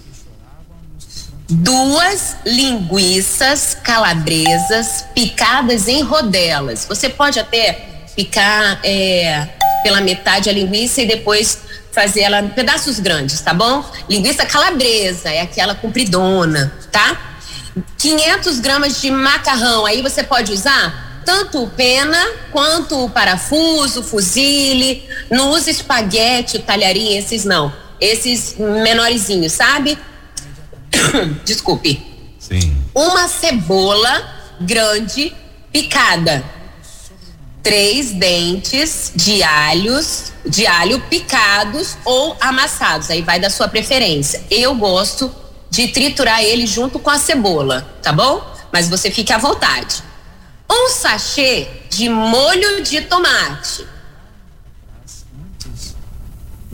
Duas 1.48 2.36
linguiças 2.44 3.78
calabresas 3.80 5.04
picadas 5.14 5.86
em 5.86 6.02
rodelas. 6.02 6.84
Você 6.88 7.08
pode 7.08 7.38
até 7.38 8.06
picar 8.16 8.80
é, 8.82 9.50
pela 9.82 10.00
metade 10.00 10.48
a 10.48 10.52
linguiça 10.52 11.02
e 11.02 11.06
depois 11.06 11.58
fazer 11.92 12.20
ela 12.20 12.40
em 12.40 12.48
pedaços 12.48 12.98
grandes, 12.98 13.40
tá 13.40 13.54
bom? 13.54 13.84
Linguiça 14.08 14.44
calabresa, 14.44 15.30
é 15.30 15.40
aquela 15.40 15.74
compridona, 15.74 16.72
tá? 16.92 17.38
500 17.98 18.60
gramas 18.60 19.00
de 19.00 19.10
macarrão, 19.10 19.86
aí 19.86 20.02
você 20.02 20.22
pode 20.22 20.52
usar 20.52 21.06
tanto 21.24 21.64
o 21.64 21.68
pena 21.68 22.24
quanto 22.52 23.04
o 23.04 23.10
parafuso, 23.10 24.02
fuzile. 24.02 25.02
Não 25.30 25.50
use 25.50 25.70
espaguete, 25.70 26.60
talharim, 26.60 27.16
esses 27.16 27.44
não. 27.44 27.72
Esses 28.00 28.54
menorzinhos, 28.56 29.52
sabe? 29.52 29.98
Desculpe. 31.44 32.00
Sim. 32.38 32.76
Uma 32.94 33.26
cebola 33.26 34.34
grande 34.60 35.34
picada 35.72 36.44
três 37.66 38.12
dentes 38.12 39.10
de 39.16 39.42
alhos, 39.42 40.32
de 40.44 40.68
alho 40.68 41.00
picados 41.10 41.96
ou 42.04 42.36
amassados. 42.40 43.10
Aí 43.10 43.22
vai 43.22 43.40
da 43.40 43.50
sua 43.50 43.66
preferência. 43.66 44.40
Eu 44.48 44.76
gosto 44.76 45.34
de 45.68 45.88
triturar 45.88 46.44
ele 46.44 46.64
junto 46.64 47.00
com 47.00 47.10
a 47.10 47.18
cebola, 47.18 47.84
tá 48.00 48.12
bom? 48.12 48.40
Mas 48.72 48.88
você 48.88 49.10
fique 49.10 49.32
à 49.32 49.38
vontade. 49.38 50.00
Um 50.70 50.88
sachê 50.90 51.66
de 51.90 52.08
molho 52.08 52.84
de 52.84 53.00
tomate. 53.00 53.84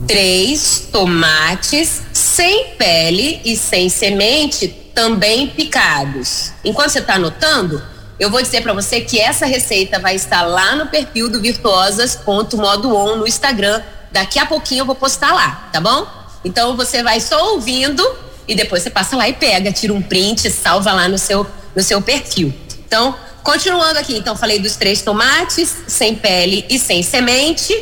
Três 0.07 0.89
tomates 0.91 2.03
sem 2.13 2.75
pele 2.75 3.41
e 3.43 3.57
sem 3.57 3.89
semente, 3.89 4.67
também 4.93 5.47
picados. 5.47 6.51
Enquanto 6.63 6.91
você 6.91 6.99
está 6.99 7.15
anotando, 7.15 7.81
eu 8.23 8.29
vou 8.29 8.41
dizer 8.41 8.61
para 8.61 8.71
você 8.71 9.01
que 9.01 9.19
essa 9.19 9.45
receita 9.45 9.99
vai 9.99 10.15
estar 10.15 10.43
lá 10.43 10.77
no 10.77 10.87
perfil 10.87 11.29
do 11.29 11.41
virtuosas.modo 11.41 13.17
no 13.17 13.27
Instagram. 13.27 13.81
Daqui 14.13 14.39
a 14.39 14.45
pouquinho 14.45 14.83
eu 14.83 14.85
vou 14.85 14.95
postar 14.95 15.33
lá, 15.33 15.69
tá 15.73 15.81
bom? 15.81 16.07
Então 16.45 16.77
você 16.77 17.03
vai 17.03 17.19
só 17.19 17.51
ouvindo 17.51 18.01
e 18.47 18.55
depois 18.55 18.81
você 18.81 18.89
passa 18.89 19.17
lá 19.17 19.27
e 19.27 19.33
pega, 19.33 19.73
tira 19.73 19.93
um 19.93 20.01
print, 20.01 20.49
salva 20.49 20.93
lá 20.93 21.09
no 21.09 21.17
seu 21.17 21.45
no 21.75 21.83
seu 21.83 22.01
perfil. 22.01 22.53
Então, 22.85 23.13
continuando 23.43 23.99
aqui, 23.99 24.15
então 24.15 24.37
falei 24.37 24.59
dos 24.59 24.77
três 24.77 25.01
tomates, 25.01 25.75
sem 25.87 26.15
pele 26.15 26.65
e 26.69 26.79
sem 26.79 27.03
semente, 27.03 27.75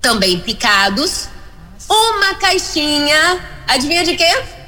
também 0.00 0.38
picados, 0.38 1.28
uma 1.90 2.36
caixinha, 2.36 3.40
adivinha 3.66 4.04
de 4.04 4.16
quê? 4.16 4.61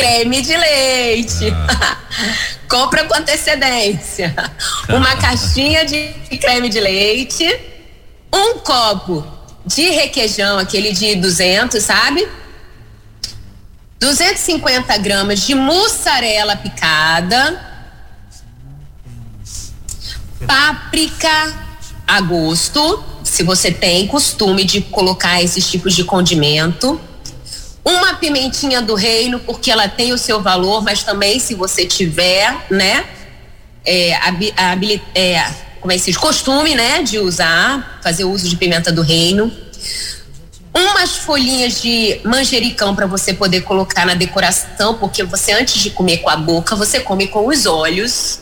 Creme 0.00 0.40
de 0.40 0.56
leite. 0.56 1.52
Ah. 1.68 1.96
Compra 2.68 3.04
com 3.04 3.14
antecedência. 3.14 4.34
Uma 4.88 5.16
caixinha 5.16 5.84
de 5.84 6.14
creme 6.38 6.68
de 6.68 6.80
leite, 6.80 7.44
um 8.32 8.58
copo 8.58 9.26
de 9.66 9.90
requeijão, 9.90 10.58
aquele 10.58 10.92
de 10.92 11.16
200, 11.16 11.82
sabe? 11.82 12.26
250 13.98 14.96
gramas 14.98 15.40
de 15.40 15.54
mussarela 15.54 16.56
picada, 16.56 17.60
páprica 20.46 21.68
a 22.06 22.20
gosto, 22.20 23.04
se 23.22 23.42
você 23.42 23.70
tem 23.70 24.06
costume 24.06 24.64
de 24.64 24.80
colocar 24.80 25.42
esses 25.42 25.68
tipos 25.70 25.94
de 25.94 26.04
condimento 26.04 26.98
uma 27.84 28.14
pimentinha 28.14 28.82
do 28.82 28.94
reino, 28.94 29.38
porque 29.40 29.70
ela 29.70 29.88
tem 29.88 30.12
o 30.12 30.18
seu 30.18 30.40
valor, 30.42 30.82
mas 30.82 31.02
também 31.02 31.38
se 31.38 31.54
você 31.54 31.86
tiver, 31.86 32.66
né, 32.70 33.04
é, 33.84 34.14
a, 34.14 34.28
a, 34.28 34.78
é, 35.14 35.50
como 35.80 35.92
é 35.92 35.94
que 35.94 36.00
se 36.00 36.10
diz? 36.10 36.16
Costume, 36.16 36.74
né, 36.74 37.02
de 37.02 37.18
usar, 37.18 38.00
fazer 38.02 38.24
uso 38.24 38.48
de 38.48 38.56
pimenta 38.56 38.92
do 38.92 39.02
reino. 39.02 39.50
Umas 40.72 41.16
folhinhas 41.16 41.80
de 41.80 42.20
manjericão 42.24 42.94
para 42.94 43.06
você 43.06 43.34
poder 43.34 43.62
colocar 43.62 44.06
na 44.06 44.14
decoração, 44.14 44.94
porque 44.98 45.24
você 45.24 45.52
antes 45.52 45.80
de 45.82 45.90
comer 45.90 46.18
com 46.18 46.30
a 46.30 46.36
boca, 46.36 46.76
você 46.76 47.00
come 47.00 47.26
com 47.26 47.48
os 47.48 47.66
olhos. 47.66 48.40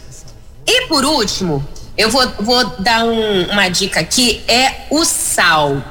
E 0.67 0.87
por 0.89 1.05
último, 1.05 1.67
eu 1.97 2.11
vou, 2.11 2.29
vou 2.41 2.65
dar 2.81 3.05
um, 3.05 3.45
uma 3.51 3.69
dica 3.69 4.01
aqui, 4.01 4.43
é 4.47 4.87
o 4.91 5.05
sal. 5.05 5.83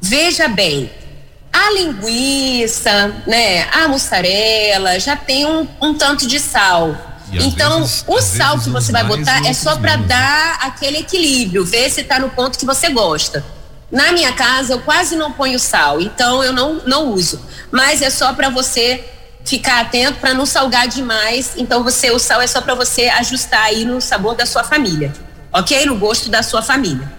Veja 0.00 0.48
bem, 0.48 0.90
a 1.66 1.70
linguiça, 1.70 3.14
né, 3.26 3.68
a 3.70 3.88
mussarela 3.88 4.98
já 4.98 5.16
tem 5.16 5.46
um, 5.46 5.66
um 5.80 5.94
tanto 5.94 6.26
de 6.26 6.40
sal. 6.40 6.96
E 7.30 7.46
então, 7.46 7.80
vezes, 7.80 8.04
o 8.06 8.20
sal 8.20 8.58
que 8.58 8.68
você 8.68 8.92
vai 8.92 9.04
botar 9.04 9.46
é 9.46 9.54
só 9.54 9.76
para 9.76 9.96
dar 9.96 10.58
aquele 10.60 10.98
equilíbrio, 10.98 11.64
ver 11.64 11.88
se 11.90 12.02
está 12.02 12.18
no 12.18 12.28
ponto 12.30 12.58
que 12.58 12.66
você 12.66 12.90
gosta. 12.90 13.44
Na 13.90 14.12
minha 14.12 14.32
casa 14.32 14.72
eu 14.74 14.80
quase 14.80 15.16
não 15.16 15.32
ponho 15.32 15.58
sal, 15.58 16.00
então 16.00 16.42
eu 16.42 16.52
não, 16.52 16.82
não 16.86 17.10
uso. 17.10 17.40
Mas 17.70 18.02
é 18.02 18.10
só 18.10 18.32
para 18.32 18.48
você 18.48 19.04
ficar 19.44 19.80
atento 19.80 20.18
para 20.18 20.34
não 20.34 20.46
salgar 20.46 20.88
demais. 20.88 21.52
Então 21.56 21.82
você 21.82 22.10
o 22.10 22.18
sal 22.18 22.40
é 22.40 22.46
só 22.46 22.60
para 22.60 22.74
você 22.74 23.08
ajustar 23.08 23.64
aí 23.64 23.84
no 23.84 24.00
sabor 24.00 24.34
da 24.34 24.46
sua 24.46 24.64
família, 24.64 25.12
ok? 25.52 25.86
No 25.86 25.96
gosto 25.96 26.28
da 26.28 26.42
sua 26.42 26.62
família. 26.62 27.10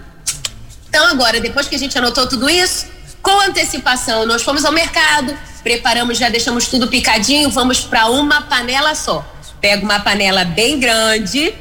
Então 0.88 1.06
agora, 1.06 1.40
depois 1.40 1.66
que 1.66 1.74
a 1.74 1.78
gente 1.78 1.96
anotou 1.98 2.26
tudo 2.26 2.48
isso, 2.48 2.86
com 3.24 3.40
antecipação 3.40 4.26
nós 4.26 4.42
fomos 4.42 4.66
ao 4.66 4.70
mercado, 4.70 5.36
preparamos, 5.62 6.18
já 6.18 6.28
deixamos 6.28 6.68
tudo 6.68 6.88
picadinho, 6.88 7.48
vamos 7.48 7.80
para 7.80 8.06
uma 8.10 8.42
panela 8.42 8.94
só. 8.94 9.26
Pega 9.62 9.82
uma 9.82 9.98
panela 9.98 10.44
bem 10.44 10.78
grande 10.78 11.54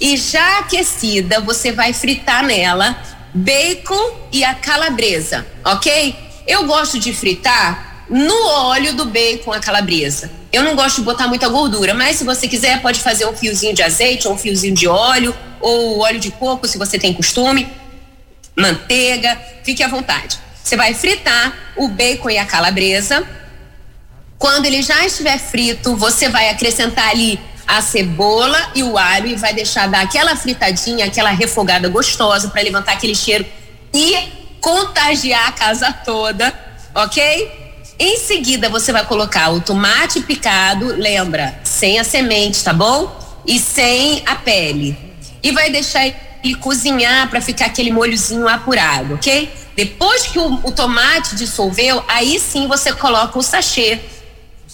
e 0.00 0.16
já 0.16 0.60
aquecida, 0.60 1.38
você 1.40 1.72
vai 1.72 1.92
fritar 1.92 2.42
nela 2.42 2.96
bacon 3.34 4.28
e 4.32 4.42
a 4.42 4.54
calabresa, 4.54 5.46
ok? 5.62 6.16
Eu 6.46 6.64
gosto 6.64 6.98
de 6.98 7.12
fritar 7.12 8.06
no 8.08 8.46
óleo 8.46 8.94
do 8.94 9.04
bacon 9.04 9.52
a 9.52 9.60
calabresa. 9.60 10.30
Eu 10.50 10.64
não 10.64 10.74
gosto 10.74 10.96
de 10.96 11.02
botar 11.02 11.28
muita 11.28 11.48
gordura, 11.48 11.92
mas 11.92 12.16
se 12.16 12.24
você 12.24 12.48
quiser, 12.48 12.80
pode 12.80 12.98
fazer 12.98 13.26
um 13.26 13.36
fiozinho 13.36 13.74
de 13.74 13.82
azeite 13.82 14.26
ou 14.26 14.34
um 14.34 14.38
fiozinho 14.38 14.74
de 14.74 14.88
óleo, 14.88 15.36
ou 15.60 16.00
óleo 16.00 16.18
de 16.18 16.30
coco, 16.30 16.66
se 16.66 16.78
você 16.78 16.98
tem 16.98 17.12
costume, 17.12 17.68
manteiga, 18.56 19.38
fique 19.62 19.82
à 19.82 19.88
vontade. 19.88 20.49
Você 20.70 20.76
vai 20.76 20.94
fritar 20.94 21.52
o 21.74 21.88
bacon 21.88 22.30
e 22.30 22.38
a 22.38 22.46
calabresa. 22.46 23.26
Quando 24.38 24.66
ele 24.66 24.82
já 24.82 25.04
estiver 25.04 25.36
frito, 25.36 25.96
você 25.96 26.28
vai 26.28 26.48
acrescentar 26.48 27.08
ali 27.08 27.40
a 27.66 27.82
cebola 27.82 28.70
e 28.72 28.84
o 28.84 28.96
alho 28.96 29.26
e 29.26 29.34
vai 29.34 29.52
deixar 29.52 29.88
dar 29.88 30.02
aquela 30.02 30.36
fritadinha, 30.36 31.06
aquela 31.06 31.30
refogada 31.30 31.88
gostosa 31.88 32.50
para 32.50 32.62
levantar 32.62 32.92
aquele 32.92 33.16
cheiro 33.16 33.44
e 33.92 34.14
contagiar 34.60 35.48
a 35.48 35.50
casa 35.50 35.92
toda, 35.92 36.54
ok? 36.94 37.50
Em 37.98 38.18
seguida 38.18 38.68
você 38.68 38.92
vai 38.92 39.04
colocar 39.04 39.50
o 39.50 39.60
tomate 39.60 40.20
picado, 40.20 40.86
lembra, 40.86 41.58
sem 41.64 41.98
a 41.98 42.04
semente, 42.04 42.62
tá 42.62 42.72
bom? 42.72 43.42
E 43.44 43.58
sem 43.58 44.22
a 44.24 44.36
pele. 44.36 44.96
E 45.42 45.50
vai 45.50 45.68
deixar 45.68 46.06
ele 46.06 46.54
cozinhar 46.54 47.28
para 47.28 47.40
ficar 47.40 47.66
aquele 47.66 47.90
molhozinho 47.90 48.46
apurado, 48.46 49.14
ok? 49.14 49.59
Depois 49.76 50.26
que 50.26 50.38
o, 50.38 50.54
o 50.64 50.72
tomate 50.72 51.36
dissolveu, 51.36 52.02
aí 52.08 52.38
sim 52.38 52.66
você 52.66 52.92
coloca 52.92 53.38
o 53.38 53.42
sachê 53.42 54.00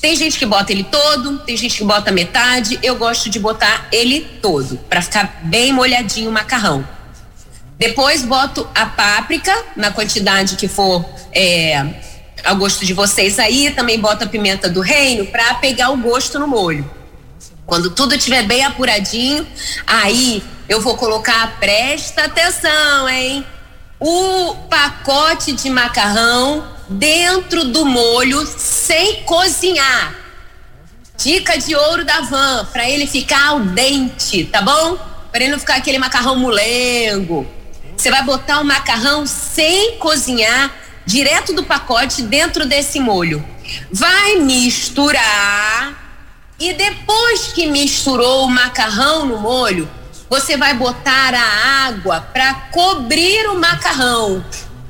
tem 0.01 0.15
gente 0.15 0.39
que 0.39 0.45
bota 0.45 0.73
ele 0.73 0.85
todo, 0.85 1.39
tem 1.41 1.57
gente 1.57 1.79
que 1.79 1.85
bota 1.85 2.13
metade. 2.13 2.79
Eu 2.83 2.97
gosto 2.97 3.31
de 3.31 3.39
botar 3.39 3.89
ele 3.91 4.21
todo, 4.43 4.77
para 4.89 5.01
ficar 5.01 5.41
bem 5.45 5.73
molhadinho 5.73 6.29
o 6.31 6.33
macarrão. 6.33 6.87
Depois 7.79 8.23
boto 8.23 8.69
a 8.75 8.87
páprica 8.87 9.55
na 9.75 9.91
quantidade 9.91 10.57
que 10.57 10.69
for 10.69 11.05
é, 11.33 11.85
ao 12.45 12.57
gosto 12.57 12.85
de 12.85 12.93
vocês 12.93 13.39
aí. 13.39 13.71
Também 13.71 13.99
boto 13.99 14.25
a 14.25 14.27
pimenta 14.27 14.69
do 14.69 14.81
reino 14.81 15.27
para 15.27 15.55
pegar 15.55 15.91
o 15.91 15.97
gosto 15.97 16.39
no 16.39 16.47
molho. 16.47 16.89
Quando 17.65 17.91
tudo 17.91 18.15
estiver 18.15 18.45
bem 18.45 18.65
apuradinho, 18.65 19.47
aí 19.87 20.43
eu 20.69 20.81
vou 20.81 20.97
colocar, 20.97 21.59
presta 21.59 22.25
atenção, 22.25 23.09
hein? 23.09 23.45
O 23.99 24.55
pacote 24.69 25.53
de 25.53 25.71
macarrão 25.71 26.69
dentro 26.89 27.65
do 27.65 27.87
molho 27.87 28.47
sem 28.47 29.23
cozinhar. 29.23 30.15
Dica 31.17 31.57
de 31.57 31.75
ouro 31.75 32.05
da 32.05 32.21
van, 32.21 32.67
para 32.67 32.89
ele 32.89 33.07
ficar 33.07 33.49
al 33.49 33.61
dente, 33.61 34.45
tá 34.45 34.61
bom? 34.61 34.99
Para 35.33 35.41
ele 35.43 35.53
não 35.53 35.59
ficar 35.59 35.77
aquele 35.77 35.99
macarrão 35.99 36.37
mulengo. 36.37 37.47
Você 37.97 38.11
vai 38.11 38.23
botar 38.23 38.61
o 38.61 38.65
macarrão 38.65 39.27
sem 39.27 39.97
cozinhar 39.97 40.75
direto 41.07 41.55
do 41.55 41.65
pacote 41.65 42.21
dentro 42.23 42.67
desse 42.67 43.01
molho. 43.01 43.43
Vai 43.91 44.37
misturar 44.37 46.07
e 46.59 46.75
depois 46.75 47.53
que 47.55 47.67
misturou 47.67 48.45
o 48.45 48.51
macarrão 48.51 49.25
no 49.25 49.39
molho, 49.39 49.89
você 50.29 50.57
vai 50.57 50.75
botar 50.75 51.35
a 51.35 51.87
água 51.87 52.21
para 52.21 52.55
cobrir 52.73 53.49
o 53.49 53.59
macarrão. 53.59 54.45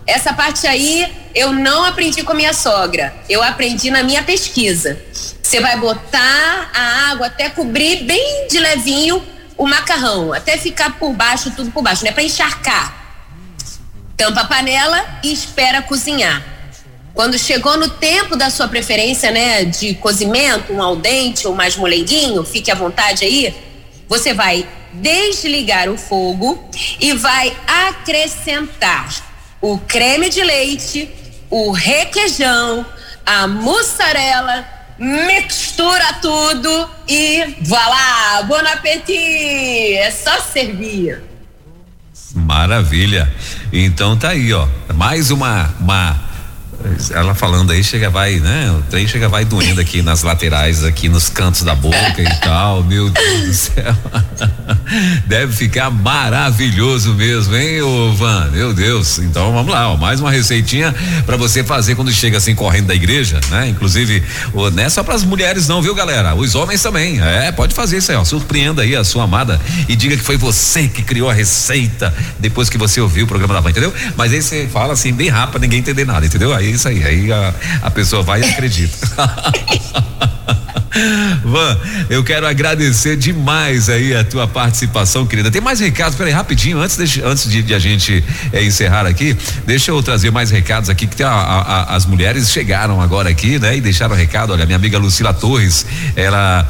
Essa 0.06 0.32
parte 0.32 0.66
aí 0.66 1.12
eu 1.34 1.52
não 1.52 1.84
aprendi 1.84 2.22
com 2.22 2.32
a 2.32 2.34
minha 2.34 2.52
sogra, 2.52 3.14
eu 3.28 3.42
aprendi 3.42 3.90
na 3.90 4.02
minha 4.02 4.22
pesquisa. 4.22 4.98
Você 5.42 5.60
vai 5.60 5.76
botar 5.78 6.70
a 6.72 7.10
água 7.10 7.26
até 7.26 7.50
cobrir 7.50 8.04
bem 8.04 8.48
de 8.48 8.58
levinho 8.58 9.22
o 9.56 9.66
macarrão, 9.66 10.32
até 10.32 10.56
ficar 10.56 10.98
por 10.98 11.12
baixo, 11.12 11.50
tudo 11.50 11.70
por 11.70 11.82
baixo, 11.82 12.04
não 12.04 12.10
é 12.10 12.14
para 12.14 12.22
encharcar. 12.22 13.06
Tampa 14.16 14.42
a 14.42 14.44
panela 14.44 15.04
e 15.22 15.32
espera 15.32 15.82
cozinhar. 15.82 16.42
Quando 17.14 17.38
chegou 17.38 17.78
no 17.78 17.88
tempo 17.88 18.36
da 18.36 18.50
sua 18.50 18.68
preferência, 18.68 19.30
né, 19.30 19.64
de 19.64 19.94
cozimento, 19.94 20.72
um 20.72 20.82
al 20.82 20.96
dente 20.96 21.46
ou 21.46 21.54
mais 21.54 21.74
molenguinho, 21.76 22.44
fique 22.44 22.70
à 22.70 22.74
vontade 22.74 23.24
aí, 23.24 23.54
você 24.08 24.32
vai 24.32 24.66
desligar 24.92 25.88
o 25.88 25.98
fogo 25.98 26.68
e 27.00 27.12
vai 27.14 27.56
acrescentar 27.88 29.08
o 29.60 29.78
creme 29.78 30.28
de 30.28 30.42
leite, 30.42 31.10
o 31.50 31.72
requeijão, 31.72 32.86
a 33.24 33.46
mussarela, 33.46 34.64
mistura 34.98 36.14
tudo 36.22 36.90
e 37.08 37.56
vá 37.62 37.86
lá, 37.88 38.42
bon 38.42 38.56
appetit! 38.56 39.94
É 39.94 40.10
só 40.10 40.40
servir. 40.40 41.22
Maravilha. 42.34 43.32
Então 43.72 44.16
tá 44.16 44.30
aí, 44.30 44.52
ó. 44.52 44.68
Mais 44.94 45.30
uma 45.30 45.74
uma 45.80 46.16
ela 47.10 47.34
falando 47.34 47.72
aí, 47.72 47.82
chega 47.82 48.10
vai, 48.10 48.38
né? 48.40 48.70
O 48.70 48.82
trem 48.90 49.06
chega 49.06 49.28
vai 49.28 49.44
doendo 49.44 49.80
aqui 49.80 50.02
nas 50.02 50.22
laterais, 50.22 50.84
aqui 50.84 51.08
nos 51.08 51.28
cantos 51.28 51.62
da 51.62 51.74
boca 51.74 52.20
e 52.20 52.40
tal. 52.40 52.82
Meu 52.82 53.10
Deus 53.10 53.42
do 53.42 53.54
céu. 53.54 53.96
Deve 55.26 55.52
ficar 55.52 55.90
maravilhoso 55.90 57.14
mesmo, 57.14 57.56
hein, 57.56 57.82
ô 57.82 58.12
Van? 58.12 58.50
Meu 58.50 58.72
Deus. 58.72 59.18
Então 59.18 59.52
vamos 59.52 59.72
lá, 59.72 59.90
ó, 59.90 59.96
mais 59.96 60.20
uma 60.20 60.30
receitinha 60.30 60.94
para 61.24 61.36
você 61.36 61.64
fazer 61.64 61.94
quando 61.94 62.12
chega 62.12 62.38
assim 62.38 62.54
correndo 62.54 62.86
da 62.86 62.94
igreja, 62.94 63.40
né? 63.50 63.68
Inclusive, 63.68 64.22
ó, 64.54 64.70
não 64.70 64.82
é 64.82 64.88
só 64.88 65.02
para 65.02 65.14
as 65.14 65.24
mulheres 65.24 65.66
não, 65.68 65.82
viu, 65.82 65.94
galera? 65.94 66.34
Os 66.34 66.54
homens 66.54 66.82
também. 66.82 67.20
É, 67.20 67.50
pode 67.52 67.74
fazer 67.74 67.98
isso 67.98 68.10
aí, 68.10 68.16
ó. 68.16 68.24
Surpreenda 68.24 68.82
aí 68.82 68.94
a 68.94 69.04
sua 69.04 69.24
amada 69.24 69.60
e 69.88 69.96
diga 69.96 70.16
que 70.16 70.22
foi 70.22 70.36
você 70.36 70.88
que 70.88 71.02
criou 71.02 71.28
a 71.28 71.32
receita 71.32 72.14
depois 72.38 72.68
que 72.68 72.78
você 72.78 73.00
ouviu 73.00 73.24
o 73.24 73.28
programa 73.28 73.54
da 73.54 73.60
Van, 73.60 73.70
entendeu? 73.70 73.92
Mas 74.16 74.32
aí 74.32 74.42
você 74.42 74.68
fala 74.72 74.92
assim 74.92 75.12
bem 75.12 75.28
rápido, 75.28 75.62
ninguém 75.62 75.80
entender 75.80 76.04
nada, 76.04 76.26
entendeu? 76.26 76.54
Aí 76.54 76.75
isso 76.76 76.88
aí. 76.88 77.04
Aí 77.04 77.32
a, 77.32 77.54
a 77.82 77.90
pessoa 77.90 78.22
vai 78.22 78.40
e 78.40 78.44
acredita. 78.44 78.96
Van, 81.44 81.78
eu 82.08 82.24
quero 82.24 82.46
agradecer 82.46 83.16
demais 83.16 83.88
aí 83.88 84.14
a 84.14 84.24
tua 84.24 84.46
participação, 84.46 85.26
querida. 85.26 85.50
Tem 85.50 85.60
mais 85.60 85.80
recados, 85.80 86.16
peraí, 86.16 86.32
rapidinho, 86.32 86.78
antes 86.80 86.96
de, 86.96 87.22
antes 87.22 87.50
de, 87.50 87.62
de 87.62 87.74
a 87.74 87.78
gente 87.78 88.24
é, 88.52 88.64
encerrar 88.64 89.06
aqui, 89.06 89.36
deixa 89.66 89.90
eu 89.90 90.02
trazer 90.02 90.30
mais 90.30 90.50
recados 90.50 90.88
aqui, 90.88 91.06
que 91.06 91.22
a, 91.22 91.30
a, 91.30 91.96
as 91.96 92.06
mulheres 92.06 92.50
chegaram 92.50 93.00
agora 93.00 93.28
aqui, 93.28 93.58
né? 93.58 93.76
E 93.76 93.80
deixaram 93.80 94.14
recado, 94.14 94.52
olha, 94.52 94.64
minha 94.64 94.76
amiga 94.76 94.98
Lucila 94.98 95.34
Torres, 95.34 95.84
ela 96.14 96.66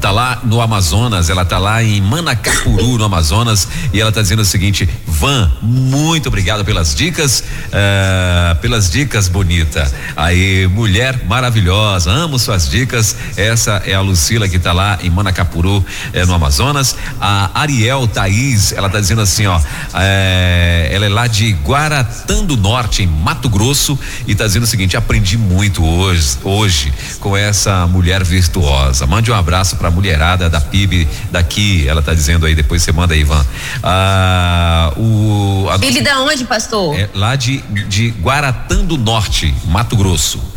tá 0.00 0.10
lá 0.10 0.40
no 0.42 0.60
Amazonas, 0.60 1.28
ela 1.28 1.44
tá 1.44 1.58
lá 1.58 1.82
em 1.82 2.00
Manacapuru, 2.00 2.96
no 2.96 3.04
Amazonas, 3.04 3.68
e 3.92 4.00
ela 4.00 4.10
tá 4.10 4.22
dizendo 4.22 4.40
o 4.40 4.44
seguinte: 4.44 4.88
Van, 5.06 5.50
muito 5.60 6.28
obrigado 6.28 6.64
pelas 6.64 6.94
dicas, 6.94 7.44
uh, 7.66 8.56
pelas 8.56 8.90
dicas 8.90 9.28
bonita. 9.28 9.90
Aí, 10.16 10.66
mulher 10.68 11.24
maravilhosa, 11.26 12.10
amo 12.10 12.38
suas 12.38 12.68
dicas. 12.68 13.14
Essa 13.36 13.82
é 13.84 13.94
a 13.94 14.00
Lucila 14.00 14.48
que 14.48 14.58
tá 14.58 14.72
lá 14.72 14.98
em 15.02 15.10
Manacapuru, 15.10 15.84
eh, 16.14 16.24
no 16.24 16.32
Amazonas. 16.34 16.96
A 17.20 17.50
Ariel 17.60 18.08
Thaís, 18.08 18.72
ela 18.72 18.88
tá 18.88 18.98
dizendo 18.98 19.20
assim, 19.20 19.46
ó, 19.46 19.60
eh, 19.94 20.90
ela 20.92 21.04
é 21.04 21.08
lá 21.08 21.26
de 21.26 21.52
Guaratã 21.52 22.42
do 22.42 22.56
Norte, 22.56 23.02
em 23.02 23.06
Mato 23.06 23.50
Grosso, 23.50 23.98
e 24.26 24.34
tá 24.34 24.46
dizendo 24.46 24.62
o 24.62 24.66
seguinte: 24.66 24.96
aprendi 24.96 25.36
muito 25.36 25.84
hoje, 25.84 26.38
hoje 26.42 26.92
com 27.20 27.36
essa 27.36 27.86
mulher 27.86 28.24
virtuosa. 28.24 29.06
Mande 29.06 29.30
um 29.30 29.34
abraço 29.34 29.76
para 29.76 29.89
a 29.90 29.92
mulherada 29.92 30.48
da 30.48 30.60
PIB 30.60 31.06
daqui. 31.30 31.86
Ela 31.86 32.00
está 32.00 32.14
dizendo 32.14 32.46
aí, 32.46 32.54
depois 32.54 32.82
você 32.82 32.92
manda 32.92 33.12
aí, 33.12 33.20
Ivan. 33.20 33.44
Ah, 33.82 34.92
o, 34.96 35.68
a 35.70 35.78
PIB 35.78 36.00
da 36.00 36.20
onde, 36.20 36.44
pastor? 36.44 36.98
É, 36.98 37.10
lá 37.14 37.36
de, 37.36 37.58
de 37.88 38.10
Guaratã 38.22 38.84
do 38.84 38.96
Norte, 38.96 39.54
Mato 39.66 39.96
Grosso. 39.96 40.49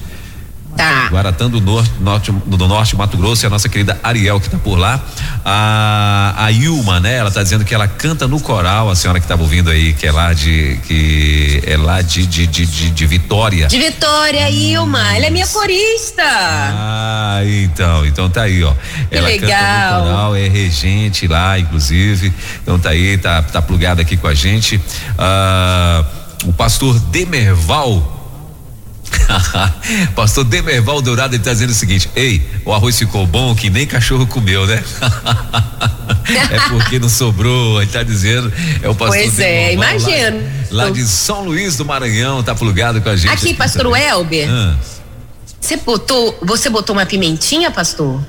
Tá. 0.76 1.07
Guaratã 1.11 1.49
do 1.49 1.61
norte, 1.61 1.91
norte, 1.99 2.32
do 2.32 2.67
norte, 2.67 2.95
Mato 2.95 3.15
Grosso, 3.15 3.45
é 3.45 3.47
a 3.47 3.49
nossa 3.49 3.69
querida 3.69 3.99
Ariel 4.01 4.39
que 4.39 4.47
está 4.47 4.57
por 4.57 4.78
lá. 4.78 4.99
A, 5.45 6.34
a 6.38 6.51
Ilma, 6.51 6.99
né? 6.99 7.17
Ela 7.17 7.30
está 7.30 7.43
dizendo 7.43 7.63
que 7.63 7.74
ela 7.76 7.88
canta 7.88 8.28
no 8.28 8.39
coral, 8.39 8.89
a 8.89 8.95
senhora 8.95 9.19
que 9.19 9.26
estava 9.26 9.41
ouvindo 9.41 9.69
aí, 9.69 9.93
que 9.93 10.07
é 10.07 10.11
lá 10.11 10.34
de. 10.34 10.80
que 10.88 11.61
é 11.65 11.78
lá 11.78 12.01
de, 12.01 12.26
de, 12.26 12.47
de, 12.47 12.65
de, 12.65 12.91
de 12.91 13.05
Vitória. 13.05 13.67
De 13.67 13.78
Vitória, 13.78 14.49
Ilma. 14.49 15.15
Ela 15.15 15.28
é 15.28 15.30
minha 15.30 15.47
corista. 15.47 16.24
Ah, 16.24 17.41
então, 17.45 18.05
então 18.05 18.30
tá 18.30 18.43
aí, 18.43 18.63
ó. 18.63 18.74
Que 19.09 19.17
ela 19.17 19.28
legal. 19.28 19.49
canta 19.49 19.97
no 19.97 20.03
coral, 20.05 20.36
é 20.36 20.47
regente 20.47 21.28
lá, 21.28 21.59
inclusive. 21.59 22.34
Então 22.61 22.80
tá 22.80 22.89
aí, 22.89 23.17
tá, 23.17 23.41
tá 23.43 23.61
plugada 23.61 24.01
aqui 24.01 24.17
com 24.17 24.28
a 24.28 24.34
gente. 24.34 24.82
Ah, 25.17 26.03
o 26.45 26.53
pastor 26.53 26.99
Demerval 26.99 28.12
Pastor 30.16 30.43
Demerval 30.43 31.01
Dourado 31.01 31.36
ele 31.36 31.43
tá 31.43 31.51
dizendo 31.51 31.72
o 31.72 31.74
seguinte: 31.74 32.09
Ei, 32.16 32.41
o 32.66 32.74
arroz 32.74 32.97
ficou 32.97 33.26
bom 33.26 33.55
que 33.55 33.70
nem 33.70 33.86
cachorro 33.86 34.26
comeu, 34.28 34.66
né? 34.66 34.84
é 36.51 36.59
porque 36.70 36.99
não 36.99 37.09
sobrou, 37.09 37.82
ele 37.82 37.91
tá 37.91 38.03
dizendo. 38.03 38.51
É 38.82 38.89
o 38.89 38.95
pastor 38.95 39.18
Pois 39.18 39.39
é, 39.39 39.74
imagino. 39.74 40.41
Lá, 40.72 40.86
lá, 40.86 40.89
de 40.89 41.03
São 41.05 41.43
Luís 41.43 41.78
do 41.78 41.86
Maranhão, 41.86 42.43
tá 42.43 42.55
plugado 42.55 43.01
com 43.01 43.09
a 43.09 43.16
gente. 43.16 43.32
Aqui, 43.32 43.49
aqui 43.49 43.53
pastor 43.53 43.84
também. 43.84 44.03
Elber. 44.03 44.49
Ah. 44.49 44.76
Você 45.59 45.78
botou, 45.78 46.38
você 46.41 46.70
botou 46.70 46.95
uma 46.95 47.05
pimentinha, 47.05 47.72
pastor? 47.72 48.22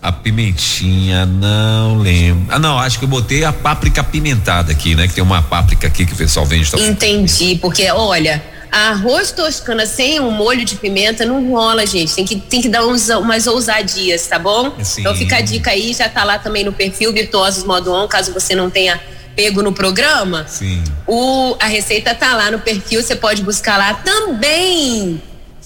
A 0.00 0.12
pimentinha, 0.12 1.26
não 1.26 1.98
lembro. 1.98 2.46
Ah, 2.48 2.58
não, 2.58 2.78
acho 2.78 2.98
que 2.98 3.04
eu 3.04 3.08
botei 3.08 3.44
a 3.44 3.52
páprica 3.52 4.04
pimentada 4.04 4.70
aqui, 4.70 4.94
né? 4.94 5.08
Que 5.08 5.14
tem 5.14 5.24
uma 5.24 5.42
páprica 5.42 5.88
aqui 5.88 6.06
que 6.06 6.12
o 6.12 6.16
pessoal 6.16 6.46
vende. 6.46 6.70
Entendi, 6.80 7.58
porque 7.60 7.90
olha, 7.90 8.40
arroz 8.76 9.30
toscana 9.32 9.86
sem 9.86 10.20
um 10.20 10.30
molho 10.30 10.64
de 10.64 10.76
pimenta 10.76 11.24
não 11.24 11.50
rola, 11.50 11.86
gente. 11.86 12.14
Tem 12.14 12.24
que, 12.24 12.36
tem 12.36 12.60
que 12.60 12.68
dar 12.68 12.86
uns, 12.86 13.08
umas 13.08 13.46
ousadias, 13.46 14.26
tá 14.26 14.38
bom? 14.38 14.72
Sim. 14.82 15.00
Então 15.00 15.14
fica 15.14 15.36
a 15.36 15.40
dica 15.40 15.70
aí, 15.70 15.92
já 15.92 16.08
tá 16.08 16.24
lá 16.24 16.38
também 16.38 16.64
no 16.64 16.72
perfil 16.72 17.12
Virtuosos 17.12 17.64
Modo 17.64 17.92
On, 17.92 18.06
caso 18.08 18.32
você 18.32 18.54
não 18.54 18.70
tenha 18.70 19.00
pego 19.34 19.62
no 19.62 19.72
programa. 19.72 20.46
Sim. 20.48 20.82
O, 21.06 21.56
a 21.60 21.66
receita 21.66 22.14
tá 22.14 22.34
lá 22.34 22.50
no 22.50 22.58
perfil, 22.58 23.02
você 23.02 23.14
pode 23.14 23.42
buscar 23.42 23.76
lá 23.76 23.94
também 23.94 25.20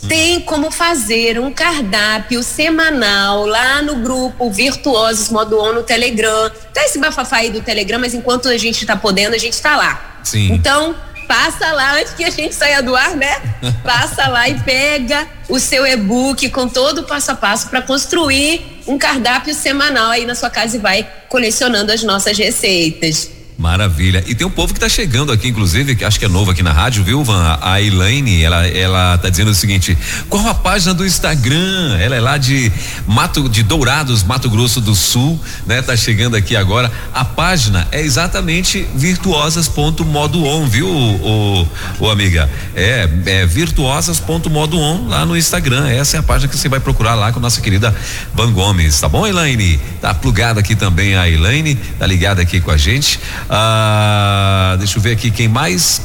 tem 0.09 0.41
como 0.41 0.71
fazer 0.71 1.39
um 1.39 1.53
cardápio 1.53 2.43
semanal 2.43 3.45
lá 3.47 3.83
no 3.83 3.97
grupo 3.97 4.51
Virtuosos 4.51 5.29
Modo 5.29 5.61
On 5.61 5.73
no 5.73 5.83
Telegram. 5.83 6.51
Tá 6.73 6.85
esse 6.85 6.99
bafafá 6.99 7.39
aí 7.39 7.51
do 7.51 7.61
Telegram, 7.61 7.99
mas 7.99 8.15
enquanto 8.15 8.49
a 8.49 8.57
gente 8.57 8.87
tá 8.87 8.97
podendo, 8.97 9.35
a 9.35 9.39
gente 9.39 9.61
tá 9.61 9.77
lá. 9.77 10.21
Sim. 10.25 10.53
Então, 10.53 10.95
passa 11.31 11.71
lá 11.71 11.95
antes 11.95 12.13
que 12.13 12.25
a 12.25 12.31
gente 12.31 12.53
saia 12.53 12.83
do 12.83 12.97
ar, 12.97 13.17
né? 13.17 13.41
Passa 13.85 14.27
lá 14.27 14.49
e 14.49 14.59
pega 14.59 15.29
o 15.49 15.61
seu 15.61 15.87
e-book 15.87 16.51
com 16.51 16.69
todo 16.69 17.03
o 17.03 17.05
passo 17.05 17.31
a 17.31 17.37
passo 17.37 17.69
para 17.69 17.81
construir 17.81 18.83
um 18.85 18.99
cardápio 18.99 19.55
semanal 19.55 20.11
aí 20.11 20.27
na 20.27 20.35
sua 20.35 20.51
casa 20.51 20.77
e 20.77 20.81
vai 20.81 21.09
colecionando 21.29 21.93
as 21.93 22.03
nossas 22.03 22.37
receitas. 22.37 23.31
Maravilha. 23.61 24.25
E 24.27 24.35
tem 24.35 24.47
um 24.47 24.51
povo 24.51 24.73
que 24.73 24.81
tá 24.81 24.89
chegando 24.89 25.31
aqui, 25.31 25.47
inclusive, 25.47 25.95
que 25.95 26.03
acho 26.03 26.19
que 26.19 26.25
é 26.25 26.29
novo 26.29 26.51
aqui 26.51 26.63
na 26.63 26.73
rádio, 26.73 27.05
viu, 27.05 27.23
Van? 27.23 27.59
A 27.61 27.79
Elaine, 27.79 28.43
ela, 28.43 28.67
ela 28.67 29.19
tá 29.19 29.29
dizendo 29.29 29.51
o 29.51 29.55
seguinte: 29.55 29.99
qual 30.31 30.49
a 30.49 30.55
página 30.55 30.95
do 30.95 31.05
Instagram? 31.05 31.99
Ela 32.01 32.17
é 32.17 32.21
lá 32.21 32.39
de 32.39 32.73
Mato, 33.07 33.51
de 33.51 33.63
Dourados, 33.63 34.23
Mato 34.23 34.49
Grosso 34.49 34.81
do 34.81 34.95
Sul, 34.95 35.39
né? 35.67 35.83
Tá 35.83 35.95
chegando 35.95 36.37
aqui 36.37 36.57
agora. 36.57 36.91
A 37.13 37.23
página 37.23 37.87
é 37.93 38.01
exatamente 38.01 38.89
virtuosas.modoon, 38.95 40.67
viu, 40.67 40.89
o, 40.89 41.61
o, 41.61 41.69
o, 42.07 42.11
amiga? 42.11 42.49
É, 42.75 43.07
é 43.27 43.45
virtuosas.modoon 43.45 45.07
lá 45.07 45.27
no 45.27 45.37
Instagram. 45.37 45.87
Essa 45.87 46.17
é 46.17 46.21
a 46.21 46.23
página 46.23 46.51
que 46.51 46.57
você 46.57 46.71
vai 46.71 46.81
procurar 46.81 47.15
lá 47.15 47.31
com 47.31 47.39
a 47.39 47.43
nossa 47.43 47.61
querida 47.61 47.95
Van 48.33 48.51
Gomes, 48.53 48.99
tá 48.99 49.07
bom, 49.07 49.27
Elaine? 49.27 49.79
Tá 50.01 50.15
plugada 50.15 50.61
aqui 50.61 50.75
também 50.75 51.15
a 51.15 51.29
Elaine, 51.29 51.75
tá 51.75 52.07
ligada 52.07 52.41
aqui 52.41 52.59
com 52.59 52.71
a 52.71 52.79
gente. 52.79 53.21
Ah, 53.53 54.77
deixa 54.79 54.99
eu 54.99 55.03
ver 55.03 55.13
aqui 55.13 55.29
quem 55.29 55.49
mais. 55.49 56.01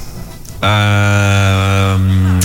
Ah, 0.60 1.96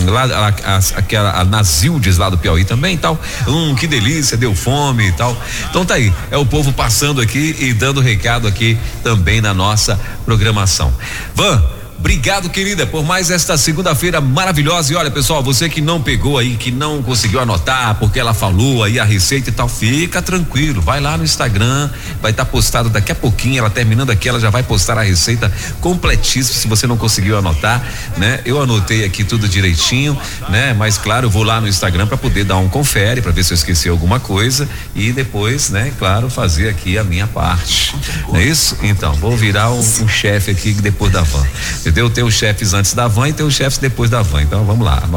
lá, 0.04 0.24
a, 0.24 0.48
a, 0.48 0.78
aquela 0.96 1.40
a 1.40 1.44
Nazildes 1.44 2.18
lá 2.18 2.28
do 2.28 2.36
Piauí 2.36 2.64
também 2.64 2.98
tal. 2.98 3.18
Hum, 3.48 3.74
que 3.74 3.86
delícia, 3.86 4.36
deu 4.36 4.54
fome 4.54 5.08
e 5.08 5.12
tal. 5.12 5.34
Então 5.70 5.86
tá 5.86 5.94
aí, 5.94 6.12
é 6.30 6.36
o 6.36 6.44
povo 6.44 6.70
passando 6.70 7.22
aqui 7.22 7.56
e 7.58 7.72
dando 7.72 8.00
recado 8.00 8.46
aqui 8.46 8.78
também 9.02 9.40
na 9.40 9.54
nossa 9.54 9.98
programação. 10.26 10.92
Van, 11.34 11.64
Obrigado, 12.00 12.48
querida, 12.48 12.86
por 12.86 13.04
mais 13.04 13.30
esta 13.30 13.58
segunda-feira 13.58 14.22
maravilhosa. 14.22 14.90
E 14.90 14.96
olha, 14.96 15.10
pessoal, 15.10 15.42
você 15.42 15.68
que 15.68 15.82
não 15.82 16.00
pegou 16.00 16.38
aí, 16.38 16.56
que 16.56 16.70
não 16.70 17.02
conseguiu 17.02 17.40
anotar, 17.40 17.94
porque 17.96 18.18
ela 18.18 18.32
falou 18.32 18.82
aí 18.82 18.98
a 18.98 19.04
receita 19.04 19.50
e 19.50 19.52
tal, 19.52 19.68
fica 19.68 20.22
tranquilo. 20.22 20.80
Vai 20.80 20.98
lá 20.98 21.18
no 21.18 21.24
Instagram, 21.24 21.90
vai 22.22 22.30
estar 22.30 22.46
tá 22.46 22.50
postado 22.50 22.88
daqui 22.88 23.12
a 23.12 23.14
pouquinho. 23.14 23.58
Ela 23.58 23.68
terminando 23.68 24.08
aqui, 24.08 24.30
ela 24.30 24.40
já 24.40 24.48
vai 24.48 24.62
postar 24.62 24.96
a 24.96 25.02
receita 25.02 25.52
completíssima. 25.82 26.58
Se 26.58 26.66
você 26.66 26.86
não 26.86 26.96
conseguiu 26.96 27.36
anotar, 27.36 27.86
né? 28.16 28.40
Eu 28.46 28.62
anotei 28.62 29.04
aqui 29.04 29.22
tudo 29.22 29.46
direitinho, 29.46 30.18
né? 30.48 30.72
Mas 30.72 30.96
claro, 30.96 31.26
eu 31.26 31.30
vou 31.30 31.42
lá 31.42 31.60
no 31.60 31.68
Instagram 31.68 32.06
para 32.06 32.16
poder 32.16 32.44
dar 32.44 32.56
um 32.56 32.68
confere, 32.70 33.20
para 33.20 33.30
ver 33.30 33.44
se 33.44 33.52
eu 33.52 33.56
esqueci 33.56 33.90
alguma 33.90 34.18
coisa 34.18 34.66
e 34.94 35.12
depois, 35.12 35.68
né? 35.68 35.92
Claro, 35.98 36.30
fazer 36.30 36.70
aqui 36.70 36.96
a 36.96 37.04
minha 37.04 37.26
parte. 37.26 37.94
Não 38.26 38.36
é 38.36 38.44
isso? 38.44 38.78
Então, 38.82 39.12
vou 39.16 39.36
virar 39.36 39.70
um, 39.70 39.80
um 39.80 40.08
chefe 40.08 40.50
aqui 40.50 40.72
depois 40.72 41.12
da 41.12 41.20
van. 41.20 41.46
Entendeu? 41.90 42.08
Tem 42.08 42.22
os 42.22 42.34
chefes 42.34 42.72
antes 42.72 42.94
da 42.94 43.08
van 43.08 43.30
e 43.30 43.32
tem 43.32 43.44
os 43.44 43.52
chefes 43.52 43.78
depois 43.78 44.08
da 44.08 44.22
van. 44.22 44.42
Então 44.42 44.64
vamos 44.64 44.86
lá. 44.86 45.02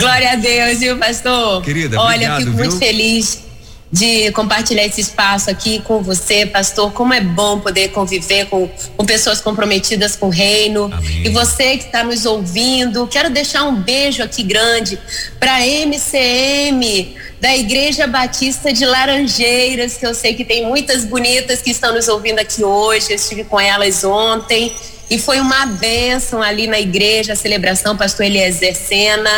Glória 0.00 0.32
a 0.32 0.34
Deus, 0.34 0.80
viu, 0.80 0.98
pastor? 0.98 1.62
Querida, 1.62 2.00
Olha, 2.00 2.14
obrigado, 2.14 2.38
fico 2.40 2.50
viu? 2.50 2.64
muito 2.64 2.76
feliz 2.76 3.46
de 3.92 4.32
compartilhar 4.32 4.84
esse 4.84 5.00
espaço 5.00 5.48
aqui 5.48 5.80
com 5.82 6.02
você, 6.02 6.44
pastor. 6.46 6.90
Como 6.90 7.14
é 7.14 7.20
bom 7.20 7.60
poder 7.60 7.90
conviver 7.90 8.46
com, 8.46 8.68
com 8.96 9.06
pessoas 9.06 9.40
comprometidas 9.40 10.16
com 10.16 10.26
o 10.26 10.30
reino. 10.30 10.90
Amém. 10.92 11.26
E 11.26 11.28
você 11.28 11.76
que 11.76 11.84
está 11.84 12.02
nos 12.02 12.26
ouvindo, 12.26 13.06
quero 13.06 13.30
deixar 13.30 13.62
um 13.62 13.76
beijo 13.76 14.20
aqui 14.20 14.42
grande 14.42 14.98
para 15.38 15.60
MCM 15.64 17.14
da 17.46 17.56
Igreja 17.56 18.08
Batista 18.08 18.72
de 18.72 18.84
Laranjeiras, 18.84 19.96
que 19.96 20.04
eu 20.04 20.12
sei 20.12 20.34
que 20.34 20.44
tem 20.44 20.66
muitas 20.66 21.04
bonitas 21.04 21.62
que 21.62 21.70
estão 21.70 21.94
nos 21.94 22.08
ouvindo 22.08 22.40
aqui 22.40 22.64
hoje. 22.64 23.10
Eu 23.10 23.14
estive 23.14 23.44
com 23.44 23.60
elas 23.60 24.02
ontem 24.02 24.74
e 25.08 25.16
foi 25.16 25.38
uma 25.38 25.64
bênção 25.64 26.42
ali 26.42 26.66
na 26.66 26.80
igreja, 26.80 27.34
a 27.34 27.36
celebração, 27.36 27.96
pastor 27.96 28.26
Eliezer 28.26 28.74
Sena, 28.74 29.30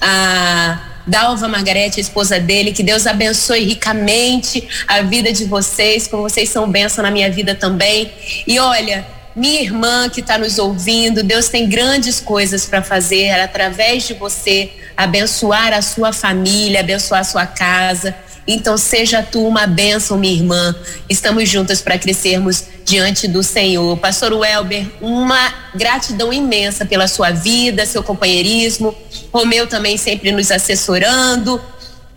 a 0.00 0.88
Dalva 1.06 1.46
Margarete, 1.46 2.00
a 2.00 2.02
esposa 2.02 2.40
dele, 2.40 2.72
que 2.72 2.82
Deus 2.82 3.06
abençoe 3.06 3.60
ricamente 3.60 4.68
a 4.88 5.02
vida 5.02 5.32
de 5.32 5.44
vocês, 5.44 6.08
como 6.08 6.24
vocês 6.24 6.48
são 6.48 6.68
bênção 6.68 7.00
na 7.00 7.12
minha 7.12 7.30
vida 7.30 7.54
também. 7.54 8.10
E 8.44 8.58
olha, 8.58 9.06
minha 9.34 9.60
irmã 9.62 10.08
que 10.08 10.20
está 10.20 10.36
nos 10.36 10.58
ouvindo, 10.58 11.22
Deus 11.22 11.48
tem 11.48 11.68
grandes 11.68 12.20
coisas 12.20 12.66
para 12.66 12.82
fazer 12.82 13.30
através 13.30 14.06
de 14.06 14.14
você, 14.14 14.70
abençoar 14.96 15.72
a 15.72 15.80
sua 15.80 16.12
família, 16.12 16.80
abençoar 16.80 17.20
a 17.20 17.24
sua 17.24 17.46
casa. 17.46 18.14
Então, 18.46 18.76
seja 18.76 19.22
tu 19.22 19.46
uma 19.46 19.66
bênção, 19.66 20.18
minha 20.18 20.34
irmã. 20.34 20.74
Estamos 21.08 21.48
juntas 21.48 21.80
para 21.80 21.96
crescermos 21.96 22.64
diante 22.84 23.28
do 23.28 23.42
Senhor. 23.42 23.96
Pastor 23.98 24.32
Welber, 24.32 24.86
uma 25.00 25.54
gratidão 25.74 26.32
imensa 26.32 26.84
pela 26.84 27.06
sua 27.06 27.30
vida, 27.30 27.86
seu 27.86 28.02
companheirismo. 28.02 28.94
Romeu 29.32 29.66
também 29.66 29.96
sempre 29.96 30.32
nos 30.32 30.50
assessorando. 30.50 31.60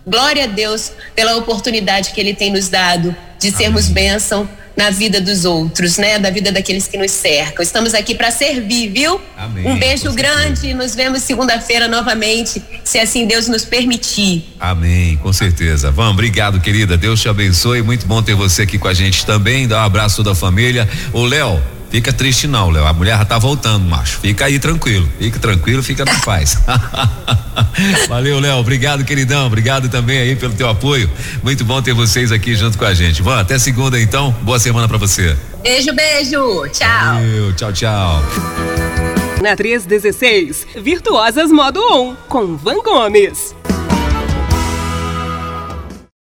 Glória 0.06 0.44
a 0.44 0.48
Deus 0.48 0.92
pela 1.14 1.36
oportunidade 1.36 2.10
que 2.10 2.20
ele 2.20 2.34
tem 2.34 2.50
nos 2.52 2.68
dado 2.68 3.14
de 3.38 3.50
sermos 3.50 3.84
Amém. 3.84 3.94
bênção 3.94 4.48
na 4.76 4.90
vida 4.90 5.20
dos 5.20 5.44
outros, 5.44 5.96
né? 5.96 6.18
Da 6.18 6.30
vida 6.30 6.52
daqueles 6.52 6.86
que 6.86 6.98
nos 6.98 7.10
cercam. 7.10 7.62
Estamos 7.62 7.94
aqui 7.94 8.14
para 8.14 8.30
servir, 8.30 8.90
viu? 8.90 9.20
Amém, 9.36 9.66
um 9.66 9.78
beijo 9.78 10.12
grande. 10.12 10.74
Nos 10.74 10.94
vemos 10.94 11.22
segunda-feira 11.22 11.88
novamente, 11.88 12.62
se 12.84 12.98
assim 12.98 13.26
Deus 13.26 13.48
nos 13.48 13.64
permitir. 13.64 14.44
Amém, 14.60 15.16
com 15.16 15.32
certeza. 15.32 15.90
Vamos, 15.90 16.12
obrigado, 16.12 16.60
querida. 16.60 16.96
Deus 16.96 17.20
te 17.20 17.28
abençoe. 17.28 17.82
Muito 17.82 18.06
bom 18.06 18.22
ter 18.22 18.34
você 18.34 18.62
aqui 18.62 18.78
com 18.78 18.88
a 18.88 18.94
gente 18.94 19.24
também. 19.24 19.66
Dá 19.66 19.82
um 19.82 19.84
abraço 19.84 20.16
toda 20.16 20.32
a 20.32 20.34
família. 20.34 20.88
O 21.12 21.24
Léo, 21.24 21.62
Fica 21.90 22.12
triste 22.12 22.46
não, 22.46 22.70
Léo. 22.70 22.84
A 22.86 22.92
mulher 22.92 23.16
já 23.16 23.24
tá 23.24 23.38
voltando, 23.38 23.84
macho. 23.84 24.18
Fica 24.20 24.46
aí 24.46 24.58
tranquilo. 24.58 25.08
Fica 25.18 25.38
tranquilo, 25.38 25.82
fica 25.82 26.04
na 26.04 26.14
paz. 26.20 26.58
Valeu, 28.08 28.38
Léo. 28.40 28.56
Obrigado, 28.58 29.04
queridão. 29.04 29.46
Obrigado 29.46 29.88
também 29.88 30.18
aí 30.18 30.36
pelo 30.36 30.52
teu 30.52 30.68
apoio. 30.68 31.10
Muito 31.42 31.64
bom 31.64 31.80
ter 31.80 31.94
vocês 31.94 32.32
aqui 32.32 32.54
junto 32.54 32.76
com 32.76 32.84
a 32.84 32.94
gente. 32.94 33.22
Vamos 33.22 33.40
até 33.40 33.58
segunda 33.58 34.00
então. 34.00 34.32
Boa 34.42 34.58
semana 34.58 34.86
para 34.86 34.98
você. 34.98 35.36
Beijo, 35.62 35.94
beijo. 35.94 36.68
Tchau. 36.68 37.14
Valeu, 37.14 37.52
tchau, 37.54 37.72
tchau. 37.72 38.22
Na 39.42 39.54
316, 39.54 40.66
Virtuosas 40.82 41.50
Modo 41.50 41.80
On, 41.80 42.14
com 42.28 42.56
Van 42.56 42.82
Gomes. 42.82 43.55